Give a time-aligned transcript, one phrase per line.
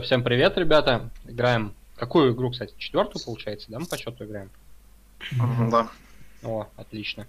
[0.00, 1.10] Всем привет, ребята.
[1.26, 1.74] Играем.
[1.96, 2.72] Какую игру, кстати?
[2.78, 3.80] Четвертую, получается, да?
[3.80, 4.48] Мы по счету играем.
[5.72, 5.88] Да.
[6.44, 7.26] О, отлично.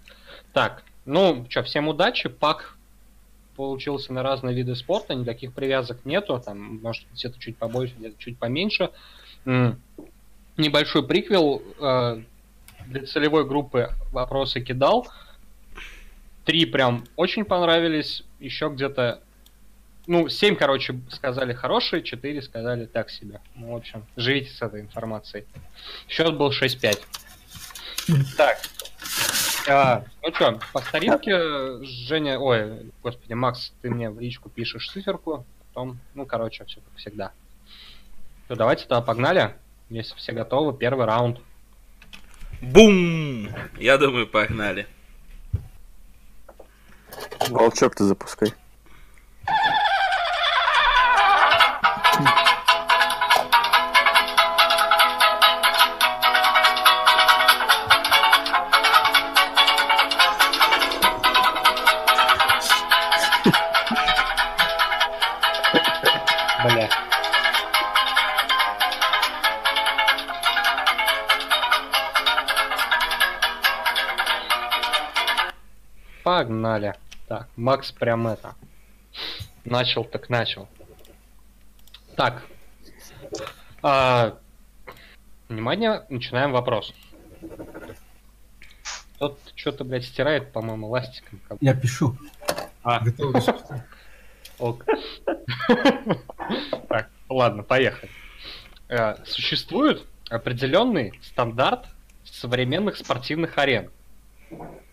[0.53, 2.29] Так, ну что, всем удачи.
[2.29, 2.77] Пак
[3.55, 6.39] получился на разные виды спорта, никаких привязок нету.
[6.45, 8.91] Там, может, где-то чуть побольше, где-то чуть поменьше.
[9.45, 9.81] М,
[10.55, 12.21] Небольшой приквел э,
[12.85, 15.07] для целевой группы вопросы кидал.
[16.45, 18.23] Три прям очень понравились.
[18.39, 19.23] Еще где-то
[20.09, 23.41] ну, семь, короче, сказали хорошие, четыре сказали так себе.
[23.53, 25.45] Ну, в общем, живите с этой информацией.
[26.07, 26.99] Счет был 6-5.
[28.35, 28.57] Так.
[29.67, 35.45] А, ну что, по старинке, Женя, ой, господи, Макс, ты мне в личку пишешь циферку,
[35.67, 37.31] потом, ну, короче, все как всегда.
[38.47, 39.53] Ну, давайте тогда погнали.
[39.89, 41.37] Если все готовы, первый раунд.
[42.61, 43.49] Бум!
[43.77, 44.87] Я думаю, погнали.
[47.49, 48.55] Волчок ты запускай.
[76.49, 76.95] Погнали.
[77.27, 78.55] Так, Макс прям это.
[79.65, 80.67] Начал так начал.
[82.15, 82.41] Так.
[83.83, 84.35] А,
[85.47, 86.91] внимание, начинаем вопрос.
[89.19, 91.39] Тот что-то, блядь, стирает, по-моему, ластиком.
[91.61, 92.17] Я пишу.
[92.83, 93.03] А.
[94.57, 94.85] Ок.
[96.87, 98.11] Так, ладно, поехали.
[98.87, 101.85] Э, Существует определенный стандарт
[102.23, 103.91] современных спортивных арен,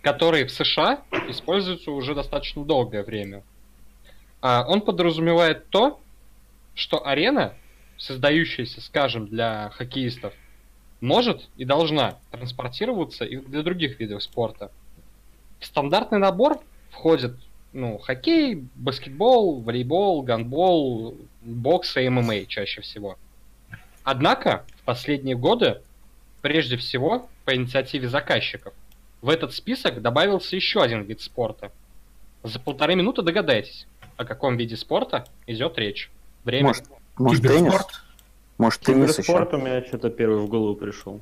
[0.03, 3.43] который в США используется уже достаточно долгое время.
[4.41, 6.01] А, Он подразумевает то,
[6.75, 7.55] что арена,
[7.97, 10.35] создающаяся, скажем, для хоккеистов,
[11.01, 14.71] может и должна транспортироваться и для других видов спорта.
[15.59, 16.61] В стандартный набор
[16.91, 17.37] входит
[17.73, 23.19] ну, хоккей, баскетбол, волейбол, гандбол, бокс и ММА чаще всего.
[24.03, 25.83] Однако, в последние годы,
[26.41, 28.73] прежде всего, по инициативе заказчиков,
[29.23, 31.73] в этот список добавился еще один вид спорта.
[32.43, 36.11] За полторы минуты догадайтесь, о каком виде спорта идет речь.
[36.45, 36.69] Время.
[36.69, 36.85] Может,
[37.17, 37.59] может теннис?
[37.59, 38.03] Киберспорт?
[38.59, 39.23] Может теннис еще?
[39.23, 41.21] Киберспорт у меня что-то первый в голову пришел.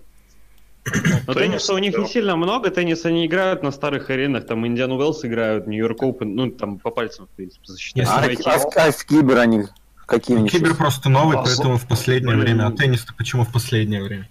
[1.27, 2.09] Но Теннис, тенниса у них не да.
[2.11, 6.51] сильно много, теннис они играют на старых аренах, там Индиан Уэллс играют, Нью-Йорк Оупен, ну
[6.51, 8.07] там по пальцам, в принципе, засчитать.
[8.07, 9.65] А, а, а в кибер они
[10.07, 12.41] какие у них Кибер просто новый, А, поэтому в последнее блин.
[12.45, 12.67] время.
[12.67, 14.29] А теннис-то почему в последнее время?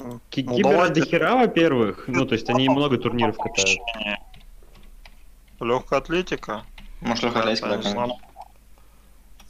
[0.00, 1.00] Ну, Кибер давайте.
[1.02, 3.78] дохера, во-первых, ну то есть они много турниров катают.
[5.60, 6.62] Легкая атлетика.
[7.00, 8.06] Может, легкая атлетика, да.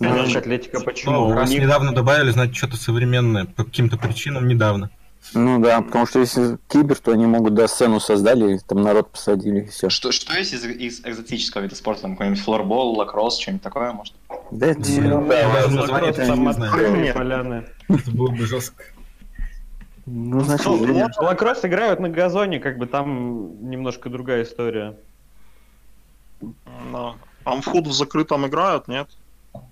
[0.00, 1.20] Ну, Легкая атлетика Ну, почему?
[1.28, 3.44] У раз них- недавно добавили, значит, что-то современное.
[3.46, 4.90] По каким-то причинам недавно.
[5.34, 9.10] Ну да, потому что если кибер, то они могут, да, сцену создали, и там народ
[9.10, 9.90] посадили, и все.
[9.90, 12.02] Что, что есть из, из экзотического вида спорта?
[12.02, 14.14] Там какой-нибудь флорбол, лакросс, что-нибудь такое, может?
[14.52, 15.68] Да, это Ну, да, да.
[15.68, 16.44] название там
[17.14, 17.64] поляны.
[17.88, 18.84] Это было бы жестко.
[20.10, 24.96] Ну, значит, Ну, Лакросс играют на газоне, как бы там немножко другая история.
[26.92, 27.14] Да.
[27.44, 29.08] Амфуд в закрытом играют, нет?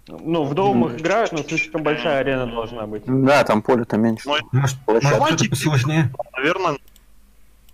[0.09, 3.05] Ну, в доумах играют, но слишком большая арена должна быть.
[3.07, 4.29] да, там поле-то меньше.
[4.29, 6.11] Ну, Может, может посложнее?
[6.37, 6.79] Наверное,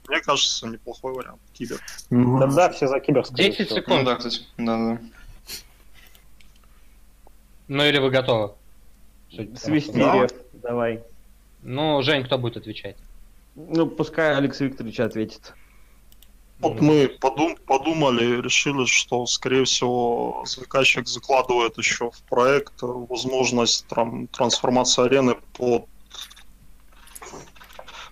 [0.08, 1.40] мне кажется, неплохой вариант.
[1.54, 1.78] Кибер.
[2.10, 3.80] Ну, Да, да, все за кибер, скорее 10 всего.
[3.80, 3.98] секунд.
[4.00, 4.40] Ну да, кстати.
[4.58, 4.98] Да-да.
[7.68, 8.52] Ну или вы готовы?
[9.30, 11.02] Что- Свистирев, давай.
[11.62, 12.96] Ну, Жень, кто будет отвечать?
[13.54, 15.54] Ну, пускай Алекс Викторович ответит.
[16.58, 24.28] Вот мы подум- подумали, решили, что, скорее всего, заказчик закладывает еще в проект возможность тран-
[24.28, 25.86] трансформации арены под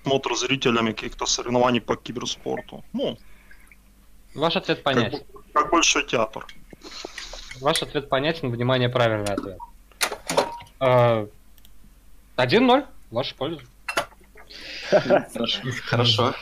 [0.02, 2.84] смотр зрителями каких-то соревнований по киберспорту.
[2.92, 3.18] Ну,
[4.34, 5.18] Ваш ответ как, понятен.
[5.32, 6.46] бы- как большой театр.
[7.60, 9.58] Ваш ответ понятен, внимание, правильный ответ.
[10.80, 11.28] А,
[12.36, 13.60] 1-0, в вашу пользу.
[15.84, 16.34] Хорошо.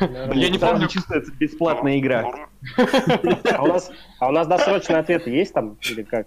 [0.00, 0.88] Я не помню.
[1.10, 2.24] это бесплатная игра.
[2.76, 6.26] А у нас, а у нас досрочный ответ есть там или как?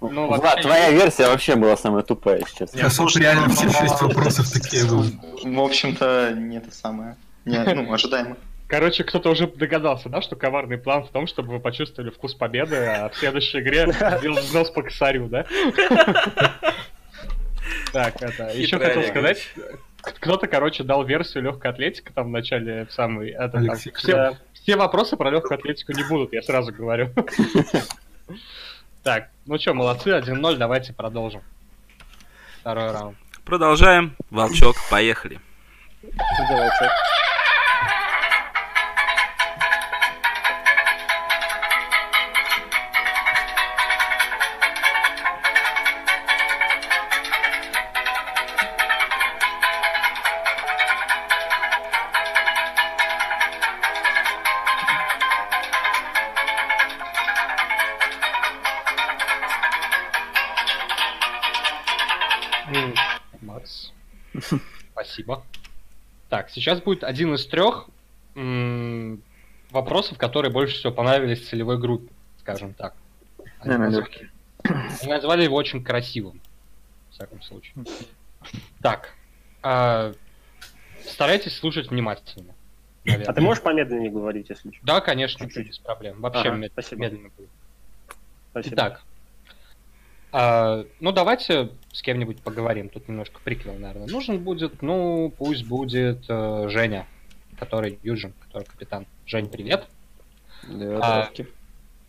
[0.00, 2.74] Ну, Влад, вообще, твоя версия вообще была самая тупая сейчас.
[2.74, 5.12] Я слушаю, реально ну, все шесть вопросов такие были.
[5.44, 7.16] В общем-то, не это самое.
[7.44, 8.36] Не, ну, ожидаемо.
[8.66, 12.76] Короче, кто-то уже догадался, да, что коварный план в том, чтобы вы почувствовали вкус победы,
[12.76, 15.44] а в следующей игре сделал взнос по косарю, да?
[17.94, 19.48] Так, это, еще хотел сказать,
[20.02, 24.76] кто-то, короче, дал версию легкой атлетики там в начале, в самый, это, там, все, все
[24.76, 27.10] вопросы про легкую атлетику не будут, я сразу говорю.
[29.04, 31.42] Так, ну что, молодцы, 1-0, давайте продолжим.
[32.62, 33.16] второй раунд.
[33.44, 34.16] Продолжаем.
[34.30, 35.38] Волчок, поехали.
[36.02, 36.70] Сделай
[65.14, 65.44] Спасибо.
[66.28, 67.86] Так, сейчас будет один из трех
[68.34, 69.22] м,
[69.70, 72.94] вопросов, которые больше всего понравились целевой группе, скажем так.
[73.60, 74.30] Они назвали-
[75.06, 76.40] назвали его очень красивым,
[77.10, 77.74] в всяком случае.
[78.82, 79.14] Так,
[79.62, 80.12] а,
[81.06, 82.52] старайтесь слушать внимательно.
[83.04, 83.26] наверное.
[83.28, 84.80] А ты можешь помедленнее говорить, если что?
[84.84, 85.68] Да, конечно, Чуть-чуть.
[85.68, 86.20] без проблем.
[86.20, 87.02] Вообще Ага, мед- спасибо.
[87.02, 87.50] медленно будет.
[88.50, 88.74] Спасибо.
[88.74, 89.02] Итак,
[90.36, 92.88] а, ну давайте с кем-нибудь поговорим.
[92.88, 94.08] Тут немножко приквел, наверное.
[94.08, 97.06] Нужен будет, ну, пусть будет э, Женя,
[97.56, 99.06] который Юджин, который капитан.
[99.26, 99.86] Жень, привет.
[100.68, 101.30] Да, А.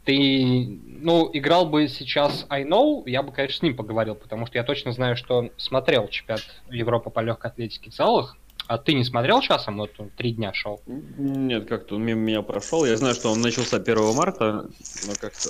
[0.06, 4.57] Ты, ну, играл бы сейчас I Know, я бы, конечно, с ним поговорил, потому что
[4.57, 8.38] я точно знаю, что он смотрел чемпионат Европы по легкой атлетике в залах.
[8.68, 9.78] А ты не смотрел часом?
[9.78, 10.81] Вот он три дня шел.
[10.88, 12.86] Нет, как-то он мимо меня прошел.
[12.86, 14.68] Я знаю, что он начался 1 марта,
[15.07, 15.50] но как-то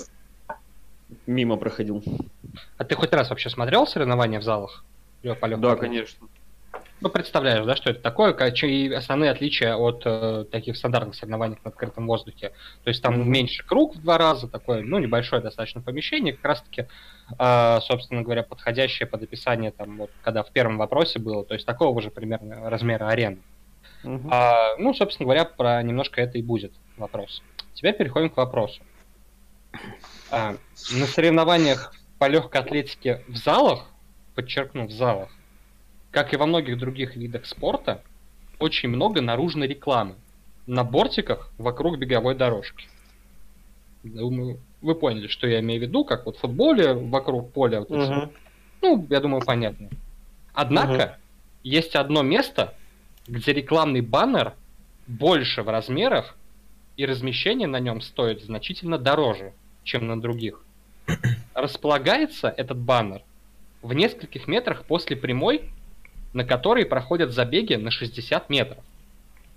[1.25, 2.03] мимо проходил.
[2.77, 4.85] А ты хоть раз вообще смотрел соревнования в залах?
[5.39, 6.27] По Да, конечно.
[7.01, 11.69] Ну, представляешь, да, что это такое, чьи основные отличия от э, таких стандартных соревнований на
[11.69, 12.53] открытом воздухе.
[12.83, 13.31] То есть там Мгм.
[13.31, 16.87] меньше круг в два раза, такое, ну, небольшое достаточно помещение, как раз-таки,
[17.37, 21.65] э, собственно говоря, подходящее под описание, там, вот, когда в первом вопросе было, то есть
[21.65, 23.39] такого же примерно размера арены.
[24.03, 24.29] Мгм.
[24.31, 27.43] А, ну, собственно говоря, про немножко это и будет вопрос.
[27.73, 28.81] Теперь переходим к вопросу.
[30.31, 30.55] А,
[30.91, 33.85] на соревнованиях по легкой атлетике в залах,
[34.33, 35.29] подчеркну, в залах,
[36.11, 38.01] как и во многих других видах спорта,
[38.59, 40.15] очень много наружной рекламы
[40.65, 42.87] на бортиках вокруг беговой дорожки.
[44.03, 47.79] Думаю, вы поняли, что я имею в виду, как вот в футболе вокруг поля.
[47.79, 48.31] вот Мгм.
[48.81, 49.89] ну, я думаю, понятно.
[50.53, 51.17] Однако,
[51.63, 52.75] есть одно место,
[53.27, 54.53] где рекламный баннер
[55.07, 56.37] больше в размерах,
[56.97, 59.53] и размещение на нем стоит значительно дороже,
[59.85, 60.61] чем на других.
[61.53, 63.21] Располагается этот баннер
[63.81, 65.69] в нескольких метрах после прямой,
[66.33, 68.83] на которой проходят забеги на 60 метров.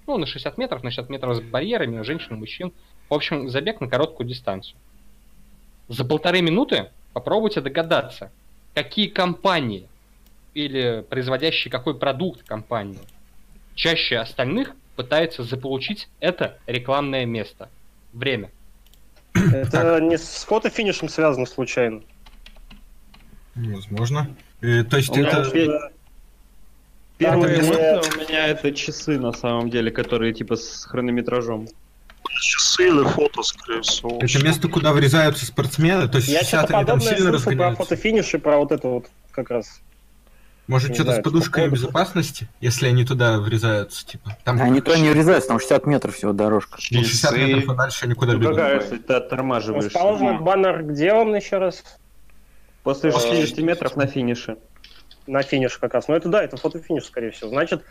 [0.07, 2.73] Ну, на 60 метров, на 60 метров с барьерами, у женщин, у мужчин.
[3.09, 4.79] В общем, забег на короткую дистанцию.
[5.89, 8.31] За полторы минуты попробуйте догадаться,
[8.75, 9.89] какие компании
[10.55, 13.01] или производящие какой продукт компании
[13.75, 17.71] чаще остальных пытаются заполучить это рекламное место.
[18.13, 18.51] Время.
[19.35, 22.03] Это не с фото-финишем связано случайно.
[23.55, 24.35] Возможно.
[24.61, 25.51] Э, то есть У меня это...
[25.51, 25.91] пе-
[27.19, 31.67] Первое Это место у меня это часы, на самом деле, которые типа с хронометражом.
[32.41, 34.19] Часы или фото, скорее всего.
[34.21, 37.31] Это место, куда врезаются спортсмены, то есть Я что-то сейчас они там подобное сильно слышал
[37.33, 37.83] про разгоняются.
[37.85, 39.81] фотофиниш и про вот это вот как раз.
[40.69, 41.75] Может, что-то с подушкой походу.
[41.83, 44.37] безопасности, если они туда врезаются, типа.
[44.45, 46.79] Там Они туда не врезаются, там 60 метров всего дорожка.
[46.91, 48.57] ну, 60 метров, а дальше никуда Ну бегут.
[48.57, 49.87] какая, если ты оттормаживаешь?
[49.87, 51.83] Этот баннер где он еще раз?
[52.85, 54.57] После Э, 60 метров на финише.
[55.27, 56.07] На финиш как раз.
[56.09, 57.49] Ну это да, это фотофиниш, скорее всего.
[57.51, 57.83] Значит,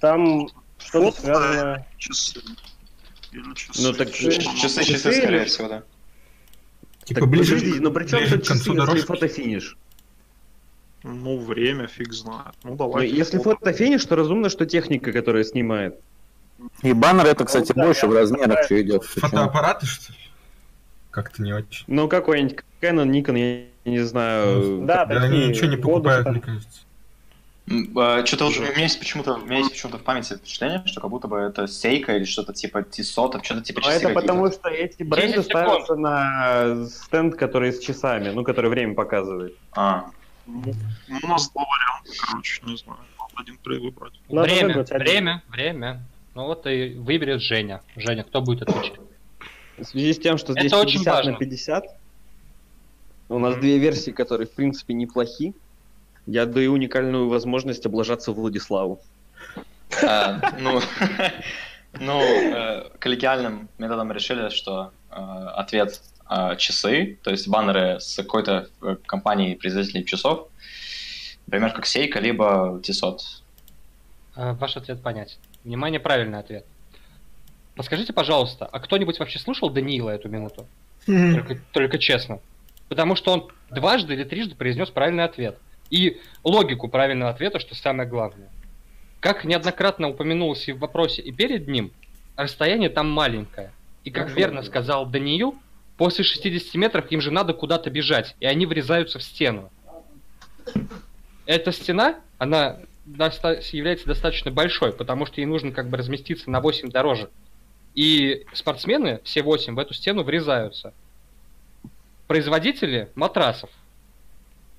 [0.00, 0.48] там
[0.78, 1.86] что-то Фото, связано...
[1.96, 2.40] Часы.
[3.78, 4.40] Ну, так часы-?
[4.40, 5.82] Часы, Часы часы, скорее или- всего, да.
[7.04, 9.76] Типа Так, ближе, подожди, ну при чем тут часы, если фотофиниш?
[11.06, 12.54] Ну, время фиг знает.
[12.64, 13.06] Ну, Ну, давай.
[13.08, 15.98] если фотофиниш, то разумно, что техника, которая снимает.
[16.82, 19.04] И баннер это, кстати, да, больше в размерах все идет.
[19.04, 20.18] Фотоаппараты, что ли?
[21.10, 21.84] Как-то не очень.
[21.86, 23.38] Ну, какой-нибудь Canon, Nikon,
[23.84, 24.82] я не знаю.
[24.84, 26.32] Да, Да, они ничего не годы, покупают, там.
[26.34, 26.80] мне кажется.
[28.26, 31.10] Что-то вот у меня есть почему-то, у меня есть почему-то в памяти впечатление, что как
[31.10, 34.68] будто бы это сейка или что-то типа Тисота, что-то типа Но часы это потому, что
[34.68, 35.64] эти бренды 10 секунд.
[35.66, 39.56] ставятся на стенд, который с часами, ну, который время показывает.
[39.72, 40.06] А,
[40.46, 40.72] Ну,
[41.22, 43.00] у нас два варианта, короче, не знаю.
[43.18, 44.14] Надо один при выбрать.
[44.28, 45.06] Надо время, выбрать один.
[45.06, 46.02] время, время.
[46.34, 47.82] Ну вот и выберет Женя.
[47.96, 49.00] Женя, кто будет отвечать?
[49.78, 51.32] В связи с тем, что здесь Это очень 50 важно.
[51.32, 51.84] на 50,
[53.28, 53.60] у нас Мгм.
[53.60, 55.54] две версии, которые, в принципе, неплохи,
[56.26, 59.00] я даю уникальную возможность облажаться Владиславу.
[60.02, 60.80] а, ну,
[62.00, 68.68] ну, э, коллегиальным методом решили, что э, ответ э, часы, то есть баннеры с какой-то
[68.82, 70.48] э, компанией производителей часов,
[71.46, 73.22] например, как Сейка, либо Тисот.
[74.34, 75.38] А, Ваш ответ понятен.
[75.64, 76.64] Внимание, правильный ответ.
[77.74, 80.66] Подскажите, пожалуйста, а кто-нибудь вообще слушал Даниила эту минуту?
[81.06, 82.40] Только, только честно.
[82.88, 85.58] Потому что он дважды или трижды произнес правильный ответ.
[85.90, 88.48] И логику правильного ответа, что самое главное.
[89.20, 91.92] Как неоднократно упомянулось и в вопросе, и перед ним,
[92.36, 93.72] расстояние там маленькое.
[94.04, 95.56] И как верно сказал Даниил,
[95.96, 99.70] после 60 метров им же надо куда-то бежать, и они врезаются в стену.
[101.46, 106.60] Эта стена, она доста- является достаточно большой, потому что ей нужно как бы разместиться на
[106.60, 107.30] 8 дорожек.
[107.94, 110.92] И спортсмены, все 8, в эту стену врезаются.
[112.26, 113.70] Производители матрасов.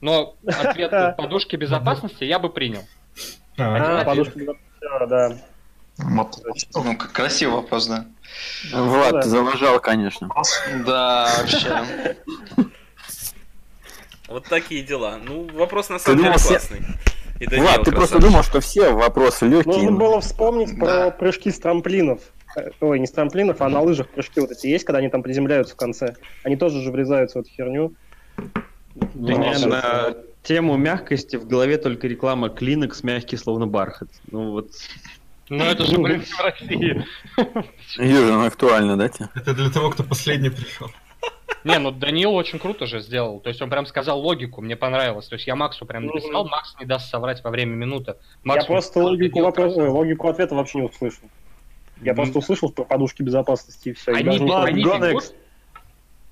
[0.01, 2.83] Но ответ подушки безопасности я бы принял.
[3.57, 5.37] А, А, подушка безопасности, да.
[5.99, 8.05] Ну, красивый вопрос, да.
[8.73, 9.21] Влад, да.
[9.21, 10.29] ты залажал, конечно.
[10.85, 12.15] Да, вообще.
[14.27, 15.19] Вот такие дела.
[15.23, 16.81] Ну, вопрос на самом деле классный.
[17.39, 18.21] Даниил Влад, ты просто красавчик.
[18.21, 19.75] думал, что все вопросы легкие.
[19.75, 20.85] Нужно было вспомнить Да.
[20.85, 22.19] про прыжки с трамплинов.
[22.55, 25.21] Э, Ой, не с трамплинов, а на лыжах прыжки вот эти есть, когда они там
[25.21, 26.15] приземляются в конце.
[26.43, 27.93] Они тоже же врезаются в эту херню.
[28.35, 28.51] Да
[29.13, 34.09] Ну, на тему мягкости в голове только реклама клинок мягкий, словно бархат.
[34.31, 34.71] Ну вот.
[35.49, 37.05] Но это же, блин, в России.
[37.97, 39.29] Южин, актуально, да, тебе?
[39.35, 40.87] Это для того, кто последний пришел.
[41.63, 43.39] Не, ну Даниил очень круто же сделал.
[43.39, 45.27] То есть он прям сказал логику, мне понравилось.
[45.27, 46.51] То есть я Максу прям написал, Мгм.
[46.51, 48.11] Макс не даст соврать во время минуты.
[48.11, 51.23] Я Макс просто написал, логику, ой, логику ответа вообще не услышал.
[52.01, 52.15] Я М.
[52.17, 54.11] просто услышал про подушки безопасности и все.
[54.13, 55.29] Они, Ладно, они Гонекс.
[55.29, 55.35] бегут,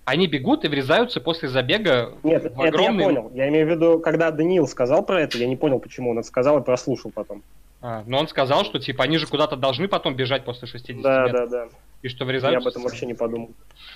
[0.06, 3.06] они бегут и врезаются после забега Нет, в это я огромный...
[3.06, 3.32] понял.
[3.34, 6.28] Я имею в виду, когда Даниил сказал про это, я не понял, почему он это
[6.28, 7.42] сказал и прослушал потом.
[7.88, 11.26] А, но он сказал, что типа они же куда-то должны потом бежать после 60 Да,
[11.26, 11.50] метров.
[11.52, 11.72] да, да.
[12.02, 12.68] И что Я врезаются...
[12.68, 13.52] об этом вообще не подумал.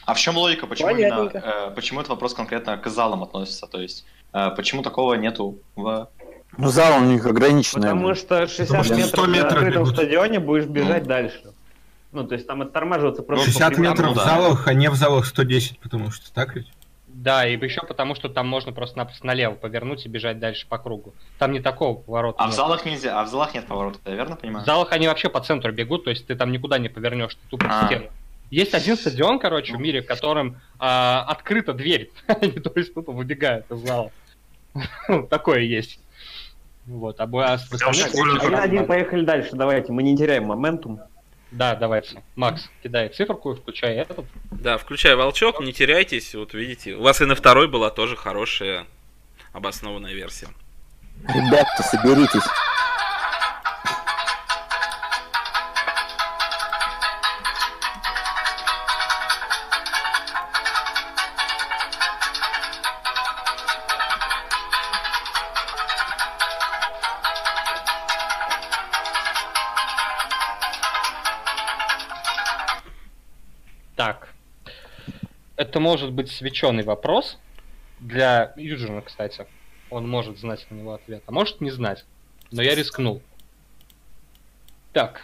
[0.06, 0.68] А в чем логика?
[0.68, 3.66] Почему именно, э, почему этот вопрос конкретно к залам относится?
[3.66, 6.08] То есть, э, почему такого нету в...
[6.56, 7.82] Ну, зал у них ограниченный.
[7.82, 9.96] Потому что 60 Потому что метров 100 на открытом бегут.
[9.96, 11.54] стадионе будешь бежать дальше.
[12.12, 13.46] Ну, то есть там оттормаживаться просто...
[13.46, 13.90] 60 по прямой.
[13.92, 14.26] метров ну в да.
[14.26, 16.68] залах, а не в залах 110, потому что так ведь?
[17.20, 21.14] Да, и еще потому, что там можно просто-напросто налево повернуть и бежать дальше по кругу.
[21.38, 22.56] Там не такого поворота А в нет.
[22.56, 24.64] залах нельзя, а в залах нет поворота, я верно понимаю?
[24.64, 27.42] В залах они вообще по центру бегут, то есть ты там никуда не повернешь, ты
[27.50, 27.86] тупо в А.
[27.88, 28.06] стену.
[28.52, 32.10] Есть один стадион, короче, в мире, в котором а, открыта дверь.
[32.28, 34.12] Они, то есть тупо выбегают из зала.
[35.30, 36.00] Такое есть.
[36.86, 38.84] Вот, а а разно.
[38.86, 41.02] поехали дальше, давайте, мы не теряем моментум.
[41.52, 42.22] Да, давайте.
[42.36, 44.26] Макс, кидай циферку, включай этот.
[44.52, 46.36] Да, включай волчок, не теряйтесь.
[46.36, 48.86] Вот видите, у вас и на второй была тоже хорошая
[49.52, 50.48] обоснованная версия.
[51.28, 52.44] Ребята, соберитесь.
[75.70, 77.38] Это может быть свеченый вопрос
[78.00, 79.46] для Юджина, кстати.
[79.92, 82.06] Он может знать на него ответ, а может не знать.
[82.50, 83.22] Но я рискнул.
[84.94, 85.22] Так.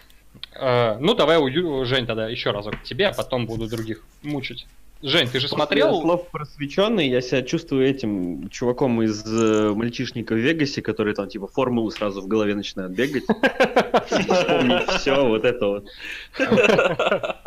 [0.53, 4.03] Э, ну, давай, у Ю- Жень, тогда еще разок к тебе, а потом буду других
[4.21, 4.67] мучить.
[5.01, 6.01] Жень, ты же После смотрел?
[6.01, 11.47] слов просвещенный, я себя чувствую этим чуваком из э, мальчишника в Вегасе, который там типа
[11.47, 13.23] формулу сразу в голове начинает бегать.
[14.05, 15.87] Вспомнить все, вот это вот.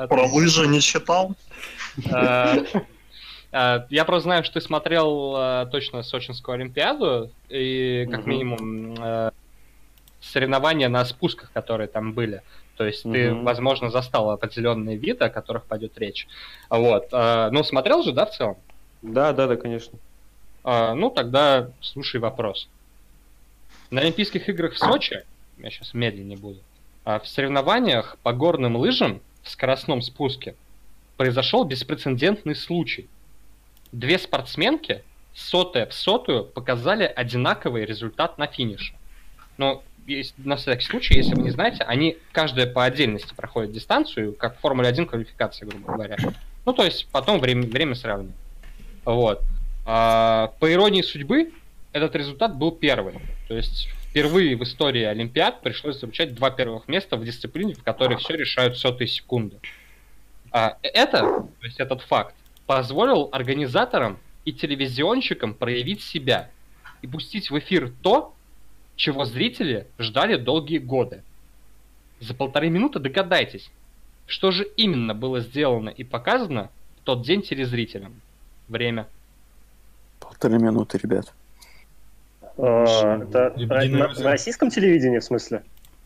[0.09, 1.37] Про лыжи не читал?
[2.07, 2.65] Э,
[3.53, 9.33] э, Я просто знаю, что ты смотрел э, точно Сочинскую Олимпиаду, и как минимум
[10.21, 12.43] соревнования на спусках, которые там были.
[12.77, 13.45] То есть ты, Мгм.
[13.45, 16.27] возможно, застал определенные виды, о которых пойдет речь.
[16.71, 17.11] Вот.
[17.13, 18.57] Ну, смотрел же, да, в целом?
[19.03, 19.99] Да, да, да, конечно.
[20.65, 22.69] Ну, тогда слушай вопрос.
[23.91, 25.25] На Олимпийских играх в Сочи,
[25.59, 26.59] я сейчас медленнее буду,
[27.05, 30.55] а, в соревнованиях по горным лыжам в скоростном спуске
[31.19, 33.09] произошел беспрецедентный случай.
[33.93, 35.03] Две спортсменки
[35.35, 38.95] сотая в сотую показали одинаковый результат на финише.
[39.59, 44.33] Но есть, на всякий случай, если вы не знаете, они каждая по отдельности проходят дистанцию,
[44.33, 46.17] как в Формуле 1 квалификации, грубо говоря.
[46.65, 48.37] Ну, то есть потом время, время сравнивают.
[49.05, 49.43] Вот.
[49.85, 51.53] А, по иронии судьбы,
[51.93, 53.15] этот результат был первый.
[53.49, 58.19] То есть впервые в истории Олимпиад пришлось получать два первых места в дисциплине, в которой
[58.19, 59.57] все решают сотые секунды.
[60.53, 62.35] А это, то есть этот факт,
[62.67, 66.51] позволил организаторам и телевизионщикам проявить себя
[67.03, 68.35] и пустить в эфир то,
[68.97, 71.23] чего зрители ждали долгие годы.
[72.21, 73.71] За полторы минуты догадайтесь,
[74.27, 78.21] что же именно было сделано и показано в тот день телезрителям.
[78.69, 79.07] Время.
[80.21, 81.33] Полторы минуты, ребят.
[82.57, 85.63] Э, Это на- на российском телевидении, в смысле?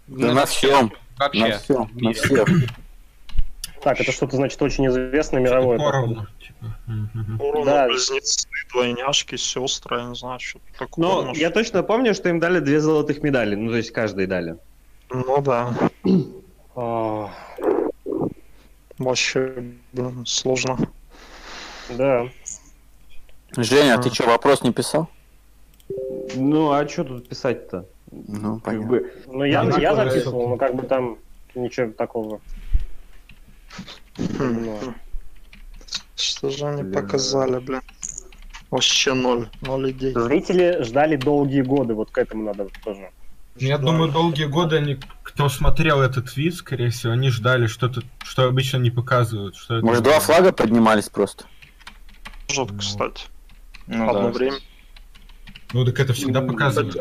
[0.06, 0.92] Да на всем.
[1.18, 1.40] Вообще.
[1.48, 1.90] На всем.
[1.94, 2.66] На мире.
[3.82, 5.78] Так, это что-то значит очень известное мировое.
[5.78, 7.64] Поровну, типа.
[7.64, 7.86] Да.
[7.88, 11.04] близнецы, двойняшки, сестры, я не знаю, что-то такое.
[11.04, 11.36] Но может.
[11.36, 13.56] я точно помню, что им дали две золотых медали.
[13.56, 14.56] Ну, то есть каждой дали.
[15.10, 15.74] Ну да,
[16.74, 17.30] А,
[18.98, 20.78] вообще, блин, сложно.
[21.90, 22.28] Да.
[23.56, 25.08] Женя, а ты что, вопрос не писал?
[26.34, 27.84] Ну, а что тут писать-то?
[28.10, 28.88] Ну, Как понятно.
[28.88, 31.18] бы, Ну, я, Да, я записывал, но как бы там
[31.54, 32.40] ничего такого.
[34.16, 34.94] Хм, Ну,
[36.16, 36.94] Что же они Блин.
[36.94, 37.80] показали, блин?
[38.70, 40.14] Вообще ноль, ноль идей.
[40.14, 43.10] Зрители ждали долгие годы, вот к этому надо тоже.
[43.54, 48.02] Ну, Я думаю, долгие годы они, кто смотрел этот вид, скорее всего, они ждали что-то,
[48.22, 49.56] что обычно не показывают.
[49.56, 51.44] Что это Может, два флага поднимались просто?
[52.48, 53.26] Может, кстати,
[53.86, 54.30] Ну одно да.
[54.30, 54.56] время.
[55.74, 56.96] Ну, так это всегда показывают.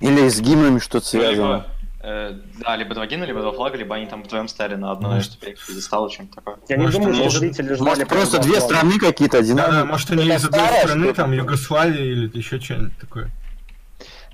[0.00, 1.66] Или с гимнами что-то Ну, связано?
[2.06, 2.32] Э,
[2.64, 5.32] да, либо два гимна, либо два флага, либо они там вдвоем стояли на одной Может.
[5.32, 6.56] ступеньке пьедестала, чем-то такое.
[6.68, 7.88] Я не думаю, что зрители ждали...
[7.88, 9.80] Может, просто две страны какие-то Да, одинаковые?
[9.82, 13.30] да, может они из одной страны, там, Югославии или еще что-нибудь такое.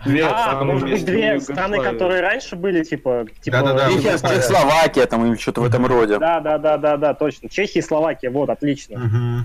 [0.04, 3.24] Две А, может быть, две страны, которые раньше были, типа...
[3.40, 4.36] типа Да-да-да, Чехия, Югославия.
[4.40, 6.18] Чехословакия там или что-то в этом роде.
[6.18, 7.48] Да, да, да, да, да, точно.
[7.48, 9.44] Чехия и Словакия, вот, отлично.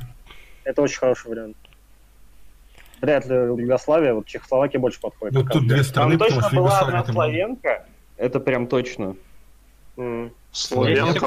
[0.64, 1.56] Это очень хороший вариант.
[3.02, 5.36] Вряд ли Югославия, вот Чехословакия больше подходит.
[5.36, 7.14] Ну, тут две Там страны, потому точно что была Югославия одна там...
[7.14, 7.86] славянка.
[8.18, 9.16] Это прям точно.
[10.52, 11.20] Словенка,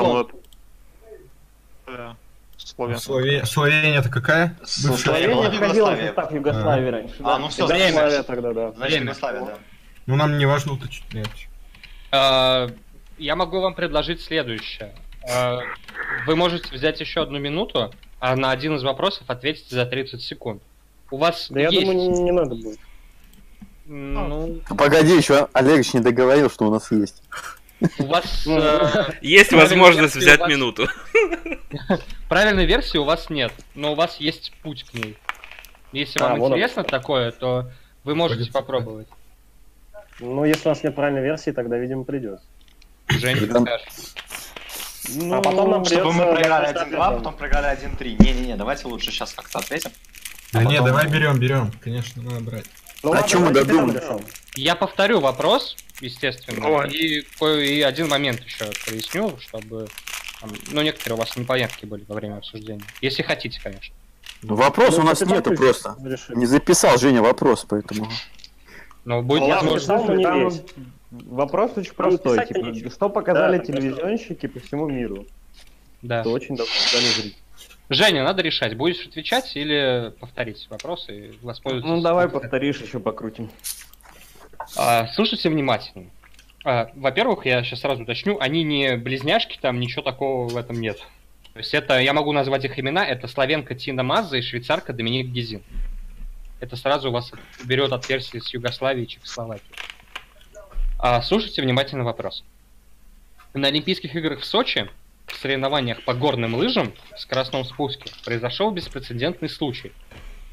[2.56, 3.00] Словенка.
[3.00, 4.56] Слове- Словения это какая?
[4.60, 4.96] Бывшая?
[4.96, 7.14] Словения Словения входила в состав Югославии раньше.
[7.22, 7.86] А, ну все, Время.
[7.88, 8.72] Югославия тогда, да.
[8.72, 9.00] Значит.
[9.00, 9.58] Югославия, да.
[10.06, 11.48] Ну, нам не важно уточнять.
[12.12, 12.68] А,
[13.18, 14.94] Я могу вам предложить следующее.
[15.28, 15.60] А,
[16.26, 20.62] Вы можете взять еще одну минуту, а на один из вопросов ответить за 30 секунд.
[21.10, 21.80] У вас Да я есть...
[21.80, 22.78] думаю, не, не надо будет.
[23.92, 27.22] Ну, Погоди, еще Олегович не договорил, что у нас есть.
[27.98, 28.46] у вас...
[28.46, 30.86] Э, Есть возможность взять минуту.
[32.28, 35.18] Правильной версии у вас нет, но у вас есть путь к ней.
[35.90, 37.68] Если А, вам интересно такое, то
[38.04, 39.08] вы можете попробовать.
[40.20, 42.46] Ну, если у нас нет правильной версии, тогда, видимо, придется.
[43.08, 43.40] Женя.
[45.16, 47.16] Ну, А потом нам Чтобы мы придется проиграли просто 1-2, ответом.
[47.18, 48.16] потом проиграли 1-3.
[48.22, 49.90] Не-не-не, давайте лучше сейчас как-то ответим.
[50.52, 51.72] Да А не, потом- давай берем, берем.
[51.80, 52.66] Конечно, надо брать.
[53.02, 54.02] Ну, А давайте додумали?
[54.56, 59.88] Я повторю вопрос, естественно, и, и один момент еще проясню, чтобы...
[60.40, 62.84] там, ну, некоторые у вас непонятки были во время обсуждения.
[63.00, 63.94] Если хотите, конечно.
[64.42, 65.96] Вопрос Ну, у нас нету просто.
[66.04, 66.36] решит.
[66.36, 68.10] Не записал Женя вопрос, поэтому...
[69.04, 70.62] Будет Ну, ладно, возможность...
[71.10, 72.46] Вопрос очень простой.
[72.46, 75.26] Типа, что показали Да, телевизионщики по всему миру?
[76.02, 76.22] Да.
[76.22, 77.34] Что очень давно зрители.
[77.92, 81.96] Женя, надо решать, будешь отвечать или повторить вопросы и воспользоваться...
[81.96, 83.50] Ну, давай повторишь, еще покрутим.
[84.76, 86.06] А, слушайте внимательно.
[86.64, 90.98] А, во-первых, я сейчас сразу уточню, они не близняшки, там ничего такого в этом нет.
[91.52, 95.26] То есть это, я могу назвать их имена, это славенка Тина Маза и швейцарка Доминик
[95.26, 95.62] Гизин.
[96.60, 97.32] Это сразу вас
[97.64, 99.64] берет от версии с Югославии и Чехословакии.
[101.00, 102.44] А, слушайте внимательно вопрос.
[103.52, 104.88] На Олимпийских играх в Сочи
[105.32, 109.92] в соревнованиях по горным лыжам в скоростном спуске произошел беспрецедентный случай.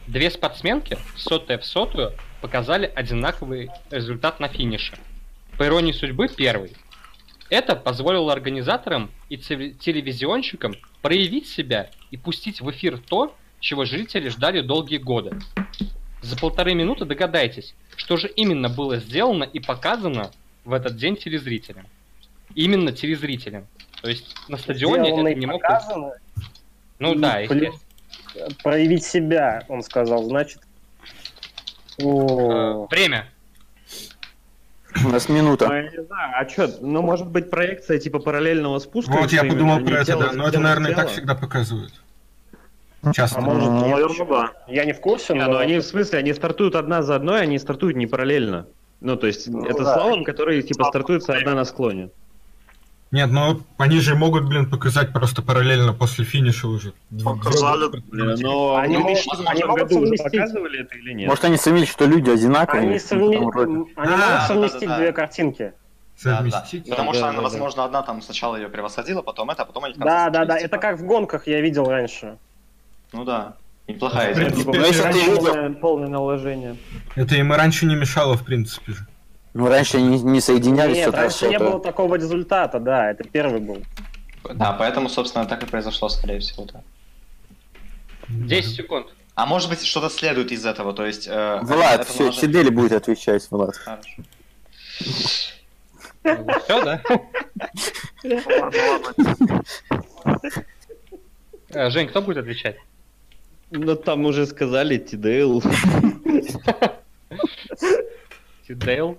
[0.07, 4.97] Две спортсменки, сотая в сотую, показали одинаковый результат на финише.
[5.57, 6.71] По иронии судьбы, первый.
[7.49, 14.29] Это позволило организаторам и теле- телевизионщикам проявить себя и пустить в эфир то, чего зрители
[14.29, 15.39] ждали долгие годы.
[16.21, 20.31] За полторы минуты догадайтесь, что же именно было сделано и показано
[20.65, 21.87] в этот день телезрителям.
[22.55, 23.67] Именно телезрителям.
[24.01, 25.62] То есть на стадионе это не мог...
[25.62, 26.13] показано.
[26.99, 27.71] Ну да, Блин.
[27.73, 28.55] естественно.
[28.63, 30.62] Проявить себя, он сказал, значит.
[31.99, 33.27] Э, О, Время.
[35.05, 35.67] У нас минута.
[35.67, 39.12] Ну, я не знаю, а что, ну, может быть, проекция типа параллельного спуска?
[39.12, 40.31] Вот я подумал именно, про это, да.
[40.33, 41.93] Но это, наверное, так всегда показывают.
[43.13, 43.39] Часто.
[43.39, 44.29] а может, Ну, наверное, почему?
[44.29, 44.51] да.
[44.67, 45.53] Я не в курсе, Не, но...
[45.53, 48.67] ну они в смысле, они стартуют одна за одной, они стартуют не параллельно.
[49.01, 49.93] Ну, то есть, Ну это да.
[49.93, 52.10] слалом, который, типа, стартуется одна на склоне.
[53.12, 56.93] Нет, ну они же могут, блин, показать просто параллельно после финиша уже.
[57.10, 57.89] Два- Показали.
[57.89, 60.32] два- Но Они в могут- 2014 они могут году уже совместить.
[60.41, 61.28] показывали это или нет?
[61.30, 62.89] Может, они совместили, что люди одинаковые?
[62.89, 64.98] Они, совме- они А, могут да, совместить да, да.
[64.98, 65.74] две картинки.
[66.24, 66.36] Да, да.
[66.38, 66.89] Совместить.
[66.89, 67.43] Потому Да, что да, она, да.
[67.43, 70.56] возможно, одна там сначала ее превосходила, потом это, а потом они Да, да, да.
[70.58, 70.78] Это типа.
[70.78, 72.38] как в гонках я видел раньше.
[73.13, 73.54] Ну да.
[73.88, 74.52] Неплохая идея.
[74.54, 74.63] Ну,
[75.38, 76.76] полное, полное наложение.
[77.15, 79.08] Это им и раньше не мешало, в принципе же.
[79.58, 83.82] Ну, раньше они не соединялись Нет, раньше не было такого результата, да, это первый был.
[84.54, 86.84] Да, поэтому, собственно, так и произошло, скорее всего, да.
[88.30, 89.08] 10 секунд.
[89.34, 91.28] А может быть, что-то следует из этого, то есть...
[91.28, 93.76] э, Влад, все, может- Сидели будет отвечать, Влад.
[93.78, 94.22] Хорошо.
[96.63, 97.02] Все, да?
[101.70, 102.78] Э, Жень, кто будет отвечать?
[103.72, 105.63] Ну там уже сказали TDL.
[108.67, 109.17] Тидейл?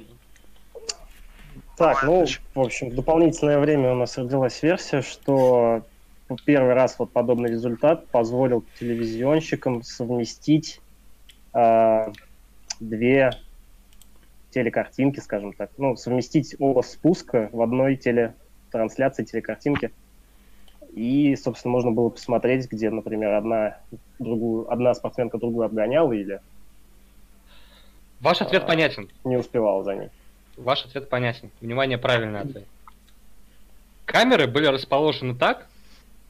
[1.78, 5.84] Так, ну, в общем, в дополнительное время у нас родилась версия, что
[6.44, 10.80] первый раз вот подобный результат позволил телевизионщикам совместить
[11.52, 12.12] а,
[12.80, 13.30] две
[14.50, 15.70] телекартинки, скажем так.
[15.78, 19.92] Ну, совместить оба спуска в одной телетрансляции, телекартинки.
[20.92, 23.78] И, собственно, можно было посмотреть, где, например, одна,
[24.18, 26.40] другую, одна спортсменка другую обгоняла или
[28.20, 28.66] Ваш ответ А.
[28.66, 29.08] понятен.
[29.22, 30.08] не успевала за ней.
[30.58, 31.50] Ваш ответ понятен.
[31.60, 32.64] Внимание, правильный ответ.
[34.04, 35.66] Камеры были расположены так,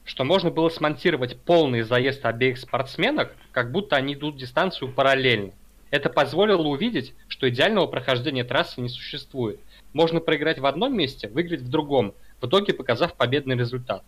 [0.05, 5.51] что можно было смонтировать полный заезд обеих спортсменок, как будто они идут дистанцию параллельно.
[5.89, 9.59] Это позволило увидеть, что идеального прохождения трассы не существует.
[9.93, 14.03] Можно проиграть в одном месте, выиграть в другом, в итоге показав победный результат.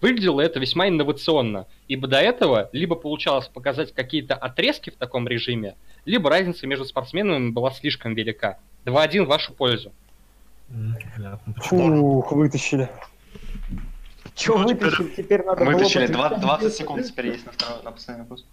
[0.00, 5.76] Выглядело это весьма инновационно, ибо до этого либо получалось показать какие-то отрезки в таком режиме,
[6.06, 8.58] либо разница между спортсменами была слишком велика.
[8.86, 9.92] 2-1 в вашу пользу.
[10.68, 12.18] Понятно, почему.
[12.18, 12.88] Ух, вытащили.
[14.34, 15.08] Че Ну, теперь- вытащили?
[15.16, 16.12] Теперь надо было Вытащили подвести.
[16.14, 18.44] 20, 20 секунд теперь есть на, второй, на последний вопрос.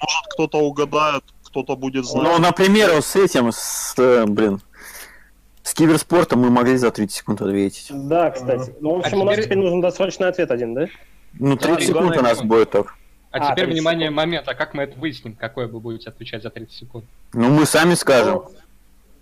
[0.00, 2.22] Может, кто-то угадает, кто-то будет знать.
[2.24, 4.60] Ну, например, с этим, с, э, блин,
[5.62, 7.86] с киберспортом мы могли за 30 секунд ответить.
[7.90, 8.74] Да, кстати.
[8.80, 10.86] Ну, в общем, А у нас теперь- теперь нужен досрочный ответ один, да?
[11.38, 12.94] Ну, 30 секунд главное, у нас будет так.
[13.30, 14.16] А, А, теперь, 30 внимание, секунд.
[14.16, 14.48] момент.
[14.48, 15.34] А как мы это выясним?
[15.34, 17.04] Какое вы будете отвечать за 30 секунд?
[17.32, 18.42] Ну, мы сами скажем.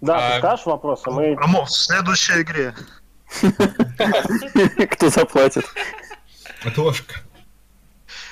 [0.00, 1.36] Да, А- ты скажешь вопрос, а мы...
[1.40, 2.74] А мо- в следующей игре.
[4.90, 5.64] Кто заплатит?
[6.64, 7.20] Отложка.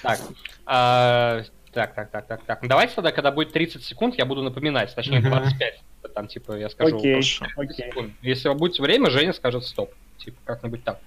[0.03, 0.19] Так,
[0.67, 1.43] а,
[1.73, 2.63] так, так, так, так, так.
[2.63, 5.31] Ну, давайте тогда, когда будет 30 секунд, я буду напоминать, точнее Мгм.
[5.31, 5.81] 25.
[6.15, 6.97] Там, типа, я скажу.
[6.99, 7.47] Окей, хорошо.
[7.57, 8.15] 30 окей.
[8.23, 9.95] Если будет время, Женя скажет стоп.
[10.19, 11.01] Типа, как-нибудь так.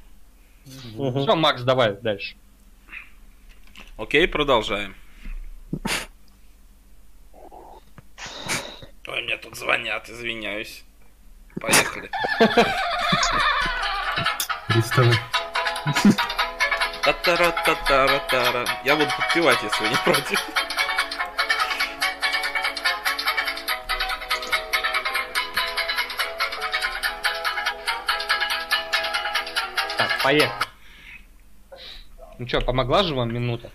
[0.96, 1.22] Мгм.
[1.22, 2.36] Все, Макс, давай дальше.
[3.98, 4.96] Окей, продолжаем.
[9.08, 10.84] Ой, мне тут звонят, извиняюсь.
[11.60, 12.10] Поехали.
[14.68, 15.16] Приставы.
[17.04, 18.66] Та-та-ра-та-та-ра-та-ра.
[18.86, 20.40] Я буду подпевать, если вы не против.
[30.24, 30.68] Поехали.
[32.38, 33.70] Ну что, помогла же вам минута?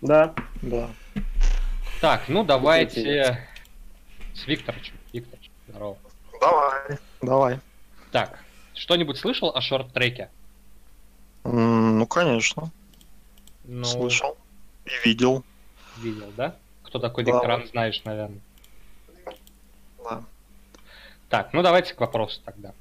[0.00, 0.34] Да.
[0.62, 0.90] Да.
[2.00, 3.46] Так, ну давайте
[4.34, 4.94] с Викторовичем.
[5.12, 5.96] Викторович, здорово.
[6.40, 6.98] Давай.
[7.22, 7.60] Давай.
[8.12, 8.38] Так,
[8.74, 10.30] что-нибудь слышал о шорт-треке?
[11.44, 12.70] Ну, конечно.
[13.64, 14.36] Ну, Слышал.
[14.84, 15.44] И видел.
[15.98, 16.54] видел, да?
[16.82, 17.32] Кто такой Да.
[17.32, 18.40] Викторан, знаешь, наверное.
[20.04, 20.22] Да.
[21.28, 22.72] Так, ну давайте к вопросу тогда.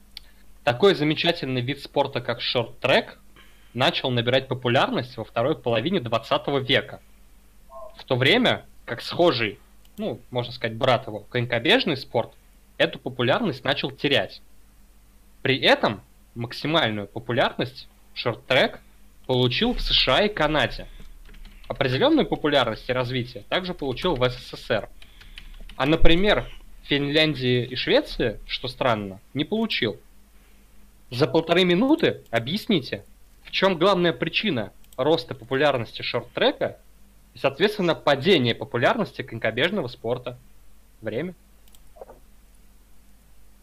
[0.65, 3.19] Такой замечательный вид спорта, как шорт-трек,
[3.75, 7.01] начал набирать популярность во второй половине 20 века.
[7.95, 9.60] В то время, как схожий,
[9.99, 12.34] ну, можно сказать, брат его, конькобежный спорт,
[12.80, 14.41] эту популярность начал терять.
[15.43, 16.01] При этом
[16.34, 18.80] максимальную популярность шорт-трек
[19.28, 20.88] получил в США и Канаде.
[21.67, 24.89] Определенную популярность и развитие также получил в СССР.
[25.75, 26.49] А, например,
[26.86, 29.99] Финляндии и Швеции, что странно, не получил.
[31.15, 33.06] За полторы минуты объясните,
[33.43, 36.78] в чем главная причина роста популярности шорт-трека
[37.34, 40.38] и, соответственно, падения популярности конькобежного спорта.
[41.01, 41.34] Время.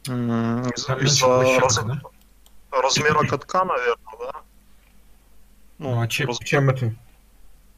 [0.07, 2.01] Из-за раз- да?
[2.71, 4.41] размера катка, наверное, да?
[5.77, 6.95] Ну, а чем, раз- чем это?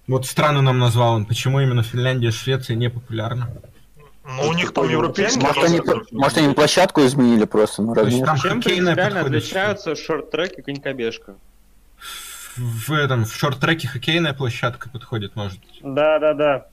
[0.06, 1.26] Вот страны нам назвал он.
[1.26, 3.48] Почему именно Финляндия и Швеция не популярны?
[4.24, 5.80] Ну, у них там европейский Может, они,
[6.12, 8.26] может, они площадку изменили просто, ну, размер.
[8.26, 8.98] там Чем подходит.
[8.98, 11.36] отличаются шорт-трек и конькобежка?
[12.56, 15.58] В этом, в шорт-треке хоккейная площадка подходит, может.
[15.82, 16.66] Да, да, да.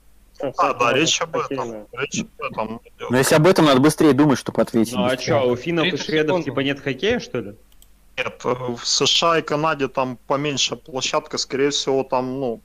[0.56, 1.86] А, да, речь об этом.
[1.92, 2.80] Речь об этом.
[3.10, 4.94] Но если об этом, надо быстрее думать, чтобы ответить.
[4.94, 7.54] Ну а чё, у финнов и 30 шведов типа нет хоккея, что ли?
[8.16, 12.60] Нет, э, в США и Канаде там поменьше площадка, скорее всего, там, ну,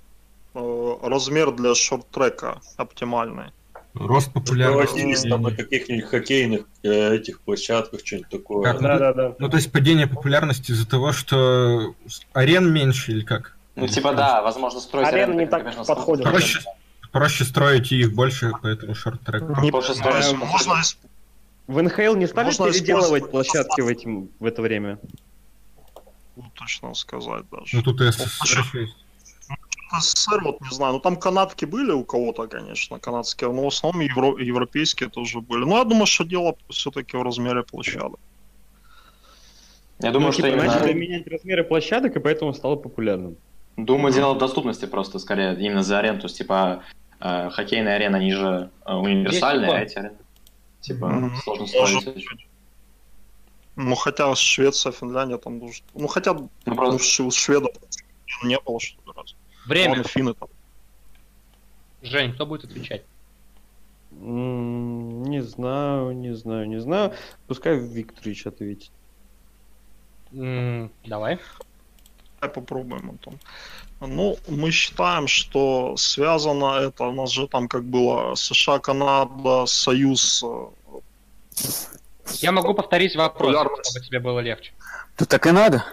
[0.53, 3.51] э, размер для шорт-трека оптимальный.
[3.99, 5.29] Рост популярности.
[5.29, 8.63] там на каких-нибудь хоккейных э, этих площадках что-нибудь такое.
[8.63, 8.81] Как?
[8.81, 9.35] Да, да, да.
[9.39, 11.95] Ну, то есть падение популярности из-за того, что
[12.33, 13.55] арен меньше или как?
[13.75, 15.95] Ну, Или типа, да, возможно, строить Арена арену не так спорта.
[15.95, 16.25] подходит.
[16.25, 16.59] Проще,
[17.11, 19.43] проще строить и их больше, поэтому шорт-трек.
[19.61, 20.81] Не- Больше строишь, можно
[21.67, 24.99] В НХЛ не стали Можно переделывать площадки в, этим, в это время?
[26.37, 27.75] ну, точно сказать даже.
[27.75, 28.95] Ну, тут и СССР есть.
[29.99, 34.01] СССР, вот не знаю, ну там канадки были у кого-то, конечно, канадские, но в основном
[34.01, 35.65] евро- европейские тоже были.
[35.65, 38.19] Но я думаю, что дело все-таки в размере площадок.
[39.99, 40.65] Я думаю, ну, что типа, именно...
[40.73, 43.35] начали менять размеры площадок, и поэтому стало популярным.
[43.77, 46.19] Думаю, дело в доступности просто, скорее, именно за арену.
[46.19, 46.83] То есть, типа,
[47.19, 50.17] э, хоккейные арены, они же э, универсальные, а Есть эти арены,
[50.81, 51.35] типа, Мгм.
[51.37, 52.25] сложно Может строить.
[53.75, 55.61] Ну, хотя Швеция, Финляндия там.
[55.93, 57.71] Ну, хотя Ну, ну, просто- у шведов
[58.43, 58.97] не было, что.
[59.67, 59.89] Время.
[59.89, 60.49] Ладно, финны там.
[62.01, 63.03] Жень, кто будет отвечать?
[64.11, 67.13] М, Не знаю, не знаю, не знаю.
[67.47, 68.91] Пускай Викторович ответит.
[70.33, 71.39] М, Давай.
[72.39, 73.39] Давай попробуем, Антон.
[73.99, 80.43] Ну, мы считаем, что связано это, у нас же там как было США, Канада, Союз,
[80.43, 80.67] э,
[82.41, 84.71] Я могу повторить вопрос, чтобы тебе было легче.
[85.15, 85.83] Тут так и надо.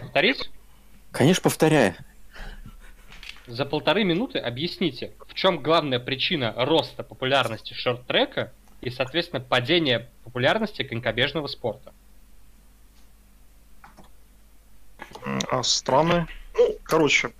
[0.00, 0.50] Повторить?
[1.12, 1.94] Конечно, повторяй.
[3.50, 10.84] За полторы минуты объясните, в чем главная причина роста популярности шорт-трека и, соответственно, падения популярности
[10.84, 11.92] конькобежного спорта.
[15.50, 16.28] а страны.
[16.54, 17.32] Ну, короче.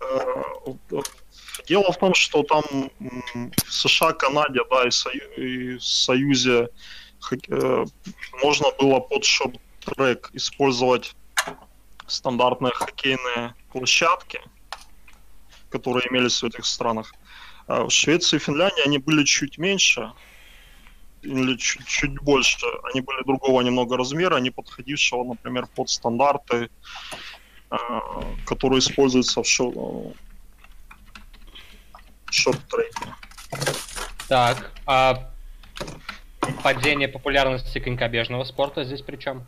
[0.00, 1.00] Э,
[1.68, 2.62] Дело в том, что там
[2.98, 6.68] в США, Канаде, да, и, Сою- Союзе
[7.48, 7.84] э,
[8.42, 11.14] можно было под шорт-трек использовать
[12.08, 14.40] стандартные хоккейные площадки,
[15.72, 17.14] которые имелись в этих странах.
[17.66, 20.12] А в Швеции и Финляндии они были чуть меньше,
[21.22, 22.66] или чуть, чуть больше.
[22.92, 26.68] Они были другого немного размера, не подходившего, например, под стандарты,
[27.70, 27.76] э,
[28.46, 30.12] которые используются в шо-
[32.30, 33.14] шорт-треке.
[34.28, 35.30] Так, а
[36.62, 39.46] падение популярности конькобежного спорта здесь при чем?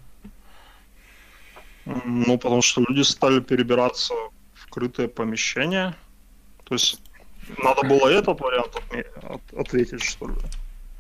[1.85, 4.15] Ну, потому что люди стали перебираться
[4.55, 5.95] в крытые помещения.
[6.65, 7.01] То есть
[7.63, 8.75] надо было этот вариант
[9.23, 10.37] от- ответить, что ли.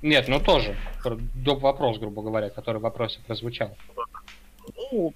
[0.02, 0.76] Нет, ну тоже.
[1.34, 1.62] Доп.
[1.62, 3.74] вопрос, грубо говоря, который в вопросе прозвучал.
[4.92, 5.14] Ну,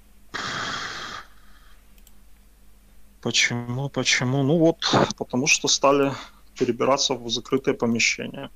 [3.21, 4.43] почему, почему?
[4.43, 4.77] Ну вот,
[5.17, 6.11] потому что стали
[6.57, 8.49] перебираться в закрытые помещения.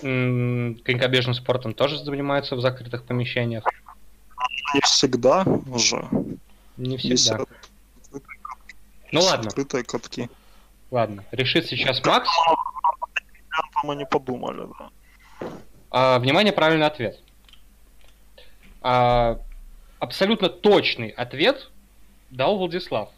[0.00, 3.64] Конькобежным спортом тоже занимаются в закрытых помещениях.
[4.74, 5.44] Не всегда
[5.76, 6.08] же.
[6.76, 7.42] Не Есть всегда.
[7.42, 7.68] открытые-
[9.12, 10.28] Ну ладно, Открытые катки.
[10.90, 11.24] ладно.
[11.32, 12.28] Решит сейчас Макс.
[13.74, 14.90] Там они подумали, да.
[15.90, 17.18] А, внимание, правильный ответ.
[18.82, 19.40] А,
[19.98, 21.70] абсолютно точный ответ
[22.30, 23.10] дал Владислав.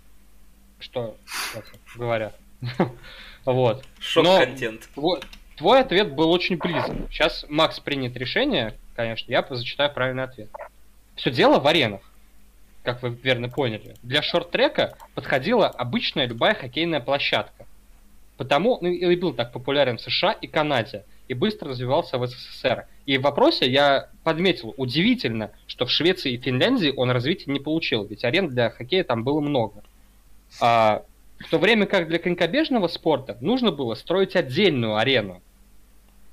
[0.79, 1.17] Что,
[1.97, 2.33] говоря.
[3.47, 3.85] Вот.
[3.99, 4.87] Шок-контент.
[4.93, 5.21] Твой,
[5.57, 6.95] твой ответ был очень близок.
[7.11, 10.51] Сейчас Макс принят решение, конечно, я зачитаю правильный ответ.
[11.17, 12.03] Все дело в аренах,
[12.83, 13.95] как вы верно поняли.
[14.03, 17.67] Для шорт-трека подходила обычная любая хоккейная площадка.
[18.37, 22.87] Потому ну, и был так популярен в США и Канаде, и быстро развивался в СССР.
[23.05, 28.05] И в вопросе я подметил, удивительно, что в Швеции и Финляндии он развития не получил,
[28.05, 29.83] ведь арен для хоккея там было много.
[30.61, 31.05] А,
[31.39, 35.43] в то время как для конькобежного спорта нужно было строить отдельную арену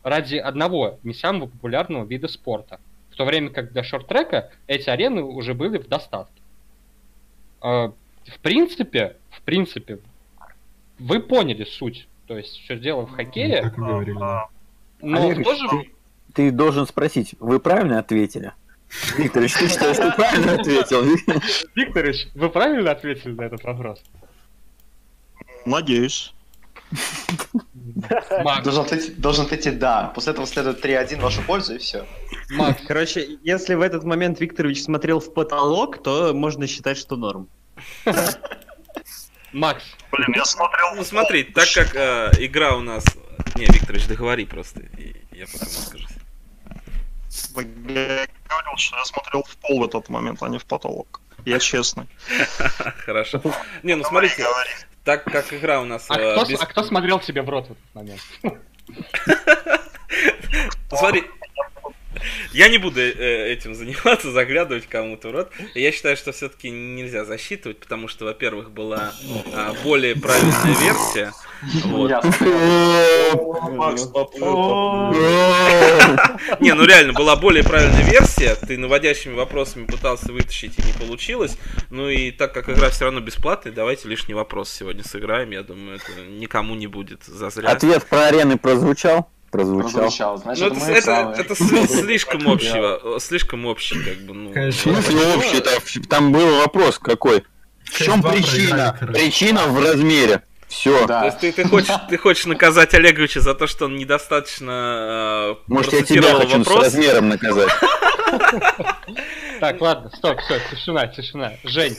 [0.03, 2.79] ради одного, не самого популярного вида спорта.
[3.11, 6.36] В то время как для шорт-трека эти арены уже были в достатке.
[7.61, 7.91] А,
[8.25, 9.99] В принципе, в принципе,
[10.99, 12.07] вы поняли суть.
[12.27, 14.47] То есть все дело в хоккее, Так и говорили, да.
[15.01, 15.91] но Олег, тоже ты,
[16.33, 18.51] ты должен спросить, вы правильно ответили?
[19.17, 21.03] Викторович, ты считаешь, что правильно ответил?
[21.75, 24.01] Викторович, вы правильно ответили на этот вопрос?
[25.65, 26.33] Надеюсь.
[28.43, 30.11] Макс, Должен ответить, должен ответить да.
[30.15, 32.05] После этого следует 3-1 в вашу пользу и все.
[32.49, 37.49] Макс, Короче, если в этот момент Викторович смотрел в потолок, то можно считать, что норм.
[39.53, 40.95] Макс, Блин, я смотрел...
[40.95, 43.03] Ну смотри, так как э, игра у нас...
[43.55, 46.07] Не, Викторович, договори просто, и я потом скажу.
[47.55, 51.21] Я говорил, что я смотрел в пол в этот момент, а не в потолок.
[51.45, 52.07] Я честный.
[53.05, 53.41] Хорошо.
[53.83, 54.45] Не, ну смотрите,
[55.07, 56.05] так как игра у нас...
[56.09, 58.21] а э, кто, без- а кто смотрел тебе в рот в этот момент?
[60.89, 61.23] Смотри,
[62.53, 65.51] я не буду э, этим заниматься, заглядывать кому-то в рот.
[65.75, 69.13] Я считаю, что все-таки нельзя засчитывать, потому что, во-первых, была
[69.53, 71.33] а, более правильная версия.
[76.59, 78.55] Не, ну реально, была более правильная версия.
[78.55, 81.57] Ты наводящими вопросами пытался вытащить и не получилось.
[81.89, 85.51] Ну и так как игра все равно бесплатная, давайте лишний вопрос сегодня сыграем.
[85.51, 87.69] Я думаю, это никому не будет зазря.
[87.69, 89.29] Ответ про арены прозвучал?
[89.57, 89.91] Прозвучал.
[89.91, 90.37] Прозвучал.
[90.37, 91.33] Значит, Ну это, мы это, правы.
[91.37, 94.51] это сли- слишком общего, слишком общий, как бы, ну.
[94.53, 94.91] Конечно.
[94.93, 95.59] В смысле общий?
[95.61, 97.43] Там- Там был вопрос какой.
[97.85, 98.97] В чем причина?
[99.13, 100.43] Причина в размере.
[100.67, 100.99] Все.
[101.01, 101.25] То Да.
[101.25, 105.93] есть ты, ты, хочешь, ты хочешь наказать Олеговича за то, что он недостаточно э, Может,
[105.93, 107.69] я тебя хочу с размером наказать.
[109.59, 111.53] Так, ладно, стоп, все, тишина, тишина.
[111.63, 111.95] Жень,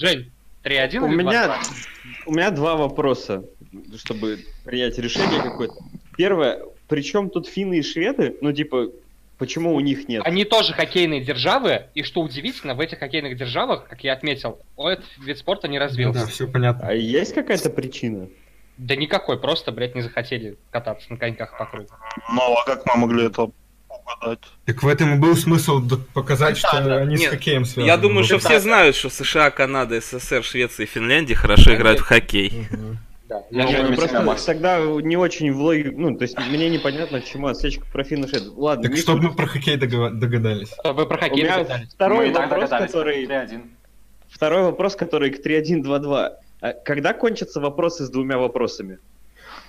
[0.00, 0.32] Жень,
[0.64, 1.54] 3-1 У меня, 2-2?
[2.26, 3.44] у меня два вопроса,
[3.96, 5.74] чтобы принять решение какое-то.
[6.20, 8.36] Первое, при чем тут финны и шведы?
[8.42, 8.88] Ну, типа,
[9.38, 10.20] почему у них нет?
[10.26, 15.06] Они тоже хоккейные державы, и что удивительно, в этих хоккейных державах, как я отметил, этот
[15.18, 16.20] вид спорта не Ну развился.
[16.20, 16.88] да, все понятно.
[16.88, 18.28] А есть какая-то причина?
[18.76, 21.88] Да никакой, просто, блядь, не захотели кататься на коньках по кругу.
[22.34, 23.50] Ну, а как мы могли это
[23.88, 24.40] угадать?
[24.66, 25.80] Так в этом и был смысл
[26.12, 26.98] показать, что Детально.
[26.98, 27.86] они с Нет, хоккеем связаны.
[27.86, 28.42] Я думаю, что Вот.
[28.44, 32.66] все знают, что США, Канада, СССР, Швеция и Финляндия хорошо играют в хоккей.
[32.70, 32.98] Мгм.
[33.30, 33.44] Да.
[33.50, 37.20] Я Ну, же просто себя, тогда не очень в логику, ну, то есть мне непонятно,
[37.20, 38.58] к чему отсечка про шведов.
[38.58, 40.74] Ладно, Так не чтобы мы про хоккей догадались.
[40.82, 41.88] Вы про У хоккей меня догадались.
[41.94, 43.26] второй вопрос, который...
[43.26, 43.68] 3-1.
[44.28, 46.30] Второй вопрос, который к 3.1.2.2.
[46.60, 48.98] А Когда кончатся вопросы с двумя вопросами?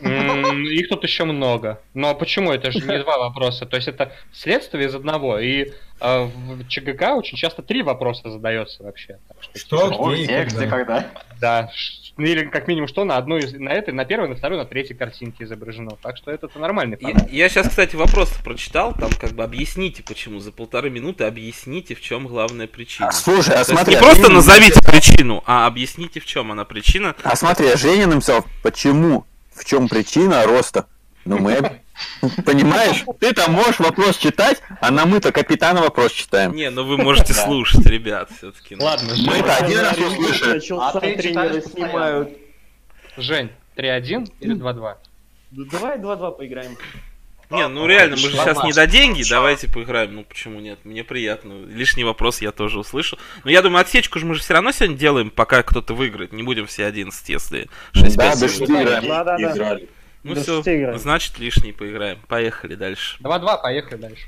[0.02, 1.80] Их тут еще много.
[1.94, 2.52] Но почему?
[2.52, 3.68] Это же не два вопроса.
[3.68, 5.38] То есть это следствие из одного.
[5.38, 9.20] И э, в ЧГК очень часто три вопроса задается вообще.
[9.28, 11.06] Так что, Что, где где, когда?
[11.40, 11.70] Да.
[12.18, 14.66] Ну Или как минимум что на одной, из- на этой, на первой, на второй, на
[14.66, 15.92] третьей картинке изображено.
[16.02, 17.30] Так что это нормальный Я, формат.
[17.32, 20.40] сейчас, кстати, вопрос прочитал, там как бы объясните, почему.
[20.40, 23.08] За полторы минуты объясните, в чем главная причина.
[23.10, 26.66] А, Слушай, а смотри, не а просто Женя- назовите причину, а объясните, в чем она
[26.66, 27.16] причина.
[27.24, 30.86] А смотри, а Женя написал, почему, в чем причина роста.
[31.26, 31.80] Ну мы,
[32.46, 36.54] понимаешь, ты там можешь вопрос читать, а на мы-то капитана вопрос читаем.
[36.54, 38.76] Не, ну вы можете слушать, ребят, все-таки.
[38.76, 40.54] Ладно, Мы это один раз услышали.
[40.56, 42.30] Начался, А ты тренеры снимают.
[43.18, 44.96] Жень, 3-1 или 2-2?
[45.52, 46.78] Ну, давай 2-2 поиграем.
[47.52, 50.16] Не, ну реально, мы же сейчас не до деньги, давайте поиграем.
[50.16, 50.80] Ну почему нет?
[50.86, 51.66] Мне приятно.
[51.66, 53.20] Лишний вопрос я тоже услышал.
[53.44, 56.32] Но я думаю, отсечку же мы же все равно сегодня делаем, пока кто-то выиграет.
[56.32, 59.06] Не будем все 11, если 6 Да, 5 до шести играем.
[59.06, 59.52] Да, да, да.
[59.52, 59.90] Играли.
[60.24, 60.98] Ну все, играем.
[61.00, 62.20] значит лишний поиграем.
[62.28, 63.18] Поехали дальше.
[63.22, 64.28] 2-2, поехали дальше.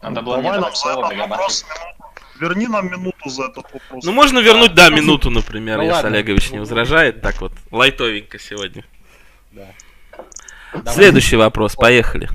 [0.00, 1.64] Надо было Давай нам слово, вопрос.
[2.40, 4.04] Верни нам минуту за этот вопрос.
[4.04, 6.10] Ну можно вернуть, да, минуту, например, Ну если ладно.
[6.10, 7.22] Олегович не возражает.
[7.22, 8.84] Так вот, лайтовенько сегодня.
[9.52, 9.74] Давай.
[10.86, 12.28] Следующий вопрос, поехали.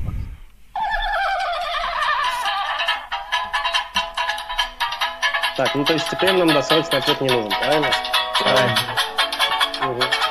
[5.57, 7.87] Так, ну то есть теперь нам досрочный ответ не нужен, правильно?
[9.81, 9.99] Мгм.
[9.99, 10.26] Так.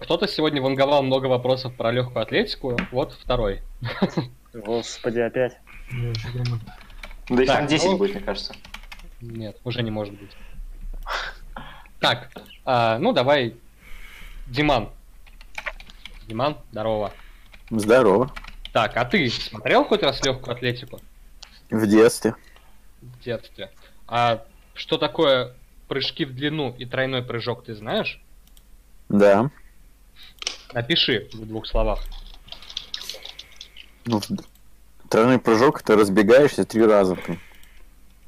[0.00, 2.76] Кто-то сегодня ванговал много вопросов про легкую атлетику.
[2.90, 3.62] Вот второй.
[4.52, 5.56] Господи, опять.
[7.28, 8.54] Да их там 10 ну- будет, мне кажется.
[9.20, 10.36] Нет, уже не может быть.
[12.00, 12.30] Так,
[12.64, 13.54] а, ну давай,
[14.48, 14.88] Диман.
[16.26, 17.12] Диман, здорово.
[17.70, 18.32] Здорово.
[18.72, 21.00] Так, а ты смотрел хоть раз легкую атлетику
[21.70, 22.34] В детстве.
[23.02, 23.70] в детстве?
[24.08, 25.54] А что такое
[25.86, 28.20] прыжки в длину и тройной прыжок, ты знаешь?
[29.08, 29.50] Да.
[30.72, 32.00] Напиши в двух словах.
[34.04, 34.20] Ну,
[35.08, 37.16] тройной прыжок, ты разбегаешься три раза,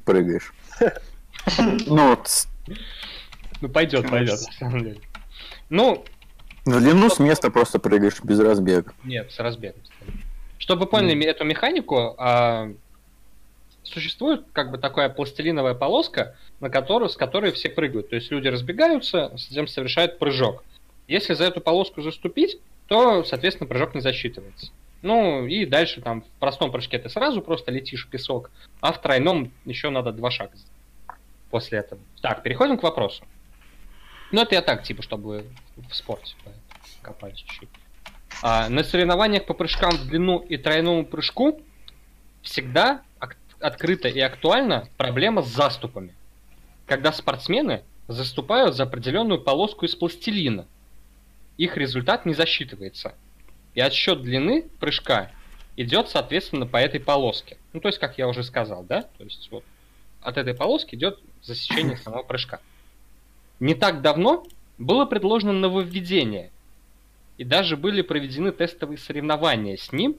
[0.04, 0.52] прыгаешь.
[1.86, 2.18] Ну,
[3.60, 5.00] Ну пойдет, пойдет, на самом деле.
[5.70, 6.04] Ну,
[6.64, 8.92] в длину с места просто прыгаешь без разбега.
[9.04, 9.80] Нет, с разбегом.
[10.58, 12.72] Чтобы поняли эту механику, а,
[13.82, 18.10] существует как бы такая пластилиновая полоска, на которую, с которой все прыгают.
[18.10, 20.62] То есть люди разбегаются, затем совершают прыжок.
[21.12, 24.72] Если за эту полоску заступить, то, соответственно, прыжок не засчитывается.
[25.02, 29.02] Ну и дальше там в простом прыжке ты сразу просто летишь в песок, а в
[29.02, 30.54] тройном еще надо два шага
[31.50, 32.00] после этого.
[32.22, 33.24] Так, переходим к вопросу.
[34.30, 35.44] Ну это я так, типа, чтобы
[35.90, 36.34] в спорте
[37.02, 37.68] копались чуть-чуть.
[38.42, 41.60] А, на соревнованиях по прыжкам в длину и тройному прыжку
[42.40, 43.02] всегда
[43.60, 46.14] открыта и актуальна проблема с заступами.
[46.86, 50.66] Когда спортсмены заступают за определенную полоску из пластилина,
[51.56, 53.14] их результат не засчитывается.
[53.74, 55.30] И отсчет длины прыжка
[55.76, 57.56] идет, соответственно, по этой полоске.
[57.72, 59.02] Ну, то есть, как я уже сказал, да?
[59.02, 59.64] То есть, вот
[60.20, 62.60] от этой полоски идет засечение самого прыжка.
[63.60, 64.44] Не так давно
[64.78, 66.50] было предложено нововведение,
[67.38, 70.16] и даже были проведены тестовые соревнования с ним,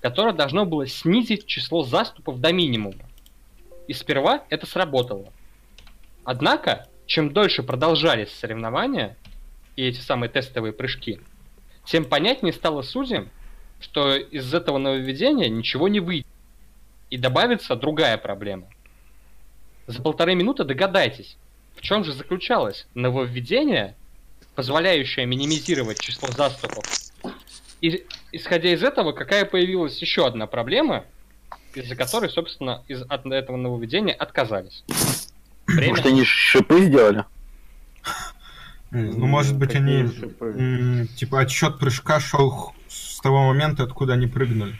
[0.00, 3.04] которое должно было снизить число заступов до минимума.
[3.88, 5.32] И сперва это сработало.
[6.24, 9.16] Однако, чем дольше продолжались соревнования
[9.76, 11.20] и эти самые тестовые прыжки,
[11.84, 13.30] тем понятнее стало судьям,
[13.80, 16.26] что из этого нововведения ничего не выйдет.
[17.10, 18.66] И добавится другая проблема.
[19.86, 21.36] За полторы минуты догадайтесь,
[21.76, 23.94] в чем же заключалось нововведение,
[24.56, 26.84] позволяющее минимизировать число заступов.
[27.80, 31.04] И исходя из этого, какая появилась еще одна проблема,
[31.74, 34.82] из-за которой, собственно, из от этого нововведения отказались.
[35.66, 35.90] Время.
[35.90, 37.24] Может, они шипы сделали?
[38.90, 40.08] Ну, может быть, они...
[41.16, 44.74] Типа отсчет прыжка шел с того момента, откуда они прыгнули.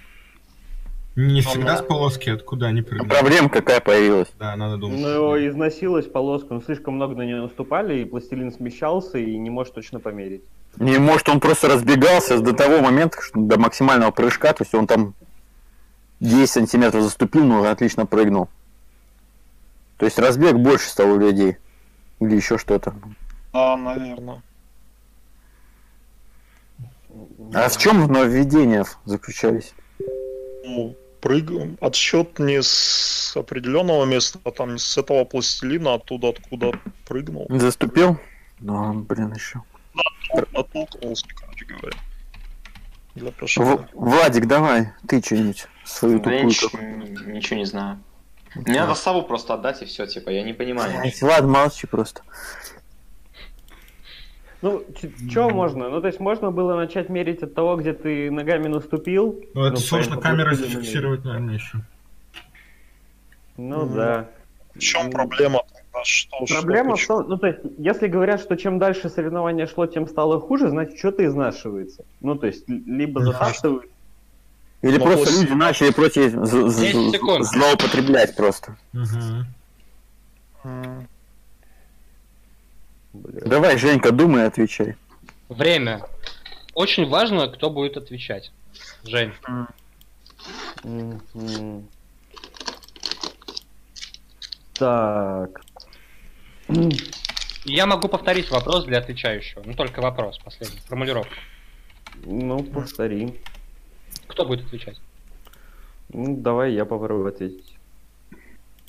[1.16, 1.78] Не всегда да.
[1.78, 3.08] с полоски, откуда они прыгнули.
[3.08, 4.28] Проблема какая появилась.
[4.38, 5.00] Да, надо думать.
[5.00, 9.72] Ну, износилась полоска, ну, слишком много на нее наступали, и пластилин смещался, и не может
[9.72, 10.42] точно померить.
[10.76, 14.86] Не, может, он просто разбегался до того момента, что до максимального прыжка, то есть он
[14.86, 15.14] там
[16.20, 18.48] 10 сантиметров заступил, но отлично прыгнул.
[19.96, 21.56] То есть разбег больше стал у людей.
[22.20, 22.94] Или еще что-то.
[23.56, 24.42] Да, наверное.
[27.54, 29.72] А в чем нововведения заключались?
[30.62, 31.50] Ну, прыг...
[31.80, 36.72] Отсчет не с определенного места, а там не с этого пластилина, оттуда, откуда
[37.08, 37.46] прыгнул.
[37.48, 38.18] Заступил?
[38.60, 39.62] Ну, блин, еще.
[40.52, 41.96] Оттолкнулся, короче говоря.
[43.14, 43.88] Для В-.
[43.94, 46.82] Владик, давай, ты что-нибудь свою Да я тупую.
[46.82, 48.00] н- ничего не знаю.
[48.54, 51.10] Мне надо сову просто отдать и все, типа, я не понимаю.
[51.22, 52.20] Ладно, молчи просто.
[54.66, 54.82] Ну,
[55.30, 55.88] что можно?
[55.88, 59.40] Ну, то есть можно было начать мерить от того, где ты ногами наступил.
[59.54, 61.78] Ну, это Ну, сложно камерой зафиксировать, наверное, еще.
[63.56, 63.94] Ну, Мгм.
[63.94, 64.28] да.
[64.74, 65.60] В чем проблема?
[66.04, 67.18] Что, что, Проблема в почему?
[67.20, 70.98] том, ну, то есть, если говорят, что чем дальше соревнование шло, тем стало хуже, значит,
[70.98, 72.04] что-то изнашивается.
[72.20, 73.86] Ну, то есть, либо затаптывают,
[74.82, 77.44] Или Ну, просто после- люди начали против з- з- 10 секунд.
[77.46, 78.76] злоупотреблять просто.
[78.92, 79.46] Мгм.
[83.44, 84.96] Давай, Женька, думай отвечай.
[85.48, 86.02] Время.
[86.74, 88.52] Очень важно, кто будет отвечать.
[89.04, 89.32] Жень.
[90.84, 91.88] Мгм.
[94.74, 95.62] Так.
[97.64, 99.62] Я могу повторить вопрос для отвечающего.
[99.64, 100.78] Ну, только вопрос, последний.
[100.80, 101.34] Формулировка.
[102.24, 103.40] Ну, повтори.
[104.26, 105.00] Кто будет отвечать?
[106.10, 107.76] Ну, давай я попробую ответить.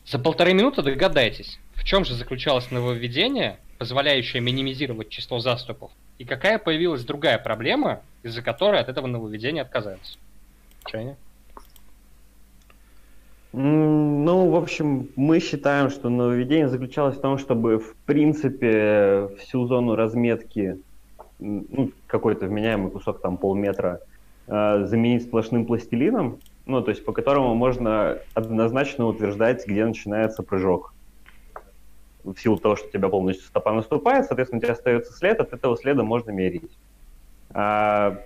[0.05, 6.57] За полторы минуты догадайтесь, в чем же заключалось нововведение, позволяющее минимизировать число заступов, и какая
[6.59, 10.17] появилась другая проблема, из-за которой от этого нововведения отказались.
[13.53, 19.65] М, Ну, в общем, мы считаем, что нововведение заключалось в том, чтобы, в принципе, всю
[19.67, 20.77] зону разметки,
[21.39, 24.01] ну, какой-то вменяемый кусок, там, полметра,
[24.47, 30.93] э, заменить сплошным пластилином, ну, то есть по которому можно однозначно утверждать, где начинается прыжок.
[32.33, 35.53] В силу того, что у тебя полностью стопа наступает, соответственно, у тебя остается след, от
[35.53, 36.71] этого следа можно мерить.
[37.51, 38.21] А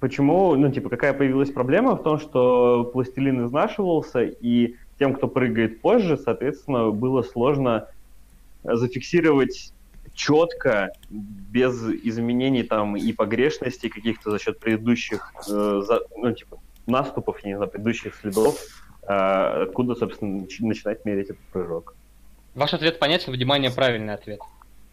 [0.00, 5.80] Почему, ну, типа, какая появилась проблема в том, что пластилин изнашивался, и тем, кто прыгает
[5.80, 7.88] позже, соответственно, было сложно
[8.64, 9.72] зафиксировать
[10.12, 17.40] четко, без изменений там и погрешностей каких-то за счет предыдущих, э, за- ну, типа, наступов,
[17.42, 18.60] я не знаю, предыдущих следов,
[19.02, 21.94] э, откуда, собственно, нач- начинать мерить этот прыжок.
[22.54, 24.40] Ваш ответ понятен, внимание, правильный ответ.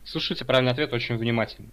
[0.03, 1.69] Слушайте правильный ответ очень внимательно.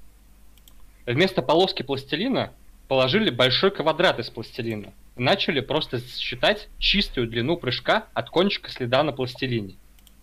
[1.06, 2.52] Вместо полоски пластилина
[2.88, 4.92] положили большой квадрат из пластилина.
[5.16, 9.76] И начали просто считать чистую длину прыжка от кончика следа на пластилине.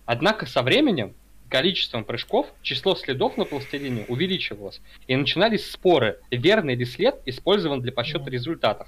[0.04, 1.14] Однако со временем,
[1.48, 4.80] количеством прыжков, число следов на пластилине увеличивалось.
[5.08, 8.86] И начинались споры, верный ли след использован для подсчета результатов.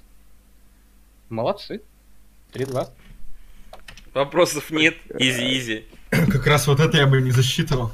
[1.27, 1.81] Молодцы.
[2.53, 2.89] 3-2.
[4.13, 5.85] Вопросов нет, easy-easy.
[6.31, 7.91] Как раз вот это я бы не засчитывал.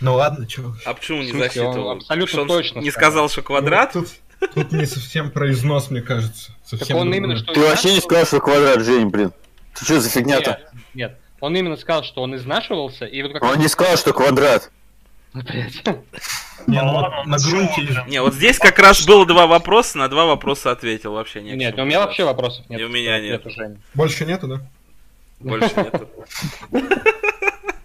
[0.00, 0.74] Ну ладно, чё.
[0.84, 1.90] А почему не он засчитывал?
[1.90, 3.28] абсолютно Что он точно Не сказал.
[3.28, 3.94] что квадрат?
[3.94, 4.04] Ну,
[4.40, 6.52] Тут, тут не совсем про износ, мне кажется.
[6.70, 7.18] Так Совсем он другое.
[7.18, 7.52] именно что...
[7.52, 9.32] Ты вообще не сказал, что квадрат, Жень, блин.
[9.74, 10.50] Ты что за фигня-то?
[10.50, 11.18] Нет, нет.
[11.40, 14.70] Он именно сказал, что он изнашивался, и вот как Он не сказал, что квадрат.
[15.32, 15.84] Блядь.
[16.66, 18.04] Не, ну ладно, вот на ну грунте...
[18.08, 21.74] Не, вот здесь как раз было два вопроса, на два вопроса ответил вообще не Нет,
[21.74, 22.80] чему у меня вообще вопросов нет.
[22.80, 23.42] И у меня нет.
[23.46, 23.78] Жени.
[23.94, 24.60] Больше нету, да?
[25.38, 26.08] Больше нету.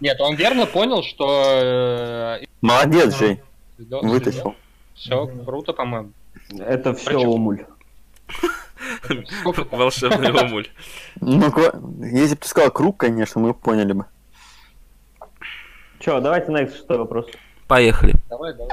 [0.00, 2.38] Нет, он верно понял, что...
[2.60, 3.40] Молодец, Жень,
[3.78, 4.54] вытащил.
[4.94, 6.12] Все, круто, по-моему.
[6.58, 7.18] Это все.
[9.40, 9.78] Сколько там?
[9.78, 10.68] Волшебный омуль.
[11.20, 11.52] Ну,
[12.00, 14.04] если бы ты сказал круг, конечно, мы поняли бы.
[15.98, 17.26] Че, давайте на шестой вопрос.
[17.66, 18.14] Поехали.
[18.28, 18.68] Давай, давай.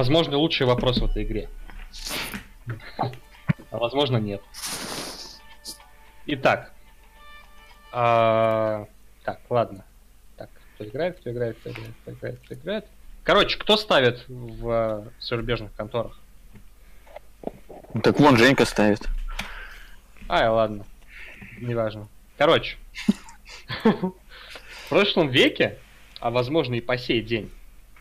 [0.00, 1.50] Возможно, лучший вопрос в этой игре.
[2.96, 4.40] А возможно, нет.
[6.24, 6.72] Итак.
[7.92, 8.86] А,
[9.24, 9.84] Так, ладно.
[10.38, 12.86] Так, кто играет, кто играет, кто играет, кто играет, кто играет.
[13.24, 16.18] Короче, кто ставит в зарубежных конторах?
[17.92, 19.06] Ну, Так вон Женька ставит.
[20.30, 20.86] Ай, ладно.
[21.60, 22.08] Неважно.
[22.38, 22.78] Короче.
[23.84, 25.76] В прошлом веке,
[26.20, 27.50] а возможно и по сей день,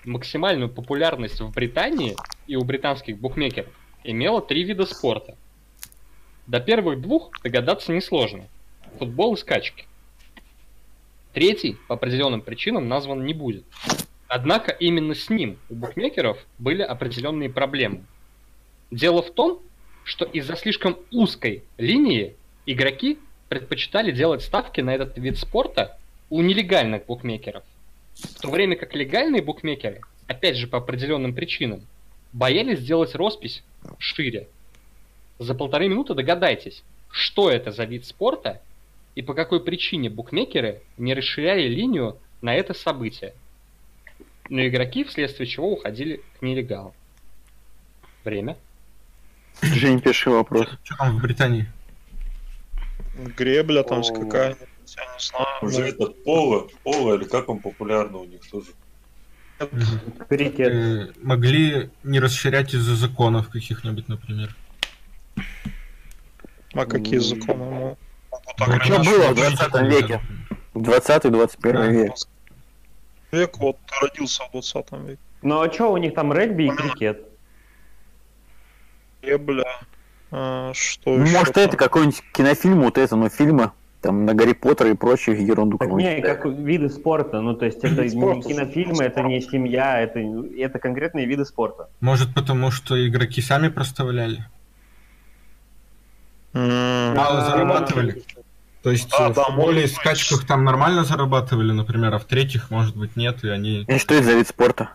[0.10, 2.16] максимальную популярность в Британии
[2.48, 3.72] и у британских букмекеров
[4.04, 5.38] имела три вида спорта.
[6.48, 8.48] До первых двух догадаться несложно.
[8.98, 9.86] Футбол и скачки.
[11.34, 13.64] Третий по определенным причинам назван не будет.
[14.28, 18.04] Однако именно с ним у букмекеров были определенные проблемы.
[18.90, 19.62] Дело в том,
[20.04, 22.36] что из-за слишком узкой линии
[22.66, 26.00] игроки предпочитали делать ставки на этот вид спорта
[26.32, 27.64] у нелегальных букмекеров.
[28.22, 31.86] В то время как легальные букмекеры, опять же по определенным причинам,
[32.34, 33.64] боялись сделать роспись
[33.98, 34.48] шире.
[35.40, 38.62] За полторы минуты догадайтесь, что это за вид спорта
[39.16, 43.34] и по какой причине букмекеры не расширяли линию на это событие.
[44.50, 46.94] Но игроки вследствие чего уходили к нелегалам.
[48.24, 48.58] Время.
[49.62, 50.68] Жень, пиши вопрос.
[50.84, 51.68] Что там в Британии?
[53.38, 54.56] Гребля там скакая.
[54.98, 55.48] Я не знаю.
[55.62, 58.72] Уже этот поло, поло или как он популярно у них тоже.
[60.30, 60.72] Крикет.
[60.72, 64.56] Э, Могли не расширять из-за законов каких-нибудь, например.
[66.74, 67.66] А какие законы?
[67.66, 67.98] Ну,
[68.60, 70.22] А что было в 20 веке?
[70.74, 72.14] В 20-21 век.
[73.32, 75.20] Век, вот родился в 20 веке.
[75.42, 77.26] Ну а что у них там регби и крикет?
[79.22, 79.80] Гребля.
[80.32, 83.72] А, что Ну, еще может, это какой-нибудь кинофильм, вот это, ну, фильмы,
[84.02, 87.42] там, на Гарри Поттера и прочую ерунду Так не, как виды спорта.
[87.42, 91.90] Ну, то есть это не кинофильмы, это не семья, это, это конкретные виды спорта.
[92.00, 94.46] Может, потому что игроки сами проставляли?
[96.54, 98.24] Мало А, зарабатывали?
[98.82, 99.92] То есть Да, э, в да, быть.
[99.94, 103.82] скачках там нормально зарабатывали, например, а в третьих, может быть, нет, и они...
[103.82, 104.92] И что это за вид спорта?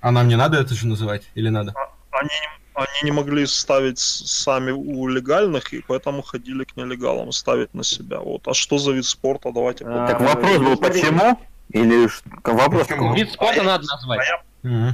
[0.00, 1.22] А нам не надо это же называть?
[1.34, 1.72] Или надо?
[2.10, 7.74] Они, не- они не могли ставить сами у легальных, и поэтому ходили к нелегалам ставить
[7.74, 8.20] на себя.
[8.20, 8.46] Вот.
[8.46, 9.50] А что за вид спорта?
[9.52, 11.38] Давайте А, Так вопрос был, почему?
[11.70, 12.08] Или
[12.44, 13.08] вопрос Почему?
[13.08, 13.16] какой?
[13.18, 14.20] Вид спорта надо назвать.
[14.62, 14.92] Мгм.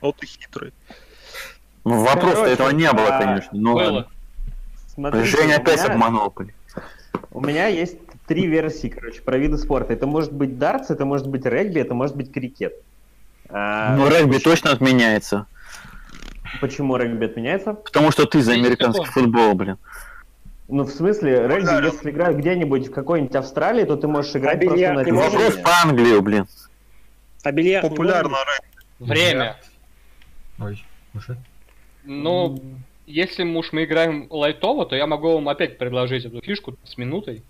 [0.00, 0.72] Вот и хитрый.
[1.84, 3.50] Ну, вопроса Короче, этого не было, а, конечно.
[3.52, 4.08] Ну, Было.
[4.94, 6.34] смотрите, Женя опять меня- обманул.
[7.30, 7.96] У меня есть
[8.26, 9.92] три версии, короче, про виды спорта.
[9.94, 12.74] Это может быть дартс, это может быть регби, это может быть крикет.
[13.48, 15.46] А, Ну, регби точно отменяется.
[16.60, 17.74] Почему регби отменяется?
[17.74, 19.78] Потому что ты за американский футбол, блин.
[20.68, 21.80] Ну, в смысле, регби, да.
[21.82, 25.56] если играют где-нибудь в какой-нибудь Австралии, то ты можешь играть А просто бильярд на Вопрос
[25.56, 26.46] по Англию, блин.
[27.42, 29.08] А бильярд Популярно рэп.
[29.08, 29.56] Время.
[30.60, 30.84] Ой,
[31.14, 31.38] уже.
[32.04, 32.60] Ну,
[33.06, 36.98] если мы уж мы играем лайтово, то я могу вам опять предложить эту фишку с
[36.98, 37.42] минутой.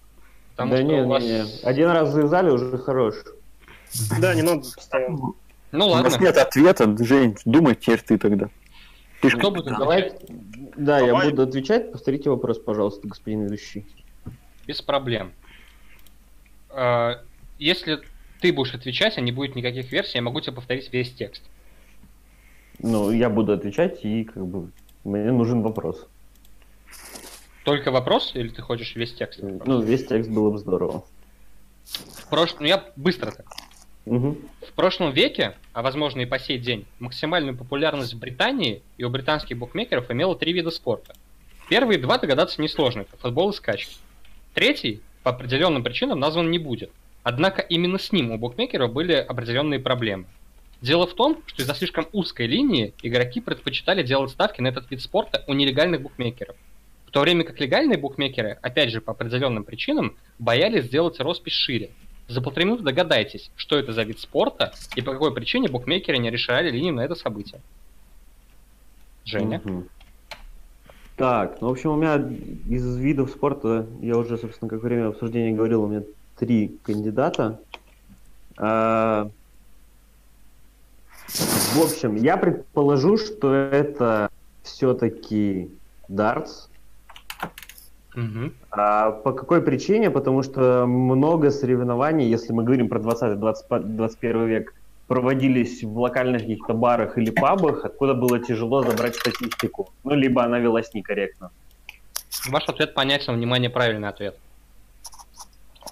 [0.52, 1.22] Потому Да что не, у вас...
[1.22, 1.44] не.
[1.64, 3.14] Один раз завязали, уже хорош.
[4.20, 5.32] Да, не надо постоянно.
[5.70, 6.24] Ну У нас ладно.
[6.24, 8.48] нет ответа, Жень, думай теперь ты тогда.
[9.20, 10.12] Ты ж- Кто будет Давай,
[10.76, 11.30] да, я Давай.
[11.30, 11.90] буду отвечать.
[11.92, 13.84] Повторите вопрос, пожалуйста, господин ведущий.
[14.66, 15.32] Без проблем.
[16.70, 17.16] Э,
[17.58, 17.98] Если
[18.40, 21.42] ты будешь отвечать, а не будет никаких версий, я могу тебе повторить весь текст.
[22.78, 24.70] Ну, я буду отвечать, и как бы
[25.02, 26.06] мне нужен вопрос.
[27.64, 29.40] Только вопрос, или ты хочешь весь текст?
[29.42, 31.04] Ну, весь текст было бы здорово.
[31.84, 32.58] В прошлом...
[32.60, 33.46] Ну, я быстро так.
[34.66, 39.10] В прошлом веке, а возможно и по сей день, максимальную популярность в Британии и у
[39.10, 41.14] британских букмекеров имело три вида спорта.
[41.68, 43.96] Первые два догадаться несложно, это футбол и скачки.
[44.54, 46.90] Третий, по определенным причинам, назван не будет.
[47.22, 50.24] Однако именно с ним у букмекеров были определенные проблемы.
[50.80, 55.02] Дело в том, что из-за слишком узкой линии игроки предпочитали делать ставки на этот вид
[55.02, 56.56] спорта у нелегальных букмекеров.
[57.06, 61.90] В то время как легальные букмекеры, опять же по определенным причинам, боялись сделать роспись шире.
[62.28, 66.30] За полторы минуты догадайтесь, что это за вид спорта и по какой причине букмекеры не
[66.30, 67.60] решали линию на это событие.
[69.24, 69.60] Женя?
[69.64, 69.88] Мгм.
[71.16, 72.16] Так, ну, в общем, у меня
[72.68, 76.02] из видов спорта, я уже, собственно, как время обсуждения говорил, у меня
[76.36, 77.58] три кандидата.
[78.56, 79.30] А,
[81.74, 84.30] В общем, я предположу, что это
[84.62, 85.70] все-таки
[86.08, 86.67] дартс.
[88.70, 90.10] А по какой причине?
[90.10, 94.74] Потому что много соревнований, если мы говорим про 20-21 век,
[95.06, 99.90] проводились в локальных каких-то барах или пабах, откуда было тяжело забрать статистику.
[100.04, 101.50] Ну, либо она велась некорректно.
[102.48, 104.36] Ваш ответ понятен, внимание, правильный ответ.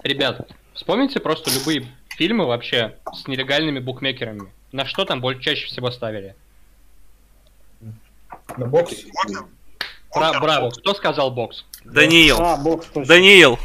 [0.03, 4.51] Ребят, вспомните просто любые фильмы вообще с нелегальными букмекерами.
[4.71, 6.35] На что там больше чаще всего ставили?
[8.57, 9.05] На бокс?
[10.17, 11.65] Бра- браво, кто сказал бокс?
[11.85, 12.37] Даниил.
[12.39, 13.05] А, бокс точно.
[13.05, 13.59] Даниил.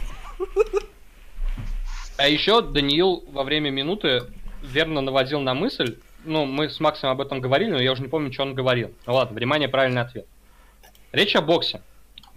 [2.19, 4.23] А еще Даниил во время минуты
[4.63, 8.09] верно наводил на мысль, ну, мы с Максом об этом говорили, но я уже не
[8.09, 8.93] помню, что он говорил.
[9.07, 10.27] Ну ладно, внимание, правильный ответ.
[11.11, 11.83] Речь о боксе.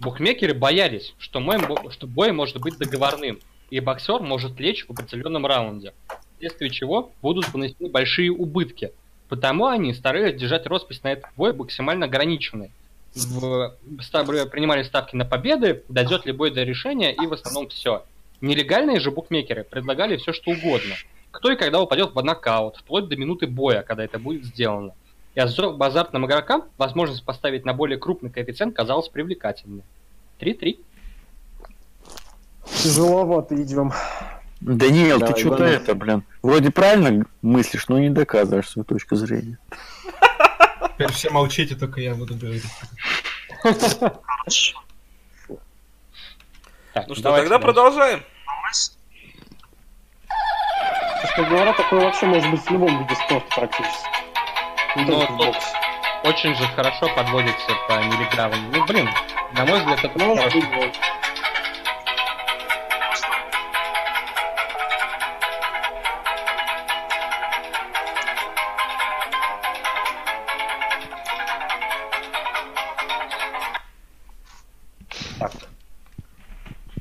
[0.00, 1.58] Букмекеры боялись, что, мой,
[1.90, 3.38] что бой может быть договорным,
[3.70, 5.94] и боксер может лечь в определенном раунде,
[6.36, 8.92] вследствие чего будут понесены большие убытки.
[9.28, 12.70] Потому они старались держать роспись на этот бой максимально ограниченной,
[13.16, 13.76] в-
[14.50, 18.04] принимали ставки на победы, дойдет ли бой до решения, и в основном все.
[18.40, 20.94] Нелегальные же букмекеры предлагали все, что угодно.
[21.30, 24.92] Кто и когда упадет в нокаут, вплоть до минуты боя, когда это будет сделано.
[25.34, 29.82] И азартным игрокам возможность поставить на более крупный коэффициент казалась привлекательной.
[30.40, 30.78] 3-3.
[32.82, 33.92] Тяжеловато идем.
[34.60, 35.82] Даниил, ты Давай, что-то Иванов.
[35.82, 39.58] это, блин, вроде правильно мыслишь, но не доказываешь свою точку зрения.
[40.80, 42.64] Теперь все молчите, только я буду говорить.
[46.92, 47.62] Так, Ну что, давайте тогда дальше.
[47.62, 48.22] продолжаем.
[51.22, 54.08] Честно говоря, такое вообще может быть в любом виде спорта практически.
[54.96, 55.56] Не Ну, только в тут
[56.24, 58.70] очень же хорошо подводится по миллиграммам.
[58.72, 59.08] Ну, блин,
[59.52, 60.60] на мой взгляд, это Ну, хорошо.
[60.60, 60.96] вот.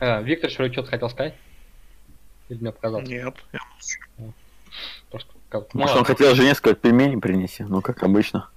[0.05, 1.33] Э, Виктор что что-то хотел сказать?
[2.49, 3.09] Или мне показалось?
[3.09, 3.59] Нет, я
[5.09, 8.47] Просто как- Может, он хотел жене сказать, пельмени принеси, ну, как обычно.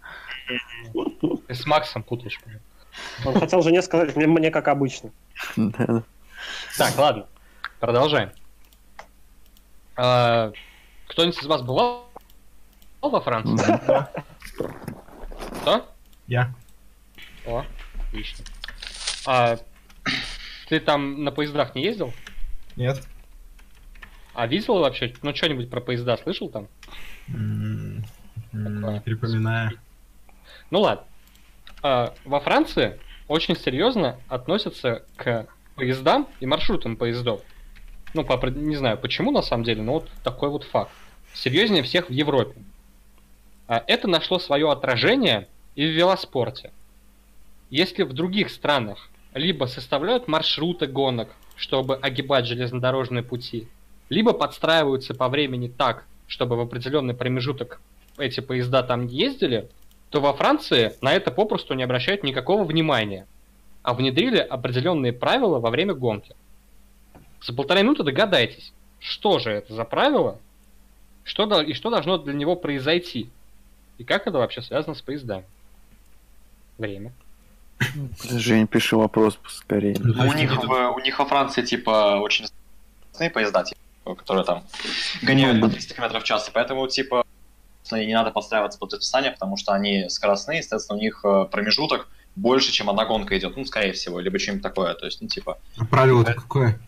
[1.46, 2.38] ты с Максом путаешь.
[2.40, 2.60] по-моему.
[3.24, 5.10] Он хотел жене сказать, мне, мне как обычно.
[6.76, 7.26] Так, ладно,
[7.80, 8.30] продолжаем.
[9.96, 10.52] А,
[11.06, 12.10] Кто-нибудь из вас бывал
[13.00, 13.80] во Франции?
[15.62, 15.88] Кто?
[16.26, 16.52] Я.
[17.46, 17.64] О,
[18.08, 18.44] отлично.
[19.24, 19.58] А,
[20.68, 22.12] ты там на поездах не ездил?
[22.76, 23.02] Нет.
[24.34, 25.12] А видел вообще?
[25.22, 26.68] Ну, что-нибудь про поезда слышал там?
[27.28, 28.04] М,
[28.52, 29.72] м, Не припоминаю.
[30.70, 31.04] Ну ладно.
[31.82, 37.42] А, во Франции очень серьезно относятся к поездам и маршрутам поездов.
[38.14, 40.92] Ну, по, не знаю почему на самом деле, но вот такой вот факт.
[41.34, 42.60] Серьезнее всех в Европе.
[43.66, 46.72] А это нашло свое отражение и в велоспорте.
[47.70, 53.68] Если в других странах либо составляют маршруты гонок, чтобы огибать железнодорожные пути,
[54.08, 57.80] либо подстраиваются по времени так, чтобы в определенный промежуток
[58.18, 59.68] эти поезда там ездили,
[60.10, 63.26] то во Франции на это попросту не обращают никакого внимания,
[63.82, 66.34] а внедрили определенные правила во время гонки.
[67.42, 70.38] За полторы минуты догадайтесь, что же это за правило,
[71.24, 73.30] что, и что должно для него произойти,
[73.98, 75.44] и как это вообще связано с поездами.
[76.78, 77.12] Время.
[78.30, 79.96] Жень, пиши вопрос скорее.
[80.00, 84.64] Ну, у них, в, у них во Франции, типа, очень скоростные поезда, типа, которые там
[85.22, 87.24] гоняют на 300 км в час, и поэтому, типа,
[87.92, 92.70] не надо подстраиваться под расписание, потому что они скоростные, соответственно, у них э, промежуток больше,
[92.70, 95.58] чем одна гонка идет, ну, скорее всего, либо что-нибудь такое, то есть, ну, типа...
[95.78, 96.78] А правило-то какое?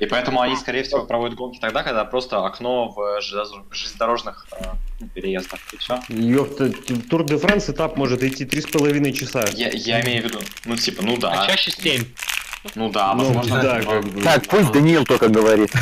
[0.00, 4.64] И поэтому они, скорее всего, проводят гонки тогда, когда просто окно в желез- железнодорожных э,
[4.98, 6.00] ну, переездах, и все.
[6.08, 6.72] Ёпта,
[7.08, 9.44] Тур де Франс этап может идти три с половиной часа.
[9.54, 12.04] Я, я имею в виду, ну, типа, ну А да, чаще 7.
[12.74, 14.22] ну да, Ну, возможно, да, как бы.
[14.22, 15.72] Так, пусть Даниил только говорит.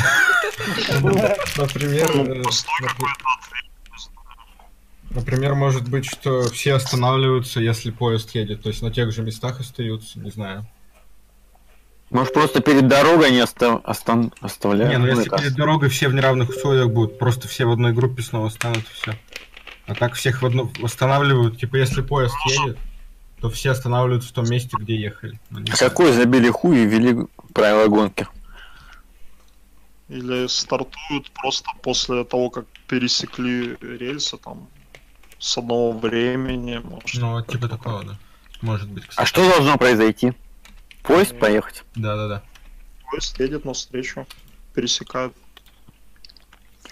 [1.57, 2.43] Например, Ну, э,
[5.09, 9.59] например, может быть, что все останавливаются, если поезд едет, то есть на тех же местах
[9.59, 10.67] остаются, не знаю.
[12.13, 14.91] Может, просто перед дорогой они оста- остан- оставляют?
[14.93, 17.91] Не, ну если это- перед дорогой все в неравных условиях будут, просто все в одной
[17.91, 19.17] группе снова станут и все.
[19.87, 22.77] А так всех в одну останавливают, типа если поезд едет,
[23.41, 25.39] то все останавливаются в том месте, где ехали.
[25.49, 25.75] Ну, не А.
[25.75, 27.17] Какой забили хуй и ввели
[27.53, 28.27] правила гонки?
[30.09, 34.67] Или стартуют просто после того, как пересекли рельсы, там,
[35.39, 37.19] с одного времени, может.
[37.21, 38.17] Ну, типа такого, да.
[38.61, 39.27] Может быть, А кстати.
[39.27, 40.33] что должно произойти?
[41.03, 41.83] Поезд поехать?
[41.95, 42.41] Да-да-да.
[43.11, 44.25] Поезд едет навстречу,
[44.73, 45.33] пересекает.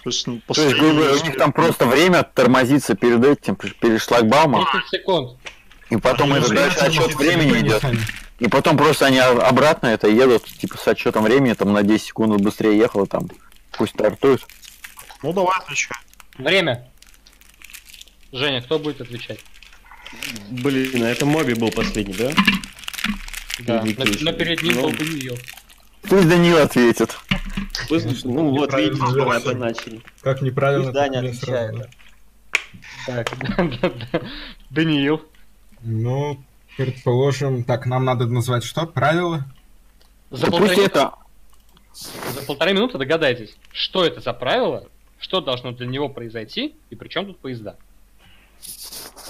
[0.02, 4.02] То есть, ну, То есть, говоря, у них там просто время тормозится перед этим, перед
[4.02, 5.38] шлагбаумом, 30 секунд.
[5.90, 7.84] и потом Ну, это дальше отчет времени идет.
[8.40, 12.40] И потом просто они обратно это едут, типа с отчетом времени, там на 10 секунд
[12.40, 13.30] быстрее ехал, там
[13.70, 14.44] пусть стартуют.
[15.22, 15.96] Ну, давай отвечай.
[16.36, 16.88] Время.
[18.32, 19.38] Женя, кто будет отвечать?
[20.50, 22.32] Блин, а это Моби был последний, да?
[23.60, 24.82] Да, но, но перед ним Ну.
[24.82, 25.36] был Даниил.
[26.02, 27.16] Пусть Даниил ответит.
[27.88, 29.14] Послушай, ну вот видите, версия.
[29.16, 30.02] давай начали.
[30.22, 31.40] Как неправильно, Пусть Даня отвечает.
[31.74, 31.78] сразу,
[33.06, 33.24] да.
[33.24, 33.32] Так.
[34.70, 35.22] Даниил.
[35.82, 36.42] Ну,
[36.76, 38.86] предположим, так, нам надо назвать что?
[38.86, 39.44] Правила?
[40.30, 41.12] За Да полторы, пусть это...
[41.94, 44.88] за полторы минуты догадайтесь, что это за правило,
[45.18, 47.76] что должно для него произойти и при чем тут поезда.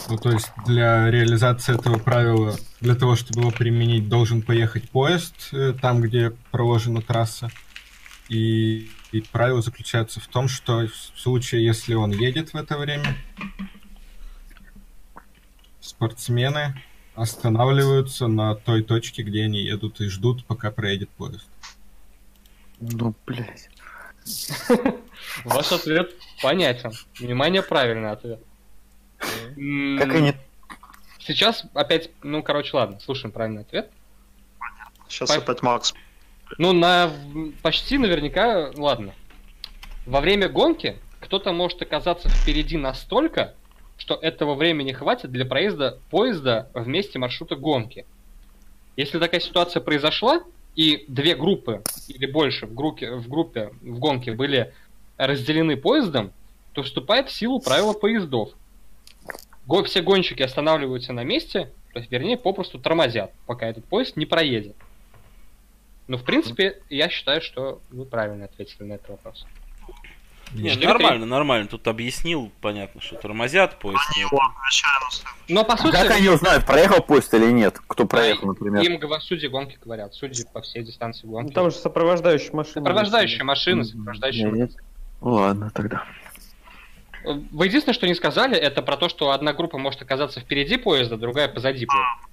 [0.08, 5.34] Ну, то есть для реализации этого правила, для того, чтобы его применить, должен поехать поезд
[5.52, 7.50] э, там, где проложена трасса.
[8.28, 13.16] И, и правило заключается в том, что в случае, если он едет в это время,
[15.80, 16.82] спортсмены
[17.14, 21.48] останавливаются на той точке, где они едут, и ждут, пока проедет поезд.
[22.80, 23.68] Ну, блядь.
[25.44, 26.92] Ваш ответ понятен.
[27.18, 28.40] Внимание, правильный ответ.
[29.98, 30.34] Как они...
[31.18, 33.90] Сейчас опять, ну, короче, ладно, слушаем правильный ответ.
[35.08, 35.94] Сейчас Пой- опять Макс.
[36.58, 37.10] Ну, на
[37.62, 39.14] почти наверняка, ладно.
[40.04, 43.54] Во время гонки кто-то может оказаться впереди настолько,
[43.96, 48.04] что этого времени хватит для проезда поезда в месте маршрута гонки.
[48.96, 50.42] Если такая ситуация произошла,
[50.74, 54.72] и две группы или больше в группе, в группе в гонке были
[55.18, 56.32] разделены поездом,
[56.72, 58.50] то вступает в силу правила поездов.
[59.84, 64.76] Все гонщики останавливаются на месте, то есть, вернее, попросту тормозят, пока этот поезд не проедет.
[66.08, 69.46] Ну, в принципе, я считаю, что вы правильно ответили на этот вопрос.
[70.52, 70.86] Не, Четыре-три.
[70.86, 71.68] нормально, нормально.
[71.68, 74.26] Тут объяснил, понятно, что тормозят, поезд нет.
[74.30, 75.36] Его отвечаю на следующий.
[75.48, 77.78] Но по сути, Как они узнают, проехал поезд или нет?
[77.86, 78.82] Кто проехал, например?
[78.82, 81.54] им судьи гонки говорят, судьи по всей дистанции Ну, гонки.
[81.54, 82.84] Там же сопровождающая машина.
[82.84, 84.72] Сопровождающая машина, сопровождающая Нет.
[85.22, 86.04] Ну, Ладно, тогда.
[87.24, 91.16] Вы единственное, что не сказали, это про то, что одна группа может оказаться впереди поезда,
[91.16, 92.28] другая позади поезда.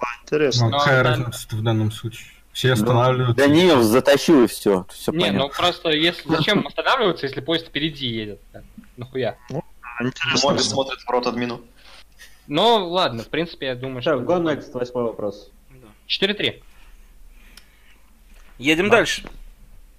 [0.00, 0.66] Да, интересно.
[0.66, 1.10] Ну, Но какая да.
[1.10, 2.28] разница в данном случае?
[2.52, 3.34] Все останавливаются.
[3.36, 4.86] Даниил затащил и все.
[4.90, 5.38] Все Не, понятно.
[5.40, 8.40] ну просто если зачем останавливаться, если поезд впереди едет?
[8.52, 8.62] Да,
[8.96, 9.36] Нахуя?
[10.00, 10.50] Интересно.
[10.50, 11.60] Мобис смотрит в рот админу.
[12.46, 14.22] Ну, ладно, в принципе, я думаю, Так, что...
[14.24, 15.50] go next, восьмой вопрос.
[16.08, 16.62] 4-3.
[18.58, 19.24] Едем дальше.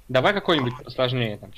[0.07, 1.51] Давай какой-нибудь посложнее там.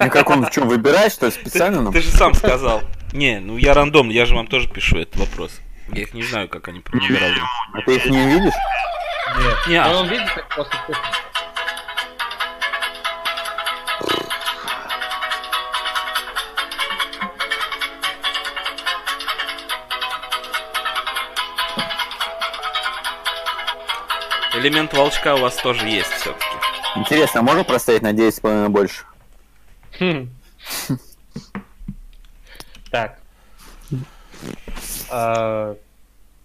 [0.00, 1.92] Ну как он в чем выбирает, что специально нам?
[1.92, 2.82] ты же сам сказал.
[3.12, 5.60] Не, ну я рандомно, я же вам тоже пишу этот вопрос.
[5.92, 7.40] Я их не знаю, как они пронумерованы.
[7.74, 8.54] А ты их не видишь?
[9.68, 10.98] Не, Ну, а, он видит, как вкуса.
[24.54, 26.44] элемент волчка у вас тоже есть все-таки.
[26.96, 29.04] Интересно, а можно простоять на 10,5 больше?
[30.00, 30.30] Хм.
[32.90, 33.20] Так.
[35.10, 35.76] А,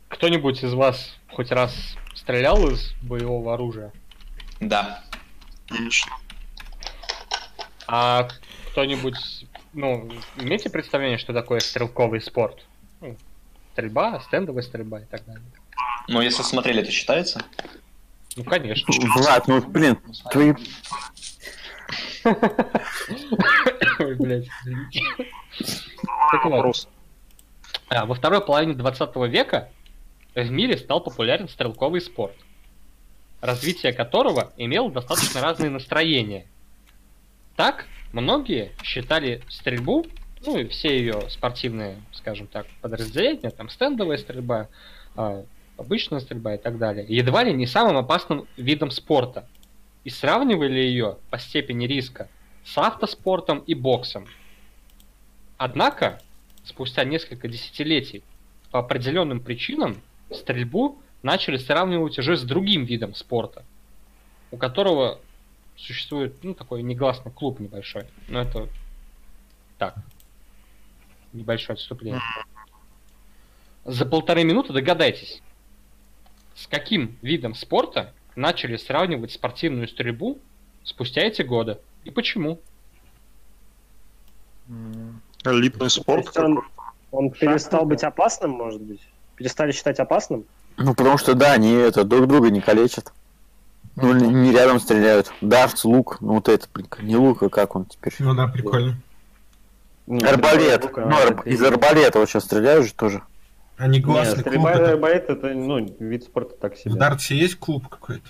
[0.10, 1.74] Кто-нибудь из вас хоть раз
[2.14, 3.92] стрелял из боевого оружия?
[4.60, 5.04] Да.
[5.68, 6.12] Конечно.
[7.88, 8.28] А
[8.72, 9.16] кто-нибудь,
[9.74, 12.66] ну, имеете представление, что такое стрелковый спорт?
[13.00, 13.16] Ну,
[13.74, 15.44] стрельба, стендовая стрельба и так далее.
[16.08, 17.42] Но если смотрели, это считается?
[18.36, 18.94] Ну, конечно.
[19.16, 19.98] Влад, ну блин,
[20.32, 20.54] твои...
[24.00, 25.04] Ой, блядь, извините.
[26.32, 26.52] Так вот.
[26.52, 26.88] Вопрос.
[27.90, 29.70] А, во второй половине 20 века
[30.34, 32.36] в мире стал популярен стрелковый спорт,
[33.42, 36.48] развитие которого имело достаточно разные настроения.
[37.56, 40.06] Так, многие считали стрельбу,
[40.46, 44.68] ну и все ее спортивные, скажем так, подразделения, там стендовая стрельба,
[45.16, 45.44] а,
[45.78, 49.48] обычная стрельба и так далее, едва ли не самым опасным видом спорта.
[50.06, 52.30] И сравнивали ее по степени риска
[52.64, 54.26] с автоспортом и боксом.
[55.58, 56.22] Однако,
[56.64, 58.24] спустя несколько десятилетий,
[58.72, 60.02] по определенным причинам
[60.32, 63.66] стрельбу начали сравнивать уже с другим видом спорта,
[64.52, 65.20] у которого
[65.78, 68.06] существует ну, такой негласный клуб небольшой.
[68.28, 68.70] Но это
[69.78, 69.96] так,
[71.34, 72.22] небольшое отступление.
[73.84, 75.42] За полторы минуты догадайтесь,
[76.56, 80.40] с каким видом спорта начали сравнивать спортивную стрельбу
[80.84, 82.60] спустя эти годы и почему?
[85.44, 86.62] Элитный спорт он-.
[87.12, 89.00] Он перестал быть опасным, может быть?
[89.36, 90.46] Перестали считать опасным?
[90.78, 93.14] Ну потому что да, они это друг друга не калечат.
[93.96, 95.32] Ну, не- не рядом стреляют.
[95.40, 98.14] Дартс, лук, ну вот это, блин, не лук, а как он теперь?
[98.20, 98.98] Ну да, прикольно.
[100.08, 100.82] Ну, Арбалет.
[100.84, 103.22] Ну, лука, арб- из арбалета вот сейчас стреляют же тоже.
[103.78, 104.48] А не гласный клуб.
[104.48, 106.92] стрельба из это- арбалета это, ну, вид спорта так себе.
[106.92, 108.28] В Дартсе есть клуб какой-то?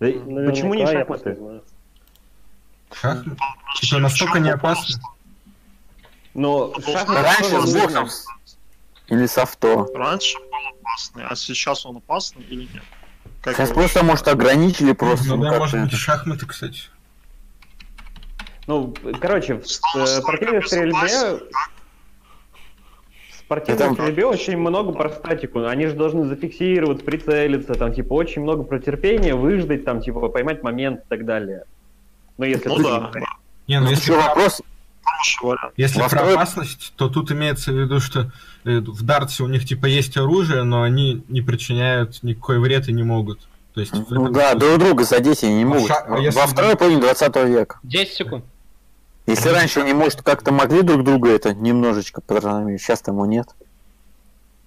[0.00, 1.38] Да Наверняка, Почему не шахматы?
[2.92, 3.36] Шахматы?
[3.80, 5.00] Типа настолько не опасно?
[6.34, 8.08] Но шахматы Раньше с боксом.
[9.08, 9.86] Или с авто.
[9.94, 12.82] Раньше был опасный, а сейчас он опасный или нет?
[13.40, 15.28] Как Сейчас просто, может, ограничили просто.
[15.28, 16.82] Ну ну, да, может быть, шахматы, кстати.
[18.66, 20.90] Ну, короче, в э, спортивной стрельбе...
[20.90, 21.40] безопаснее,
[23.48, 25.64] Это- стрельбе очень много про статику.
[25.64, 30.62] Они же должны зафиксировать, прицелиться, там, типа, очень много про терпение, выждать, там, типа, поймать
[30.62, 31.62] момент и так далее.
[32.38, 33.10] Ну, если Ну да,
[33.68, 34.62] Не, ну Ну, если, вопрос.
[35.76, 38.30] если Во про второй- опасность, то тут имеется в виду, что
[38.64, 42.92] э, в Дартсе у них типа есть оружие, но они не причиняют никакой вред и
[42.92, 43.40] не могут.
[43.74, 45.86] То есть, Ну да, смысле- друг друга задеть они не А могут.
[45.88, 47.78] ша- а Во второй половине 20 века.
[47.82, 48.44] 10 секунд.
[49.26, 53.48] Если раньше они, может, как-то могли друг друга это немножечко программировать, сейчас тому нет.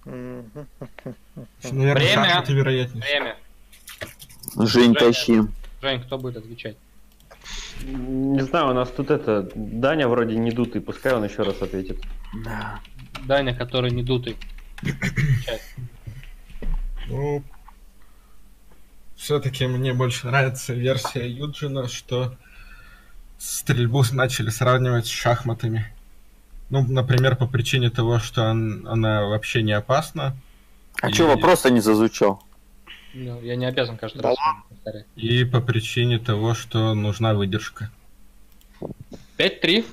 [0.04, 2.24] Наверное, Время.
[2.24, 3.02] шахматы вероятнее.
[3.02, 3.36] Время.
[4.56, 4.94] Жень, Женя.
[4.94, 5.42] тащи.
[5.80, 6.76] Жень, кто будет отвечать?
[7.82, 9.50] Не знаю, у нас тут это...
[9.54, 11.98] Даня вроде не дутый, пускай он еще раз ответит.
[12.44, 12.80] Да.
[13.24, 14.36] Даня, который не дутый.
[17.08, 17.42] Ну,
[19.16, 22.34] все-таки мне больше нравится версия Юджина, что
[23.40, 25.86] стрельбу начали сравнивать с шахматами.
[26.68, 30.36] Ну, например, по причине того, что он- она вообще не опасна,
[31.02, 32.42] А И- чё, вопрос-то не зазвучал?
[33.14, 34.38] Ну, я не обязан каждый Да раз
[34.68, 35.06] повторять.
[35.16, 37.90] и по причине того, что нужна выдержка.
[39.38, 39.84] 5-3.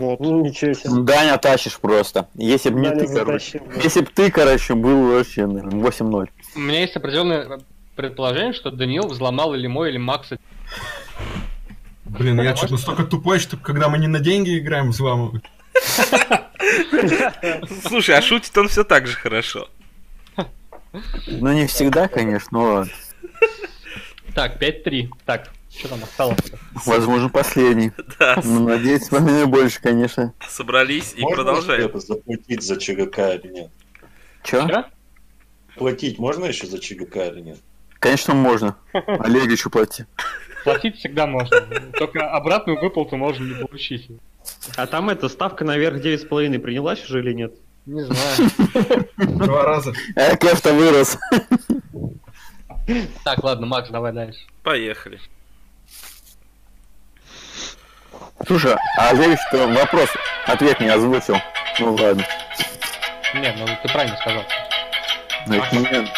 [0.00, 0.18] Вот.
[0.20, 1.02] Ну, ничего себе.
[1.04, 2.26] Даня тащишь просто.
[2.34, 3.62] Если бы не ты, короче.
[3.82, 6.28] Если бы ты, короче, был вообще, наверное, 8-0.
[6.56, 7.60] У меня есть определенное
[7.94, 10.38] предположение, что Даниил взломал или мой, или Макса.
[12.18, 15.44] Блин, я что-то настолько тупой, что когда мы не на деньги играем, взламывают.
[17.86, 19.68] Слушай, а шутит он все так же хорошо.
[21.26, 22.84] Ну, не всегда, конечно, но.
[24.34, 25.08] Так, 5-3.
[25.24, 26.38] Так, что там осталось?
[26.86, 27.92] возможно, последний.
[28.18, 30.32] Да, Ну, надеюсь, по мне больше, конечно.
[30.48, 31.86] собрались и Можно продолжаем.
[31.88, 33.70] это заплатить за ЧГК или нет?
[34.42, 34.66] Чё?
[35.76, 37.58] Платить можно еще за ЧГК или нет?
[37.98, 38.76] Конечно, можно.
[38.92, 40.06] Олегичу плати.
[40.66, 41.60] Платить всегда можно.
[41.92, 44.08] Только обратную выплату можно не получить.
[44.76, 47.54] А там эта ставка наверх 9,5 принялась уже или нет?
[47.86, 48.50] Не знаю.
[49.16, 49.92] Два раза.
[50.16, 51.18] А Кэф-то вырос.
[53.22, 54.40] Так, ладно, Макс, давай дальше.
[54.64, 55.20] Поехали.
[58.44, 60.08] Слушай, а Олегович, что вопрос,
[60.46, 61.36] ответ не озвучил.
[61.78, 62.24] Ну ладно.
[63.34, 64.42] Нет, ну ты правильно сказал.
[65.46, 66.08] Ну, это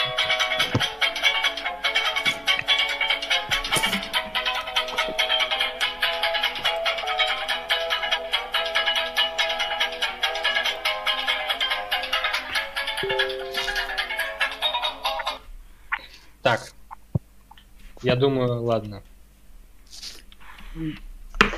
[18.02, 19.02] Я думаю, ладно.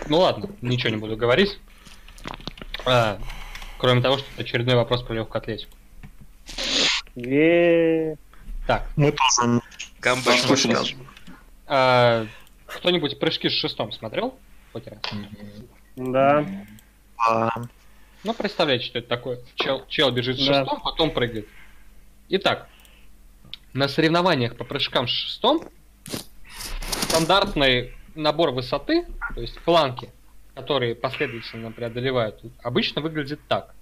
[0.08, 1.58] Ну ладно, ничего не буду говорить.
[2.86, 3.18] А,
[3.78, 5.72] кроме того, что это очередной вопрос про легкую атлетику.
[8.66, 9.60] Так, Мы тоже
[10.00, 10.72] Камбэк пошел.
[11.66, 12.26] а,
[12.66, 14.38] кто-нибудь прыжки с шестом смотрел?
[14.72, 14.98] Хоть раз?
[15.96, 16.46] Да.
[17.18, 17.50] А,
[18.22, 19.40] Ну, представляете, что это такое.
[19.56, 20.60] Чел, чел бежит с Да.
[20.60, 21.48] шестом, потом прыгает.
[22.28, 22.68] Итак,
[23.72, 25.68] на соревнованиях по прыжкам с шестом
[27.10, 29.04] стандартный набор высоты,
[29.34, 30.10] то есть планки,
[30.54, 33.74] которые последовательно преодолевают, обычно выглядит так.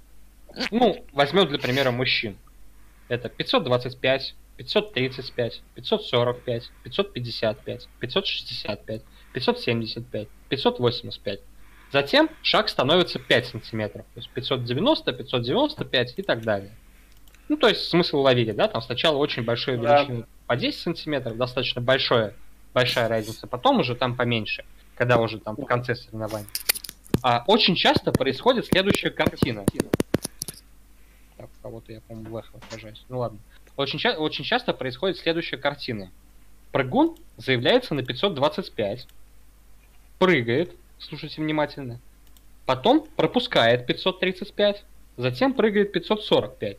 [0.71, 2.39] Ну, возьмем для примера мужчин.
[3.09, 9.03] Это 525, 535, 545, 555, 565,
[9.35, 11.41] 575, 585.
[11.93, 16.75] Затем шаг становится 5 сантиметров, то есть 590, 595 и так далее.
[17.49, 18.69] Ну, то есть смысл уловили, да?
[18.69, 19.99] Там сначала очень большое Да.
[19.99, 22.35] величину по 10 сантиметров, достаточно большое,
[22.75, 24.65] большая разница, потом уже там поменьше,
[24.97, 26.49] когда уже там в конце соревнований.
[27.23, 29.65] А очень часто происходит следующая картина.
[31.37, 33.05] Так, кого-то я, по-моему, в эхо отражаюсь.
[33.09, 33.39] Ну ладно.
[33.77, 36.11] Очень, ча- очень часто происходит следующая картина.
[36.73, 39.07] Прыгун заявляется на 525,
[40.19, 42.01] прыгает, слушайте внимательно,
[42.67, 44.85] потом пропускает 535,
[45.17, 46.77] затем прыгает 545.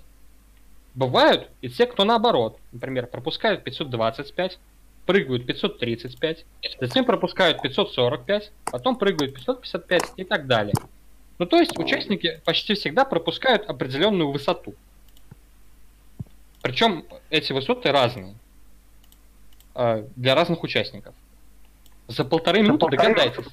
[0.93, 4.59] Бывают и те, кто наоборот, например, пропускают 525,
[5.09, 6.45] прыгают 535,
[6.79, 10.75] затем пропускают 545, потом прыгают 555 и так далее.
[11.39, 14.75] Ну, то есть участники почти всегда пропускают определенную высоту.
[16.61, 18.35] Причем эти высоты разные
[19.73, 21.15] э, для разных участников.
[22.07, 23.47] За полторы минуты догадайтесь,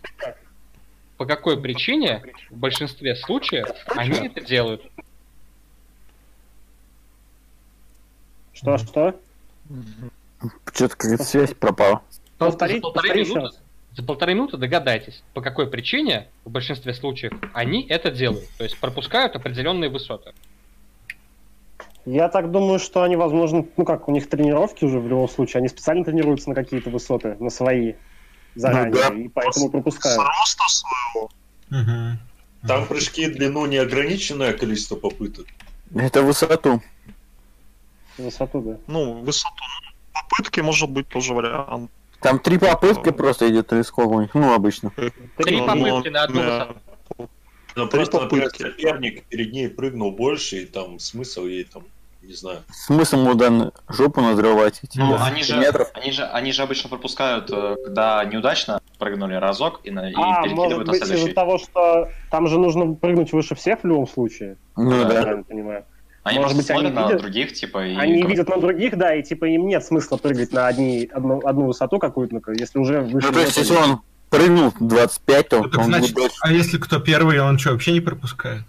[1.16, 4.82] по какой причине в большинстве случаев они это делают.
[8.52, 9.18] Что, что?
[10.72, 12.02] Что-то связь пропала.
[12.38, 13.60] Повтори, за, полторы минуты, раз.
[13.94, 18.48] за полторы минуты догадайтесь, по какой причине в большинстве случаев они это делают.
[18.58, 20.32] То есть пропускают определенные высоты.
[22.04, 25.58] Я так думаю, что они, возможно, ну как, у них тренировки уже в любом случае,
[25.58, 27.94] они специально тренируются на какие-то высоты, на свои
[28.54, 29.14] заранее, Ну да.
[29.14, 30.18] и поэтому с пропускают.
[30.18, 31.30] роста своего.
[31.70, 32.18] Мгм.
[32.66, 35.46] Там прыжки длину неограниченное количество попыток.
[35.94, 36.80] Это высоту.
[38.18, 38.76] Высоту, да.
[38.86, 39.54] Ну, высоту.
[40.16, 41.90] Ну, Попытки может быть тоже вариант.
[42.20, 44.90] Там три попытки просто идет рисков у них, ну, обычно.
[45.36, 46.68] Три Ну, попытки на одну да.
[46.68, 47.30] высоту.
[47.74, 48.62] Три просто, попытки.
[48.62, 51.84] соперник перед ней прыгнул больше, и там смысл ей там,
[52.22, 52.60] не знаю.
[52.72, 54.80] Смысл ему дан жопу надрывать.
[54.82, 55.90] эти Ну, 10 они же, метров.
[55.92, 60.18] они, же, они же обычно пропускают, э, когда неудачно прыгнули разок и, на, и А,
[60.18, 61.34] может перекидывают на быть, из-за следующий.
[61.34, 65.22] того, что там же нужно прыгнуть выше всех в любом случае, Ну я да.
[65.22, 65.84] правильно понимаю.
[66.26, 67.94] Они Может быть, они на видят- других, типа, и...
[67.94, 71.66] Они видят на других, да, и типа им нет смысла прыгать на одни, одну, одну
[71.66, 73.28] высоту какую-то, если уже выше.
[73.28, 76.78] Ну, то есть, если он прыгнул 25, то Ну, так он значит, будет а если
[76.78, 78.64] кто первый, он что, вообще не пропускает?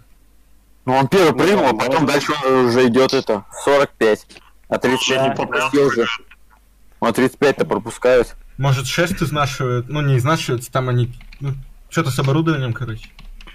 [0.84, 2.06] Ну, он первый Ну, прыгнул, а да, потом может.
[2.06, 4.26] дальше он уже идет это 45.
[4.68, 5.34] А 35 не Да.
[5.34, 6.06] пропустил уже.
[7.00, 8.36] А 35-то пропускают.
[8.56, 9.88] Может, шест изнашивают?
[9.88, 11.12] Ну, не изнашиваются, там они...
[11.40, 11.54] Ну,
[11.90, 13.08] что-то с оборудованием, короче.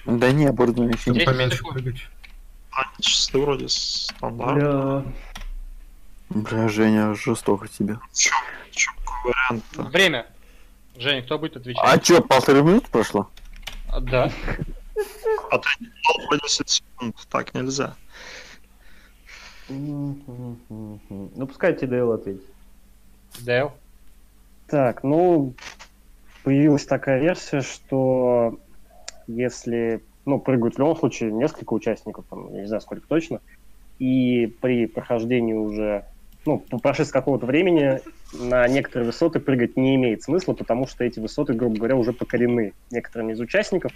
[0.05, 1.21] Да не, оборудование еще не.
[1.21, 2.01] Поменьше прыгать.
[2.75, 4.55] А, вроде стандарт.
[4.55, 5.03] Бля.
[6.29, 7.99] Бля, Женя, жестоко тебе.
[8.13, 8.33] Чё,
[8.71, 9.83] чё, какой вариант-то?
[9.83, 10.25] Время.
[10.95, 11.83] Женя, кто будет отвечать?
[11.85, 13.29] А чё, полторы минуты прошло?
[13.89, 14.31] А, Да.
[15.51, 17.95] А ты не дал по 10 секунд, так нельзя.
[19.69, 22.43] Ну, пускай Тидейл ответит.
[23.39, 23.71] Дейл.
[24.67, 25.53] Так, ну,
[26.43, 28.59] появилась такая версия, что
[29.27, 33.41] если, ну, прыгают в любом случае несколько участников, там, не знаю, сколько точно,
[33.99, 36.05] и при прохождении уже,
[36.45, 37.99] ну, по прошествии какого-то времени
[38.33, 42.73] на некоторые высоты прыгать не имеет смысла, потому что эти высоты, грубо говоря, уже покорены
[42.91, 43.91] некоторыми из участников,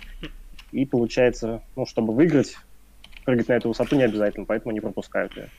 [0.71, 2.57] и получается, ну, чтобы выиграть,
[3.25, 5.49] прыгать на эту высоту не обязательно, поэтому не пропускают ее.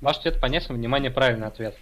[0.00, 1.76] Ваш ответ понятен, внимание, правильный ответ.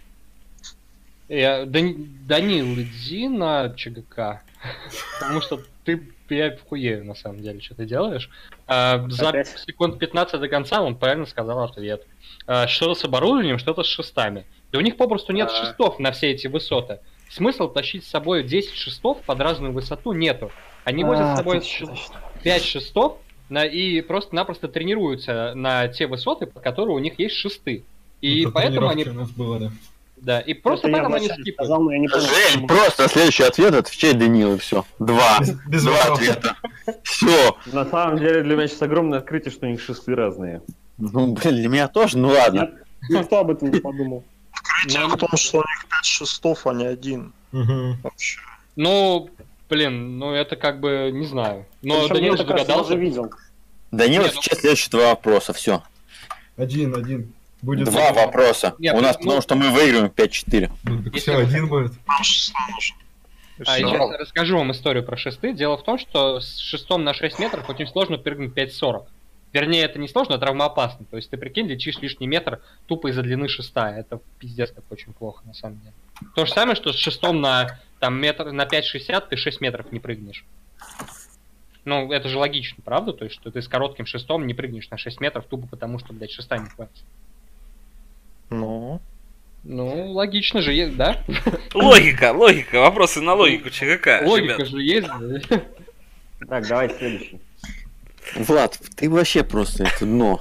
[1.28, 4.42] Я, Дани- Данил, иди на ЧГК.
[5.20, 6.02] Потому что ты,
[6.34, 8.28] я хуею, на самом деле, что ты делаешь.
[8.66, 9.48] А, за Опять?
[9.66, 12.06] секунд 15 до конца он правильно сказал ответ.
[12.46, 14.44] А, что-то с оборудованием, что-то с шестами.
[14.72, 15.64] Да у них попросту нет А.
[15.66, 16.98] шестов на все эти высоты.
[17.30, 20.50] Смысл тащить с собой 10 шестов под разную высоту нету.
[20.84, 22.20] Они возят с А, собой точно, точно.
[22.42, 23.18] 5 шестов
[23.48, 27.84] на, и просто-напросто тренируются на те высоты, под которые у них есть шесты.
[28.20, 29.04] И Это поэтому они...
[29.04, 29.70] у нас было, да.
[30.16, 31.54] Да, и просто Это я поэтому они скипают.
[31.56, 32.24] сказал, но я не понял.
[32.26, 34.84] Жень, просто следующий ответ отвечай Данил и все.
[34.98, 35.38] Два.
[35.40, 36.36] Без, без Два вопросов.
[36.36, 36.56] ответа.
[37.04, 37.56] Все.
[37.66, 40.62] На самом деле для меня сейчас огромное открытие, что у них шесты разные.
[40.98, 42.70] Ну, блин, для меня тоже, ну ладно.
[43.10, 44.24] Никто об этом не подумал.
[44.52, 47.32] Открытие в том, что у них 5 шестов, а не один.
[47.52, 47.98] Мгм.
[48.02, 48.40] Вообще.
[48.74, 49.28] Ну,
[49.68, 51.66] блин, ну это как бы, не знаю.
[51.82, 52.80] Но Причем Данил я же догадался.
[52.94, 53.30] уже видел.
[53.92, 55.82] Данил, Не, ну- сейчас следующие два вопроса, все.
[56.56, 57.32] Один, один.
[57.62, 58.74] Будет Два вопроса.
[58.78, 60.70] Нет, У нас, ну- потому что мы выиграем 5-4.
[60.84, 61.92] Ну, так все, один будет.
[63.66, 65.54] А, я сейчас расскажу вам историю про шесты.
[65.54, 69.06] Дело в том, что с шестом на 6 метров очень сложно прыгнуть 5.40.
[69.52, 71.06] Вернее, это не сложно, а травмоопасно.
[71.10, 73.88] То есть ты, прикинь, летишь лишний метр тупо из-за длины шеста.
[73.88, 75.94] Это пиздец как очень плохо, на самом деле.
[76.34, 80.00] То же самое, что с шестом на, там, метр, на 5.60 ты 6 метров не
[80.00, 80.44] прыгнешь.
[81.86, 83.14] Ну, это же логично, правда?
[83.14, 86.12] То есть, что ты с коротким шестом не прыгнешь на 6 метров тупо потому, что,
[86.12, 87.04] блядь, шеста не хватит.
[88.50, 89.00] Ну,
[89.64, 91.24] Ну, логично же, е- да?
[91.74, 94.22] Логика, логика, вопросы на логику ЧГК.
[94.24, 94.68] Логика ребят.
[94.68, 95.08] же есть.
[95.08, 95.62] да?
[96.48, 97.40] Так, давай следующий.
[98.36, 100.40] Влад, ты вообще просто это дно.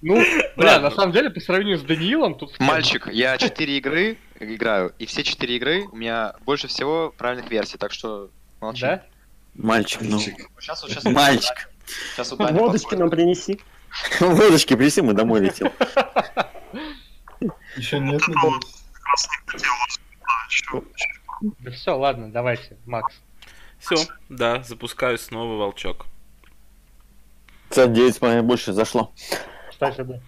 [0.00, 0.22] Ну,
[0.56, 2.58] бля, на самом деле, по сравнению с Даниилом, тут...
[2.60, 7.78] Мальчик, я 4 игры играю, и все 4 игры у меня больше всего правильных версий,
[7.78, 8.30] так что
[8.60, 8.82] молчи.
[8.82, 9.02] Да?
[9.54, 10.20] Мальчик, ну.
[10.20, 11.68] Сейчас, вот сейчас, Мальчик.
[12.14, 13.60] Сейчас Водочки нам принеси.
[14.20, 15.70] Водочки принеси, мы домой летим.
[17.76, 18.34] Еще нет, не.
[21.60, 23.14] Да, все, ладно, давайте, Макс.
[23.78, 23.96] Все,
[24.28, 26.06] да, запускаю снова волчок.
[27.70, 29.12] 59 с моей больше зашло.
[29.70, 30.20] Кстати, да.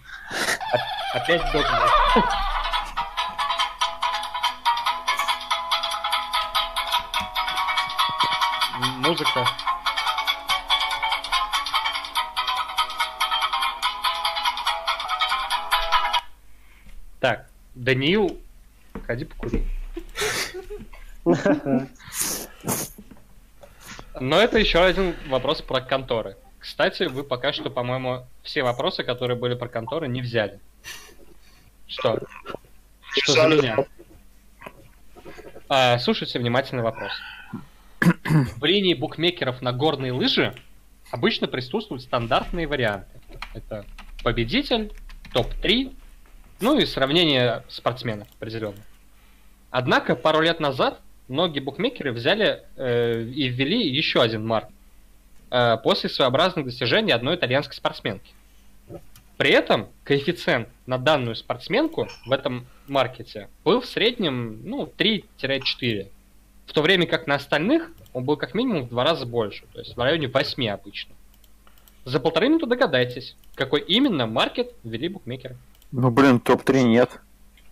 [1.13, 1.41] Опять.
[8.75, 9.45] М, Музыка.
[17.75, 18.39] Даниил,
[19.05, 19.63] ходи покури.
[24.19, 26.35] Но это еще один вопрос про конторы.
[26.59, 30.59] Кстати, вы пока что, по-моему, все вопросы, которые были про конторы, не взяли.
[31.87, 32.19] Что?
[33.09, 33.85] Что за меня?
[35.69, 37.11] А, слушайте внимательный вопрос.
[38.57, 40.53] В линии букмекеров на горные лыжи
[41.11, 43.19] обычно присутствуют стандартные варианты.
[43.53, 43.85] Это
[44.23, 44.91] победитель,
[45.33, 45.95] топ-3,
[46.61, 48.77] ну и сравнение спортсменов определенно.
[49.69, 54.69] Однако пару лет назад многие букмекеры взяли э, и ввели еще один марк
[55.49, 58.33] э, после своеобразных достижений одной итальянской спортсменки.
[59.37, 66.09] При этом коэффициент на данную спортсменку в этом маркете был в среднем ну, 3-4.
[66.67, 69.79] В то время как на остальных он был как минимум в два раза больше, то
[69.79, 71.15] есть в районе 8 обычно.
[72.05, 75.57] За полторы минуты догадайтесь, какой именно маркет ввели букмекеры.
[75.91, 77.21] Ну, блин, топ-3 нет.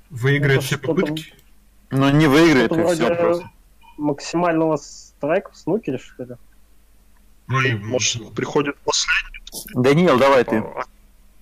[0.10, 1.34] Выиграет Это все попытки.
[1.92, 3.50] Ну, не выиграет, и все просто.
[3.98, 6.36] максимального страйка в снукере, что ли?
[7.48, 9.74] Ну, не, Может, приходит последний.
[9.74, 10.58] Даниил, давай ты.
[10.58, 10.84] а,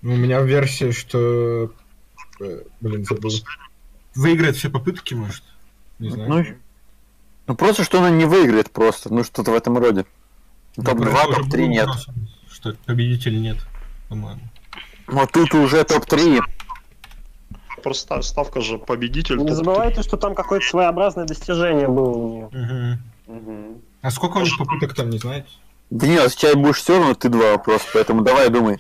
[0.02, 1.72] Ну, У меня версия, что...
[2.40, 3.32] э, Блин, забыл.
[4.16, 5.44] Выиграет все попытки, может?
[6.00, 6.30] Не знаю.
[6.30, 6.46] Ну,
[7.48, 9.14] ну просто, что она не выиграет просто.
[9.14, 10.06] Ну, что-то в этом роде.
[10.78, 11.90] Ну, Топ-2, про это уже топ-3 был нет.
[12.50, 13.58] Что победителей нет,
[14.08, 14.42] по-моему.
[15.08, 16.40] Вот тут уже топ-3.
[17.88, 19.38] Просто ставка же победитель.
[19.38, 23.00] Не забывайте, что там какое-то своеобразное достижение было у нее.
[24.02, 25.48] А сколько у них попыток там, не знаете?
[25.90, 28.78] Да нет, сейчас будешь все равно ты два вопроса, поэтому давай думай.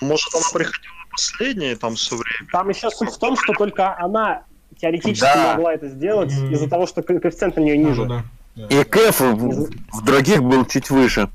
[0.00, 2.48] Может, она приходила последней там все время.
[2.50, 4.44] Там еще суть в том, что только она
[4.80, 5.52] теоретически Да.
[5.52, 6.52] могла это сделать Мгм.
[6.54, 8.06] из-за того, что ко- коэффициент на нее Ну, ниже.
[8.06, 8.24] да.
[8.70, 11.28] И кэф в, в других был чуть выше.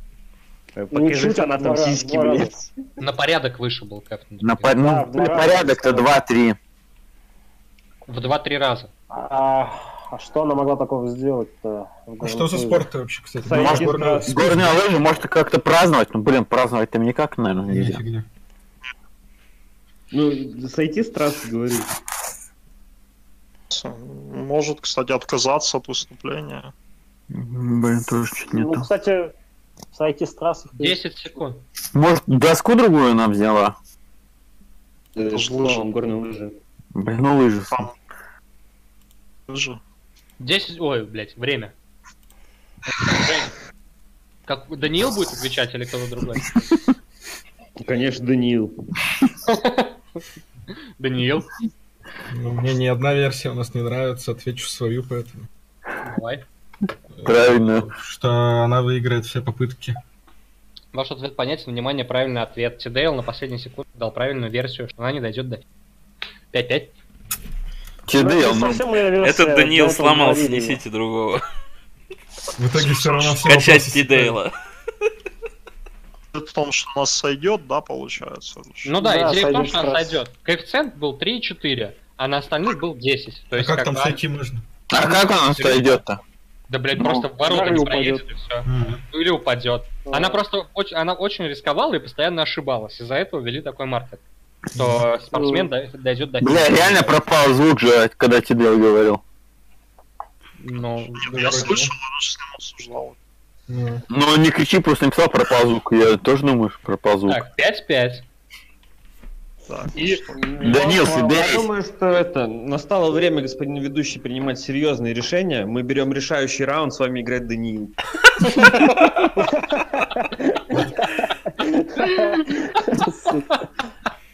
[0.86, 2.72] Покажи Ничуть, она а там два раза, сиськи, блядь.
[2.96, 4.38] На порядок выше был Кэптон.
[4.42, 6.34] На, по- Да, ну, для раза, порядок-то кстати.
[6.34, 6.56] 2-3.
[8.08, 8.90] В 2-3 раза.
[9.10, 9.74] А,
[10.12, 11.90] а что она могла такого сделать-то?
[12.20, 13.48] А что за спорт вообще, кстати?
[13.48, 14.34] Может, горная- да.
[14.34, 17.98] Горные лыжи может как-то праздновать, ну блин, праздновать там никак, наверное, Не, нельзя.
[17.98, 18.24] фигня.
[20.12, 21.74] Ну, сойти с трассы, говорю.
[24.34, 26.74] Может, кстати, отказаться от выступления.
[27.28, 28.82] Блин, тоже чуть не Ну, то.
[28.82, 29.32] кстати,
[29.92, 30.70] сойти с трассы.
[30.74, 31.58] 10 секунд.
[31.94, 33.78] Может, доску другую нам взяла?
[35.16, 35.84] Это ж же лыжи.
[35.86, 36.54] горные лыжи.
[36.90, 37.64] Блин, ну лыжи.
[39.48, 39.80] Же.
[40.40, 40.80] 10...
[40.80, 41.74] Ой, блядь, время.
[42.84, 43.44] Время.
[44.46, 46.38] Как Даниил будет отвечать или кто-то другой?
[47.86, 48.74] Конечно, Даниил.
[51.00, 51.46] Даниил,
[52.34, 55.48] Ну, мне ни одна версия у нас не нравится, отвечу свою, поэтому.
[56.18, 56.46] давай.
[57.24, 57.90] Правильно.
[58.02, 58.30] Что
[58.64, 59.96] она выиграет все попытки.
[60.94, 61.72] Ваш ответ понятен.
[61.72, 62.78] Внимание, правильный ответ.
[62.80, 65.62] Тидейл на последней секунде дал правильную версию, что она не дойдет до
[66.54, 66.90] 5-5.
[68.08, 68.68] Чедейл, ну,
[69.26, 71.42] Этот Даниил сломался, несите другого.
[72.58, 74.54] В итоге все равно все Качать Тидейла.
[76.34, 78.62] В том, что у нас сойдет, да, получается?
[78.86, 79.92] Ну да, Да, идея в том, что раз.
[79.94, 80.32] сойдет.
[80.44, 83.44] Коэффициент был 3,4, а на остальных был 10.
[83.50, 84.62] То А есть, как как там сойти можно?
[84.92, 86.22] а как она сойдет-то?
[86.70, 88.62] Да, блядь, Ну, просто в ворота не проедет и все.
[88.66, 89.02] Мгм.
[89.14, 89.84] Или упадет.
[90.12, 93.00] Она просто очень, она очень рисковала и постоянно ошибалась.
[93.00, 94.20] Из-за этого ввели такой маркет.
[94.74, 99.24] Что спортсмен дой- дойдет до Бля, реально пропал звук же, когда Чедейл говорил.
[100.60, 103.16] Ну, Я слышал, я же с ним обсуждал.
[103.68, 105.92] Ну, Ну, не кричи, просто написал пропал звук.
[105.92, 107.34] Я тоже думаю, что пропал звук.
[107.34, 108.24] Так, 5-5.
[109.68, 110.18] Так, И-?
[110.36, 111.54] Данил, Я соберись.
[111.56, 115.66] думаю, что это настало время, господин ведущий, принимать серьезные решения.
[115.66, 117.92] Мы берем решающий раунд, с вами играет Даниил.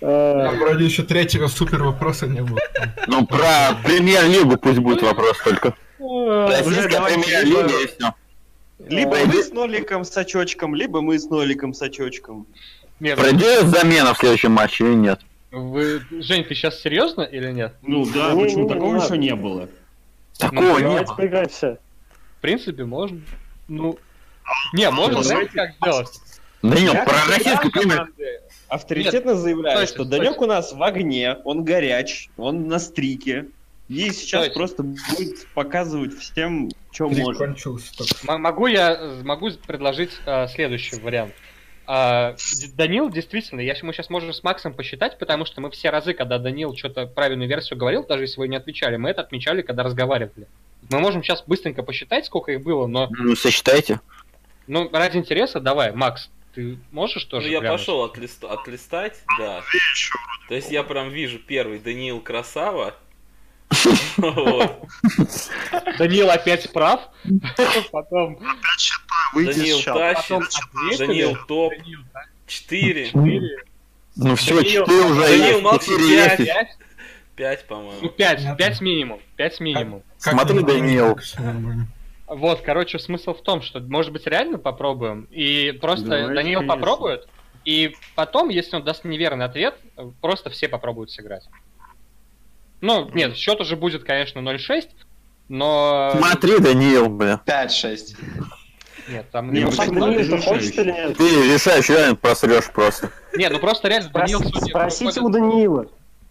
[0.02, 2.60] Э, там вроде еще третьего супер вопроса не было.
[3.08, 5.76] Ну, про премьер-лигу пусть будет вопрос только.
[6.00, 8.14] Уже Российская премьер-лига либо- и все.
[8.90, 12.48] Либо Ой, мы вы- с ноликом с очочком, либо мы с ноликом с очочком.
[13.00, 15.20] Нет, Пройдет замена в следующем матче или нет?
[15.52, 16.02] вы...
[16.10, 17.76] Жень, ты сейчас серьезно или нет?
[17.84, 19.06] Ну да, Не, почему не, не такого надо.
[19.06, 19.70] еще не было?
[20.38, 21.16] Такого не Давайте было.
[21.16, 21.78] поиграем все.
[22.38, 23.22] В принципе, можно.
[23.68, 23.98] Ну,
[24.74, 26.10] не, можно, Ну, знаете, как сделать?
[26.64, 27.72] Данил, Я про российскую.
[27.72, 28.40] Команды.
[28.70, 30.06] Авторитетно заявляю, стойте, что.
[30.06, 33.48] Данек у нас в огне, он горяч, он на стрике.
[33.90, 34.54] И сейчас Стойте.
[34.56, 37.42] просто будет показывать всем, что может.
[38.24, 41.34] Могу я э, могу предложить э, следующий вариант.
[41.86, 42.36] А,
[42.76, 46.40] Данил, действительно, я, мы сейчас можем с Максом посчитать, потому что мы все разы, когда
[46.40, 50.48] Данил что-то правильную версию говорил, даже если вы не отвечали, мы это отмечали, когда разговаривали.
[50.90, 54.00] Мы можем сейчас быстренько посчитать, сколько их было, но Ну, сосчитайте.
[54.68, 57.80] ну, ради интереса, давай, Макс, ты можешь Ну, тоже я глянуть?
[57.80, 59.62] пошел отлист- отлистать, да.
[60.48, 62.96] То есть я прям вижу первый Даниил Красава.
[65.98, 67.02] Данил опять прав,
[67.92, 68.40] потом
[68.78, 69.94] чата.
[69.94, 70.28] тащит,
[71.48, 72.22] топ, Данил, да?
[72.48, 73.12] 4,
[74.16, 76.38] Ну все, Данил, 4 уже Данил 4 пять.
[76.38, 76.68] 5,
[77.36, 78.10] 5, ну по-моему.
[78.10, 80.04] 5, 5 минимум, 5 минимум.
[80.18, 80.60] Смотри,
[81.40, 81.88] нормально.
[82.28, 86.76] Вот, короче, смысл в том, что, может быть, реально попробуем, и просто Давайте, Даниил конечно.
[86.76, 87.28] попробует,
[87.66, 89.76] и потом, если он даст неверный ответ,
[90.22, 91.48] просто все попробуют сыграть.
[92.84, 94.90] Ну, нет, счет уже будет, конечно, 0-6,
[95.48, 96.12] но...
[96.18, 97.40] Смотри, Даниил, бля.
[97.46, 98.18] 5-6.
[99.08, 99.54] Нет, там...
[99.54, 101.16] Не, ну, ну, или нет?
[101.18, 103.10] Ты решаешь, реально просрешь просто.
[103.38, 105.88] Нет, ну просто реально Даниил сегодня спросите у Даниила.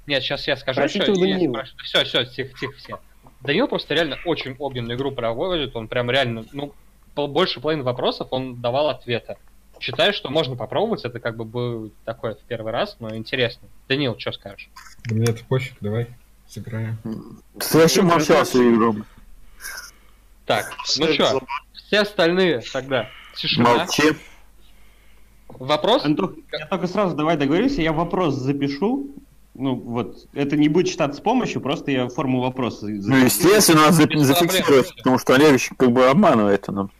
[0.07, 1.65] Нет, сейчас я скажу Спросите у Даниила.
[1.85, 3.01] Все, все, тихо, тихо, все.
[3.41, 6.75] Даниил просто реально очень огненную игру проводит, он прям реально, ну,
[7.15, 9.39] больше половины вопросов он давал ответы.
[9.81, 13.69] Считаю, что можно попробовать, это как бы будет такое в первый раз, но интересно.
[13.89, 14.69] Даниил, что скажешь?
[15.07, 16.09] Да Мне это пофиг, давай
[16.57, 16.99] сыграем.
[17.59, 18.97] Ты вообще молчал свою игру.
[20.47, 21.43] Так, ну что,
[21.73, 23.09] все остальные тогда.
[23.37, 23.77] Тишина.
[23.79, 24.13] Молчи.
[25.49, 26.05] Вопрос?
[26.05, 29.09] Антох, я только сразу давай договоримся, я вопрос запишу.
[29.55, 33.25] Ну вот, это не будет считаться с помощью, просто я форму вопроса Ну, запишу.
[33.27, 34.97] естественно, надо за- Без зафиксировать, проблем.
[34.97, 36.91] потому что Олегович как бы обманывает нам.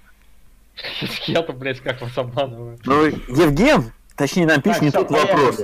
[1.27, 2.79] Я-то, блядь, как вас обманываю.
[2.85, 5.63] Ну, Евген, точнее, нам пишет не тот вопрос.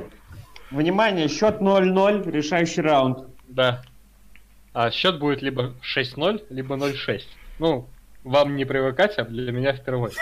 [0.70, 3.27] Внимание, счет 0-0, решающий раунд.
[3.48, 3.82] Да.
[4.72, 7.22] А счет будет либо 6-0, либо 0-6.
[7.58, 7.88] Ну,
[8.22, 10.14] вам не привыкать, а для меня впервые.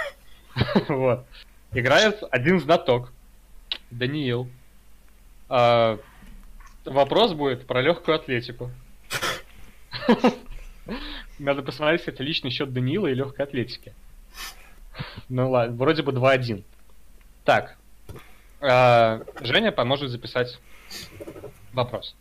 [0.89, 1.27] Вот.
[1.73, 3.13] Играет один знаток.
[3.91, 4.49] Даниил.
[5.49, 5.99] А,
[6.87, 8.71] Вопрос будет про легкую атлетику.
[11.39, 13.93] Надо посмотреть, кстати, личный счет Даниила и легкой атлетики.
[15.29, 16.63] Ну ладно, вроде бы 2-1.
[17.45, 17.77] Так.
[18.61, 20.59] А, Женя поможет записать
[21.73, 22.15] вопрос.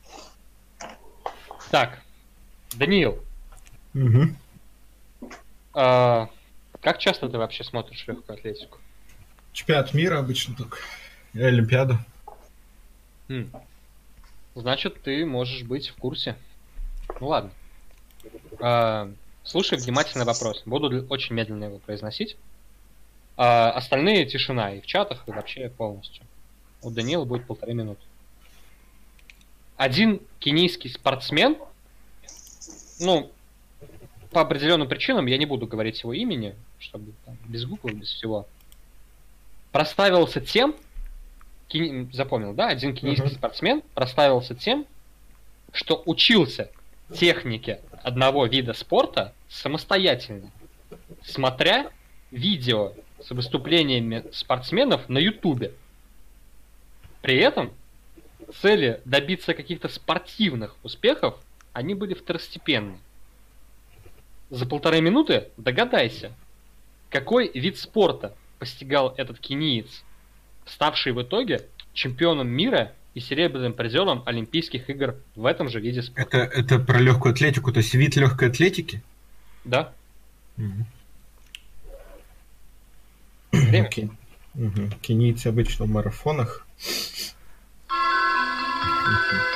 [1.75, 1.99] Так.
[2.77, 3.21] Даниил,
[3.91, 4.37] Мгм.
[5.73, 6.29] а,
[6.79, 8.77] как часто ты вообще смотришь легкую атлетику?
[9.51, 10.77] Чемпионат мира обычно только.
[11.33, 11.97] И Олимпиаду.
[13.27, 13.51] Хм.
[14.55, 16.37] Значит, ты можешь быть в курсе.
[17.19, 17.51] Ну ладно.
[18.61, 19.11] А,
[19.43, 20.63] слушай внимательно вопрос.
[20.65, 22.37] Буду очень медленно его произносить.
[23.35, 26.23] А, остальные тишина и в чатах, и вообще полностью.
[26.81, 28.01] У Даниила будет полторы минуты.
[29.77, 31.57] Один кенийский спортсмен,
[32.99, 33.31] ну,
[34.31, 38.47] по определенным причинам, я не буду говорить его имени, чтобы там, без гугла, без всего,
[39.71, 40.75] проставился тем,
[41.69, 43.35] кени- запомнил, да, один кенийский Мгм.
[43.35, 44.85] спортсмен проставился тем,
[45.73, 46.69] что учился
[47.13, 50.51] технике одного вида спорта самостоятельно,
[51.23, 51.91] смотря
[52.31, 55.73] видео с выступлениями спортсменов на Ютубе.
[57.21, 57.71] При этом
[58.61, 61.35] цели добиться каких-то спортивных успехов,
[61.73, 62.97] они были второстепенны.
[64.49, 66.31] За полторы минуты догадайся,
[67.09, 70.03] какой вид спорта постигал этот кениец,
[70.65, 76.37] ставший в итоге чемпионом мира и серебряным призером Олимпийских игр в этом же виде спорта.
[76.37, 79.01] Это, это про легкую атлетику, то есть вид легкой атлетики?
[79.63, 79.93] Да?
[80.57, 80.85] Мгм.
[83.51, 83.89] Время.
[84.53, 84.91] Мгм.
[85.01, 86.65] Кенийцы обычно в марафонах.
[89.05, 89.54] Mm-hmm.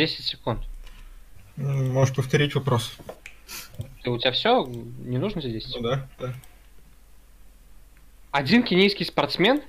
[0.00, 0.60] 10 секунд.
[1.56, 2.96] Можешь повторить вопрос?
[4.02, 4.64] Ты, у тебя все?
[4.64, 5.84] Не нужно за 10 секунд?
[5.84, 6.34] Ну да, да.
[8.30, 9.60] Один кенийский спортсмен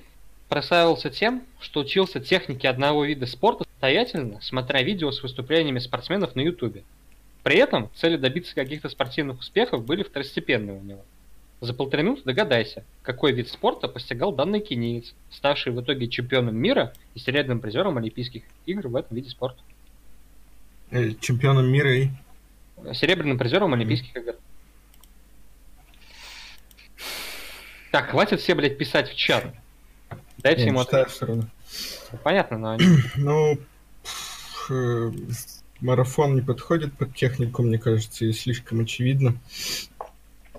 [0.48, 6.40] прославился тем, что учился технике одного вида спорта самостоятельно, смотря видео с выступлениями спортсменов на
[6.40, 6.82] ютубе.
[7.42, 11.04] При этом цели добиться каких-то спортивных успехов были второстепенны у него.
[11.60, 16.94] За полторы минуты догадайся, какой вид спорта постигал данный кенийец, ставший в итоге чемпионом мира
[17.14, 19.60] и серебряным призером Олимпийских игр в этом виде спорта.
[20.92, 22.10] Э, Чемпионом мира и...
[22.92, 24.34] Серебряным призером Олимпийских игр.
[27.90, 29.54] Так, хватит все, блядь, писать в чат.
[30.38, 31.16] Дайте Я ему читаю ответ.
[31.16, 31.44] все равно.
[32.22, 32.76] Понятно, но
[33.16, 33.58] Ну,
[34.02, 35.12] пф, э,
[35.80, 39.34] марафон не подходит под технику, мне кажется, и слишком очевидно.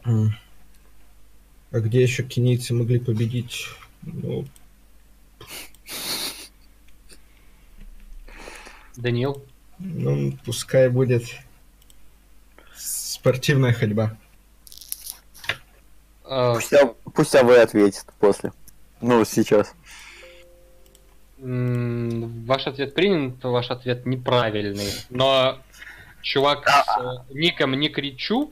[0.03, 3.68] А где еще кенийцы могли победить?
[4.01, 4.45] Ну,
[8.95, 9.43] Данил.
[9.84, 11.23] Ну, пускай будет
[12.76, 14.15] спортивная ходьба.
[16.23, 18.53] Пусть, А- пусть АВ ответит после.
[19.01, 19.73] Ну, сейчас.
[21.38, 24.89] Ваш ответ принят, ваш ответ неправильный.
[25.10, 25.60] Но
[26.22, 28.51] чувак с э, ником не кричу,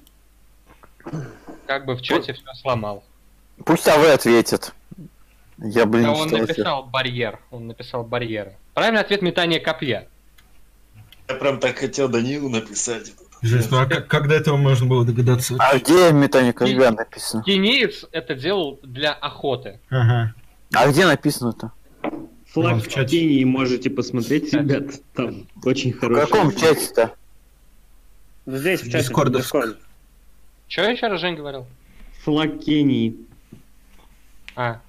[1.65, 3.05] как бы в чате все сломал.
[3.65, 4.73] Пусть АВ ответит.
[5.57, 7.39] Я, блин, Да он написал барьер.
[7.51, 8.57] Он написал барьеры.
[8.73, 10.09] Правильный ответ метание копья.
[11.31, 13.13] Я прям так хотел Данилу написать.
[13.41, 15.55] Жесть, ну а как, как до этого можно было догадаться?
[15.59, 17.43] А где метание копья написано?
[17.43, 19.79] Кенеец это делал для охоты.
[19.89, 20.33] Ага.
[20.73, 21.71] А где написано-то?
[22.53, 23.17] Флаг в в чате.
[23.19, 24.91] Кении можете посмотреть, ребят.
[25.15, 26.21] Там очень В хороший.
[26.27, 27.13] каком чате-то?
[28.45, 28.99] Здесь, в чате.
[28.99, 29.45] Дискордовск.
[29.45, 29.77] Дискорд.
[30.67, 31.65] Че еще раз Жень говорил?
[32.23, 33.15] Флаг Кении.
[34.55, 34.81] А,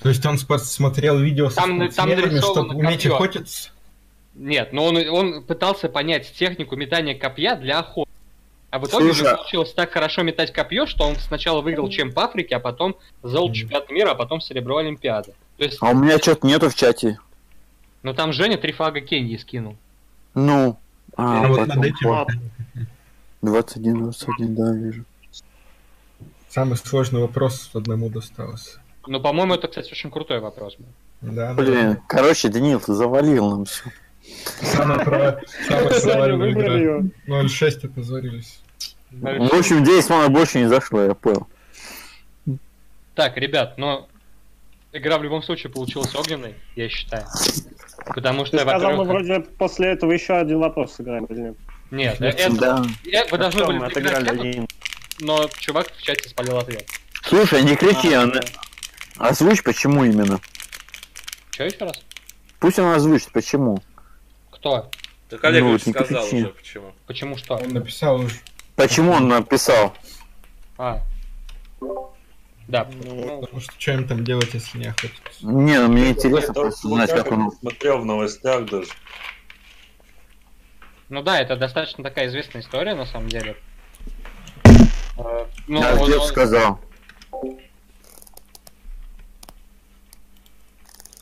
[0.00, 3.14] То есть он смотрел видео со Там там нарисовано чтобы уметь копье.
[3.14, 3.70] охотиться?
[4.34, 8.10] Нет, но он, он пытался понять технику метания копья для охоты.
[8.70, 11.88] А в итоге у Слушай, него получилось так хорошо метать копье, что он сначала выиграл
[11.88, 15.32] чемп Африки, а потом золото чемпионата мира, а потом серебро Олимпиады.
[15.58, 17.18] То есть, А у меня что-то нету в чате.
[18.02, 19.76] ну там Женя три флага Кении скинул.
[20.34, 20.76] Ну.
[21.16, 22.26] А, А вот над этим А,
[23.42, 25.04] 21, 21, да, вижу.
[26.48, 28.80] самый сложный вопрос одному достался.
[29.06, 30.86] Ну, по-моему, это, кстати, очень крутой вопрос был.
[31.20, 33.84] Да, Блин, короче, Данил, ты завалил нам все.
[34.62, 35.40] Самая про...
[35.68, 36.74] самая провальная игра.
[36.74, 37.10] ее.
[37.26, 38.60] 0-6 опозорились.
[39.10, 41.46] Ну, в общем, 10 мана больше не зашло, я понял.
[43.14, 44.08] Так, ребят, но
[44.92, 47.26] игра в любом случае получилась огненной, я считаю.
[48.06, 51.56] Потому что, Ты сказал, мы вроде после этого еще один вопрос сыграем, или нет?
[51.90, 52.50] Нет, это...
[52.54, 52.84] Да.
[53.30, 54.68] Вы должны были тему, один.
[55.20, 56.88] но чувак в чате спалил ответ.
[57.22, 58.32] Слушай, не кричи, А, он...
[58.32, 58.40] да.
[59.18, 60.40] озвучь, почему именно.
[61.52, 62.02] Че еще раз?
[62.58, 63.80] Пусть он озвучит, почему.
[64.64, 64.90] Кто?
[65.28, 66.36] Так Олег Ну, уже вот не сказал кричи.
[66.38, 66.92] уже почему.
[67.06, 67.54] Почему что?
[67.56, 68.34] Он написал уже.
[68.76, 69.94] Почему он написал?
[70.78, 71.02] А.
[72.66, 72.88] Да.
[73.04, 75.20] Ну, ну, Потому что что им там делать, если не охотиться?
[75.42, 77.52] Не, ну мне Я интересно даже просто знать, как он...
[77.52, 78.88] смотрел в новостях даже.
[81.10, 83.56] ну да, это достаточно такая известная история, на самом деле.
[85.18, 86.80] Э, Ну, Я он- дед он- сказал.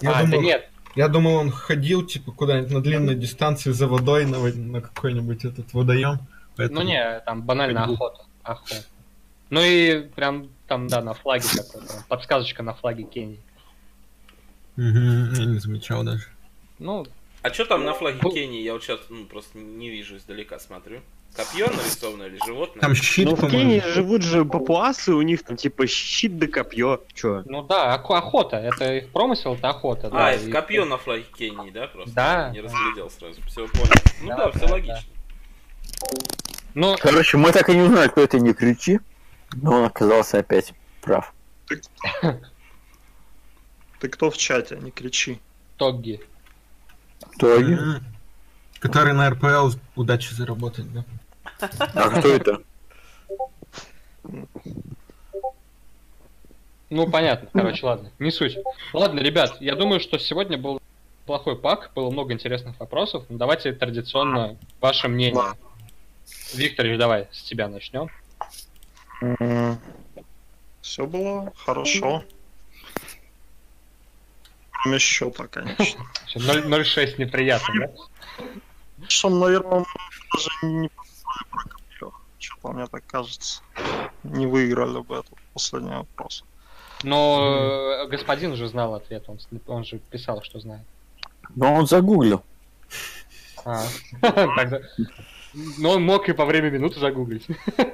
[0.00, 3.86] Я, А, да думал, нет, я думал, он ходил, типа, куда-нибудь на длинной дистанции за
[3.86, 6.18] водой на, на какой-нибудь этот водоем.
[6.56, 6.80] Поэтому...
[6.80, 7.94] ну не, там банально Ходил.
[7.94, 8.24] охота.
[8.42, 8.84] охота.
[9.50, 13.40] Ну и прям там, да, на флаге прям подсказочка на флаге Кении.
[14.76, 16.24] Я не замечал даже.
[16.78, 17.06] Ну,
[17.42, 18.18] А что там на флаге.
[18.20, 18.62] Кении?
[18.62, 21.00] Я вот сейчас ну, просто не вижу издалека, смотрю.
[21.34, 22.80] Копье нарисовано или животное?
[22.80, 23.50] Там щит, Ну в.
[23.50, 27.00] Кении живут же папуасы, у них там типа щит да копье.
[27.14, 27.42] Чё?
[27.46, 28.58] ну да, охо- охота.
[28.58, 30.08] Это их промысел, это охота.
[30.08, 32.14] А, да, это и- копье на флаге Кении, да, просто?
[32.14, 32.50] Да.
[32.50, 33.40] Не разглядел сразу.
[33.46, 33.92] Все понял.
[34.22, 34.98] Ну Да, да, все да, логично.
[36.74, 39.00] Ну, Короче, мы так и не узнали, кто это не кричи.
[39.54, 41.32] Но он оказался опять прав.
[44.00, 44.76] Ты кто в чате?
[44.80, 45.38] Не кричи.
[45.78, 46.20] Тогги.
[47.38, 47.72] Тоги?
[47.74, 48.04] Мгм.
[48.80, 51.04] Который на РПЛ удачи заработать, да?
[51.78, 52.62] А кто это?
[56.90, 58.58] Ну, понятно, короче, ладно, не суть.
[58.92, 60.80] Ладно, ребят, я думаю, что сегодня был
[61.24, 63.24] плохой пак, было много интересных вопросов.
[63.28, 65.54] Ну, давайте традиционно ваше мнение.
[66.52, 68.10] Викторович, давай с тебя начнем.
[70.82, 72.24] Все было хорошо.
[74.70, 76.04] Кроме счета, конечно.
[76.26, 78.46] Всё, 0- 0,6 неприятно, да?
[79.08, 79.84] Что, наверное,
[80.34, 80.90] даже не
[82.38, 83.62] Что-то мне так кажется.
[84.24, 86.44] Не выиграли бы этот последний вопрос.
[87.04, 90.84] Но э, господин уже знал ответ, он, он же писал, что знает.
[91.54, 92.42] Но он загуглил.
[93.64, 93.84] А,
[94.20, 94.80] тогда...
[95.78, 97.46] Но он мог и по время минуты загуглить.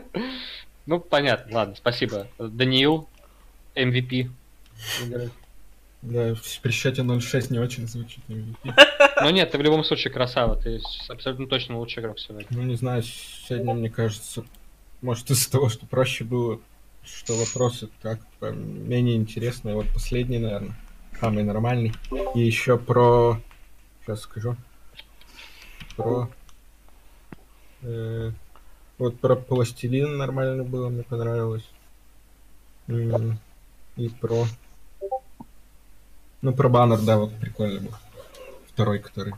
[0.86, 2.28] Ну, понятно, ладно, спасибо.
[2.38, 3.06] Даниил,
[3.74, 4.30] MVP.
[6.00, 8.74] Да, при счете 0-6 не очень звучит MVP.
[9.20, 12.46] Ну нет, ты в любом случае красава, ты абсолютно точно лучший игрок сегодня.
[12.50, 14.44] Ну, не знаю, сегодня, мне кажется,
[15.02, 16.60] может из-за того, что проще было,
[17.04, 19.74] что вопросы так менее интересные.
[19.74, 20.76] Вот последний, наверное,
[21.20, 21.92] самый нормальный.
[22.34, 23.40] И еще про...
[24.02, 24.56] Сейчас скажу.
[25.96, 26.30] Про...
[27.82, 28.30] э,
[28.98, 31.68] вот про пластилин нормально было, мне понравилось.
[32.88, 34.46] И про...
[36.40, 37.94] Ну, про баннер, да, вот прикольно был.
[38.78, 39.34] Второй, который.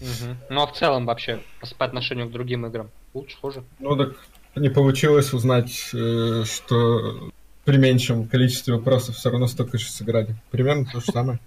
[0.00, 0.36] Мгм.
[0.50, 1.40] Ну а в целом вообще
[1.78, 3.64] по, отношению к другим играм лучше, хуже?
[3.80, 4.14] Ну так
[4.54, 7.32] не получилось узнать, э, что
[7.64, 10.36] при меньшем количестве вопросов все равно столько же сыграли.
[10.52, 11.40] Примерно то же самое.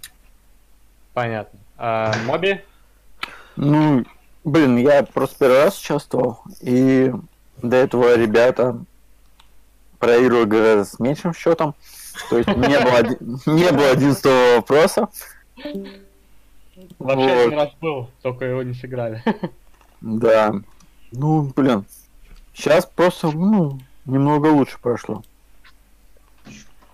[1.14, 1.58] Понятно.
[1.78, 2.60] А, Моби?
[3.56, 4.06] Ну,
[4.44, 7.14] блин, я просто первый раз участвовал, и
[7.62, 8.78] до этого ребята
[10.00, 11.76] проигрывали гораздо с меньшим счетом.
[12.30, 14.26] То есть не было, не было 11
[14.58, 15.08] вопроса.
[17.00, 17.48] Вообще Вот.
[17.48, 19.24] один раз был, только его не сыграли.
[20.02, 20.52] Да.
[21.12, 21.86] Ну, блин.
[22.56, 25.22] Сейчас просто, ну, немного лучше прошло.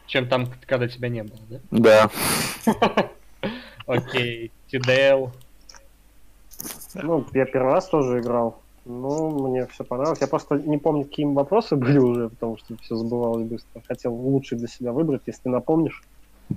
[0.07, 1.59] Чем там, когда тебя не было, да?
[1.71, 3.11] Да.
[3.87, 5.31] Окей, TDL.
[6.95, 8.61] Ну, я первый раз тоже играл.
[8.83, 10.21] Ну, мне все понравилось.
[10.21, 13.81] Я просто не помню, какие вопросы были уже, потому что все забывалось быстро.
[13.87, 16.03] Хотел лучший для себя выбрать, если ты напомнишь,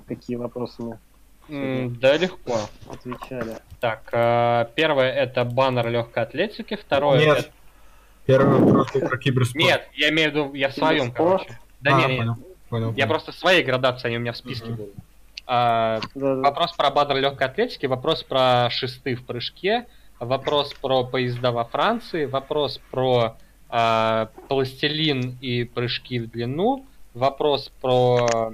[0.07, 0.98] какие вопросы мы
[1.51, 2.60] Да, легко.
[2.89, 3.56] отвечали.
[3.81, 7.39] Так, э, первое это баннер легкой атлетики, второе Нет.
[7.39, 7.48] это...
[8.27, 9.64] Первый вопрос был про киберспорт.
[9.64, 11.59] Нет, я имею в виду, я в своем, короче.
[11.81, 12.36] Да А, не, не, понял,
[12.68, 12.94] понял.
[12.94, 14.77] я просто в своей градации, они у меня в списке Мгм.
[14.77, 14.90] были.
[15.47, 16.01] А.
[16.14, 19.86] Вопрос про баннер легкой атлетики, вопрос про шесты в прыжке,
[20.20, 23.36] вопрос про поезда во Франции, вопрос про
[23.68, 28.52] а, пластилин и прыжки в длину, вопрос про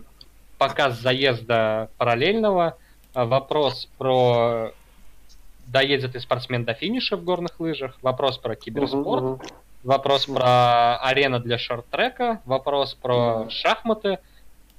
[0.56, 2.77] показ заезда параллельного, а,
[3.24, 4.72] вопрос про
[5.66, 9.47] доедет ли спортсмен до финиша в горных лыжах, вопрос про киберспорт, Мгм, мгм.
[9.82, 14.18] вопрос про арена для шорт-трека, вопрос про шахматы,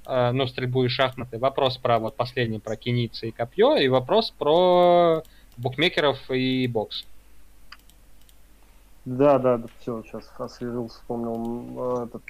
[0.06, 4.30] э, ну, стрельбу и шахматы, вопрос про вот последний, про кеницы и копье, и вопрос
[4.30, 5.24] про
[5.56, 7.04] букмекеров и бокс.
[9.04, 12.22] Да, да, да, все, сейчас освежил, вспомнил э, этот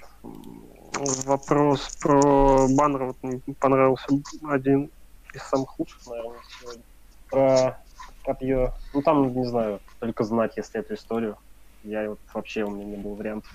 [1.27, 3.05] вопрос про баннер.
[3.05, 4.07] Вот мне понравился
[4.49, 4.91] один
[5.35, 6.83] из самых лучших, наверное, сегодня.
[7.31, 7.79] Про
[8.25, 8.75] копье.
[8.95, 11.37] Ну там, не знаю, только знать, если эту историю.
[11.85, 13.51] Я вот вообще у меня не было вариантов.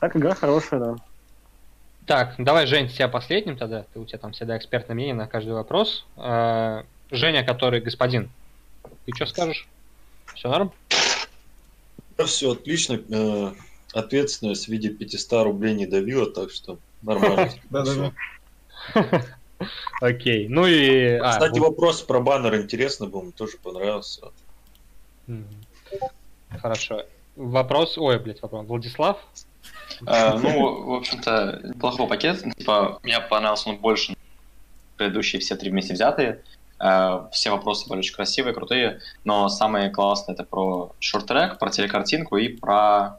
[0.00, 0.96] Так, игра хорошая, да.
[2.06, 3.84] Так, давай, Жень, тебя последним тогда.
[3.92, 6.06] Ты, у тебя там всегда экспертное мнение на каждый вопрос.
[6.16, 8.30] Э, Женя, который господин,
[9.04, 9.66] ты что скажешь?
[10.34, 10.72] Все норм?
[12.18, 13.00] Все отлично.
[13.10, 13.52] Э,
[13.96, 17.50] Ответственность в виде 500 рублей не давила, так что нормально.
[17.70, 18.12] Да-да-да.
[20.00, 20.48] Окей.
[20.48, 21.14] Ну и...
[21.14, 24.28] а, Кстати, вопрос про баннер интересный был, мне тоже понравился.
[26.60, 27.04] Хорошо.
[27.36, 27.98] Вопрос...
[27.98, 28.66] Ой, блядь, вопрос.
[28.66, 29.18] Владислав?
[30.06, 32.42] Э, ну, в общем-то, неплохой пакет.
[32.56, 34.16] Типа, мне понравился он больше,
[34.96, 36.42] предыдущие все три вместе взятые.
[36.78, 42.36] Э, все вопросы были очень красивые, крутые, но самое классное это про шорт-трек, про телекартинку
[42.36, 43.18] и про,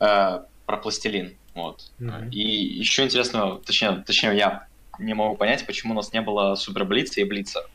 [0.00, 1.36] э, про пластилин.
[1.54, 1.90] Вот.
[1.98, 2.30] Мгм.
[2.30, 4.66] И еще интересно, точнее, точнее, я
[4.98, 7.66] не могу понять, почему у нас не было супер блица и блица.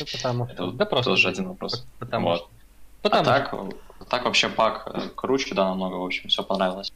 [0.00, 1.10] Ну, потому Это вот Да просто...
[1.10, 1.86] тоже один вопрос.
[1.98, 2.38] Потому Вот.
[2.38, 2.48] что...
[3.02, 3.74] Потому а что...
[3.98, 6.92] так, так вообще пак э, круче, да, намного, в общем, все понравилось.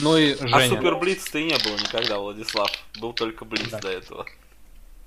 [0.00, 0.68] Ну и А Женя.
[0.76, 2.70] Супер Блиц-то и не было никогда, Владислав.
[3.00, 3.78] Был только Блиц Да.
[3.80, 4.26] до этого.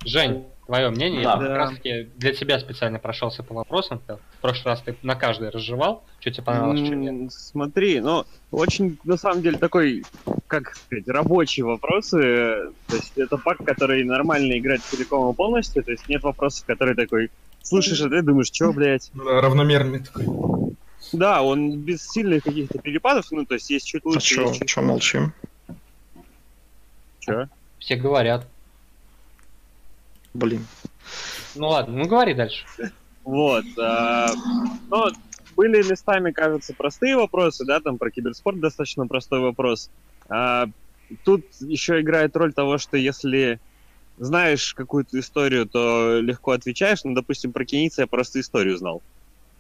[0.06, 1.24] Жень, твое мнение?
[1.24, 1.34] Да.
[1.34, 4.02] Я как раз таки для тебя специально прошелся по вопросам.
[4.08, 6.04] В прошлый раз ты на каждый разжевал.
[6.28, 7.32] Что тебе понравилось, что нет.
[7.32, 10.04] Смотри, ну, очень, на самом деле, такой,
[10.48, 12.14] как сказать, рабочий вопрос.
[12.14, 15.84] э, То есть это пак, который нормально играет целиком и полностью.
[15.84, 17.32] То есть нет вопросов, который такой,
[17.64, 19.10] слушаешь это и думаешь, что, блядь?
[19.16, 20.26] Равномерный такой.
[21.14, 24.60] Да, он без сильных каких-то перепадов, ну, то есть есть чуть А лучше, чё, есть
[24.60, 25.34] чуть чё молчим?
[27.20, 27.48] чё.
[27.80, 28.46] Все говорят.
[30.34, 30.66] Блин.
[31.56, 32.66] Ну ладно, ну говори дальше.
[33.24, 33.66] Вот.
[33.78, 34.28] а,
[34.90, 35.06] ну,
[35.58, 39.90] были местами, кажется, простые вопросы, да, там про киберспорт достаточно простой вопрос.
[40.30, 40.68] А,
[41.24, 43.60] тут еще играет роль того, что если
[44.18, 47.04] знаешь какую-то историю, то легко отвечаешь.
[47.04, 49.02] Ну, допустим, про Кеница я просто историю знал.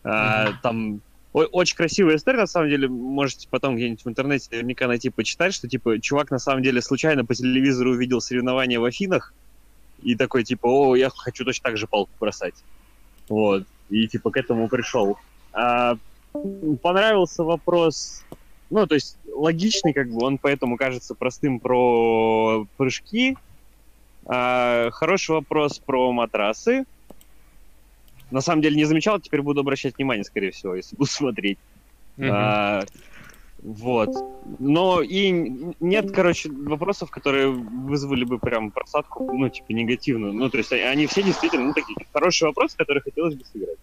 [0.03, 1.01] А, Там
[1.33, 5.53] о- очень красивая история, на самом деле, можете потом где-нибудь в интернете наверняка найти, почитать,
[5.53, 9.33] что, типа, чувак на самом деле случайно по телевизору увидел соревнования в Афинах,
[10.01, 12.55] и такой, типа, о, я хочу точно так же палку бросать.
[13.29, 13.63] Вот.
[13.89, 15.17] И типа к этому пришел.
[15.57, 15.97] А,
[16.83, 18.23] понравился вопрос.
[18.69, 23.35] Ну, то есть логичный, как бы, он поэтому кажется простым про прыжки.
[24.27, 26.85] А, хороший вопрос про матрасы.
[28.29, 31.57] На самом деле не замечал, теперь буду обращать внимание, скорее всего, если буду смотреть.
[32.17, 32.29] Мгм.
[32.31, 32.83] А,
[33.63, 34.09] вот.
[34.59, 35.31] Но и
[35.79, 40.33] нет, короче, вопросов, которые вызвали бы прям просадку, ну, типа, негативную.
[40.33, 43.79] Ну, то есть они все действительно, ну, такие хорошие вопросы, которые хотелось бы сыграть.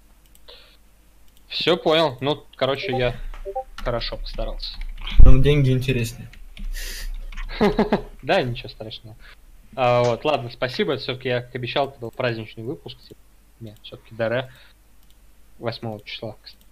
[1.55, 2.19] Все понял.
[2.21, 3.15] Ну, короче, я
[3.77, 4.77] хорошо постарался.
[5.21, 6.29] Нам деньги интереснее.
[8.23, 9.17] Да, ничего страшного.
[9.77, 10.97] А, вот, ладно, спасибо.
[10.97, 12.99] Все-таки я как обещал, это был праздничный выпуск.
[13.07, 13.21] Типа,
[13.61, 14.51] нет, все-таки ДР
[15.59, 16.37] 8 числа.
[16.43, 16.65] кстати.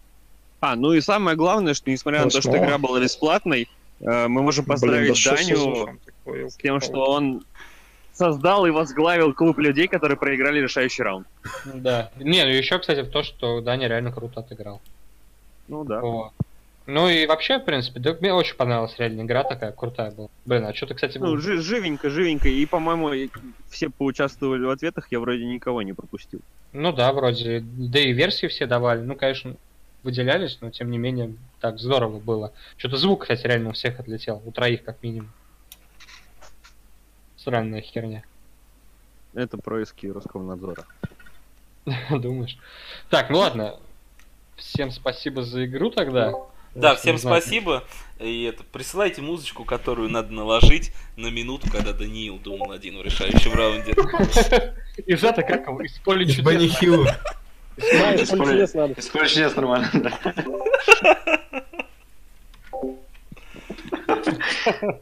[0.61, 3.69] А, ну и самое главное, что несмотря на то, что игра была бесплатной,
[4.01, 5.99] э, мы можем Блин, поздравить да что Даню
[6.51, 7.45] с тем, что он
[8.13, 11.27] создал и возглавил клуб людей, которые проиграли решающий раунд.
[11.65, 12.11] Да.
[12.17, 14.81] Не, ну еще, кстати, то, что Даня реально круто отыграл.
[15.69, 16.01] Ну да.
[16.01, 16.33] Вот.
[16.87, 20.29] Ну и вообще, в принципе, да, мне очень понравилась реально игра такая крутая была.
[20.45, 22.49] Блин, а что ты, кстати, Ну, жи- живенько, живенько.
[22.49, 23.31] И, по-моему,
[23.71, 26.41] все поучаствовали в ответах, я вроде никого не пропустил.
[26.73, 27.61] Ну да, вроде.
[27.61, 29.01] Да и версии все давали.
[29.01, 29.55] Ну, конечно,
[30.03, 32.53] выделялись, но тем не менее, так здорово было.
[32.77, 34.43] Что-то звук, кстати, реально у всех отлетел.
[34.45, 35.31] У троих, как минимум.
[37.43, 38.23] Странная херня.
[39.35, 40.85] Это происки Роскомнадзора.
[42.11, 42.57] Думаешь?
[43.11, 43.81] Так, ну ладно.
[44.55, 46.35] всем спасибо за игру тогда.
[46.77, 47.83] Да, Я всем спасибо.
[48.21, 53.53] И это, присылайте музычку, которую надо наложить на минуту, когда Даниил думал один в решающем
[53.55, 53.91] раунде.
[55.05, 55.83] И это как его?
[55.83, 56.45] Из поля чудес.
[56.45, 56.71] Бенни.
[57.77, 58.93] Да, из поля чудес надо.
[58.95, 60.35] Из поля чудес нормально, да.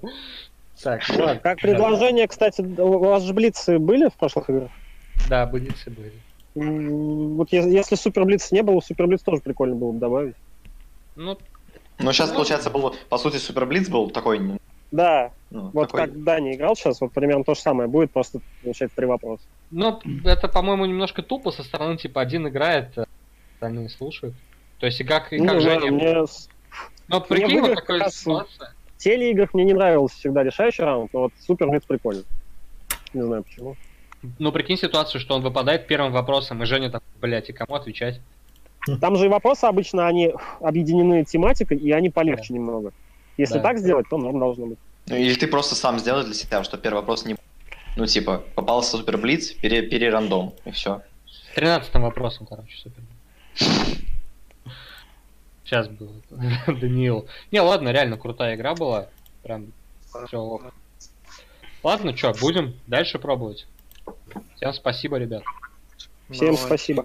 [0.83, 4.71] Так, Ладно, как предложение, кстати, у вас же блицы были в прошлых играх?
[5.29, 6.13] Да, блицы были.
[6.55, 10.35] Вот если Супер Блиц не было, Супер Блиц тоже прикольно было бы добавить.
[11.15, 11.39] Ну,
[11.99, 14.59] Но сейчас, получается, был, по сути, Супер Блиц был такой,
[14.91, 18.41] Да, ну, вот такой- как Дани играл сейчас, вот примерно то же самое будет, просто
[18.63, 19.45] получается три вопроса.
[19.71, 23.05] ну, это, по-моему, немножко тупо со стороны, типа, один играет, а
[23.55, 24.35] остальные слушают.
[24.79, 25.93] То есть, и как, и Ну, как знаю, Женя...
[25.93, 26.27] мне
[27.09, 28.75] Ну, в прикинь, вот такая ситуация.
[29.01, 32.23] В телеиграх мне не нравился всегда решающий раунд, но вот Супер Блиц прикольно.
[33.15, 33.75] Не знаю почему.
[34.39, 38.21] Ну, прикинь ситуацию, что он выпадает первым вопросом, и Женя такой, блядь, и кому отвечать?
[39.01, 42.93] Там же и вопросы обычно, они объединены тематикой, и они полегче немного.
[43.39, 43.63] Если Да.
[43.63, 44.79] так сделать, то норм должно быть.
[45.07, 47.37] Ну, или ты просто сам сделай для себя, что первый вопрос не...
[47.97, 51.01] Ну, типа, попался Супер Блиц, пере, перерандом, и все.
[51.55, 53.03] Тринадцатым вопросом, короче, супер.
[55.71, 56.11] Сейчас был
[56.67, 57.29] Даниил.
[57.53, 59.07] Не, ладно, реально крутая игра была.
[59.45, 59.73] Прям
[60.27, 60.61] все
[61.85, 63.69] Ладно, что, будем дальше пробовать.
[64.57, 65.45] Всем спасибо, ребят.
[66.29, 66.67] Всем Давай.
[66.67, 66.99] спасибо.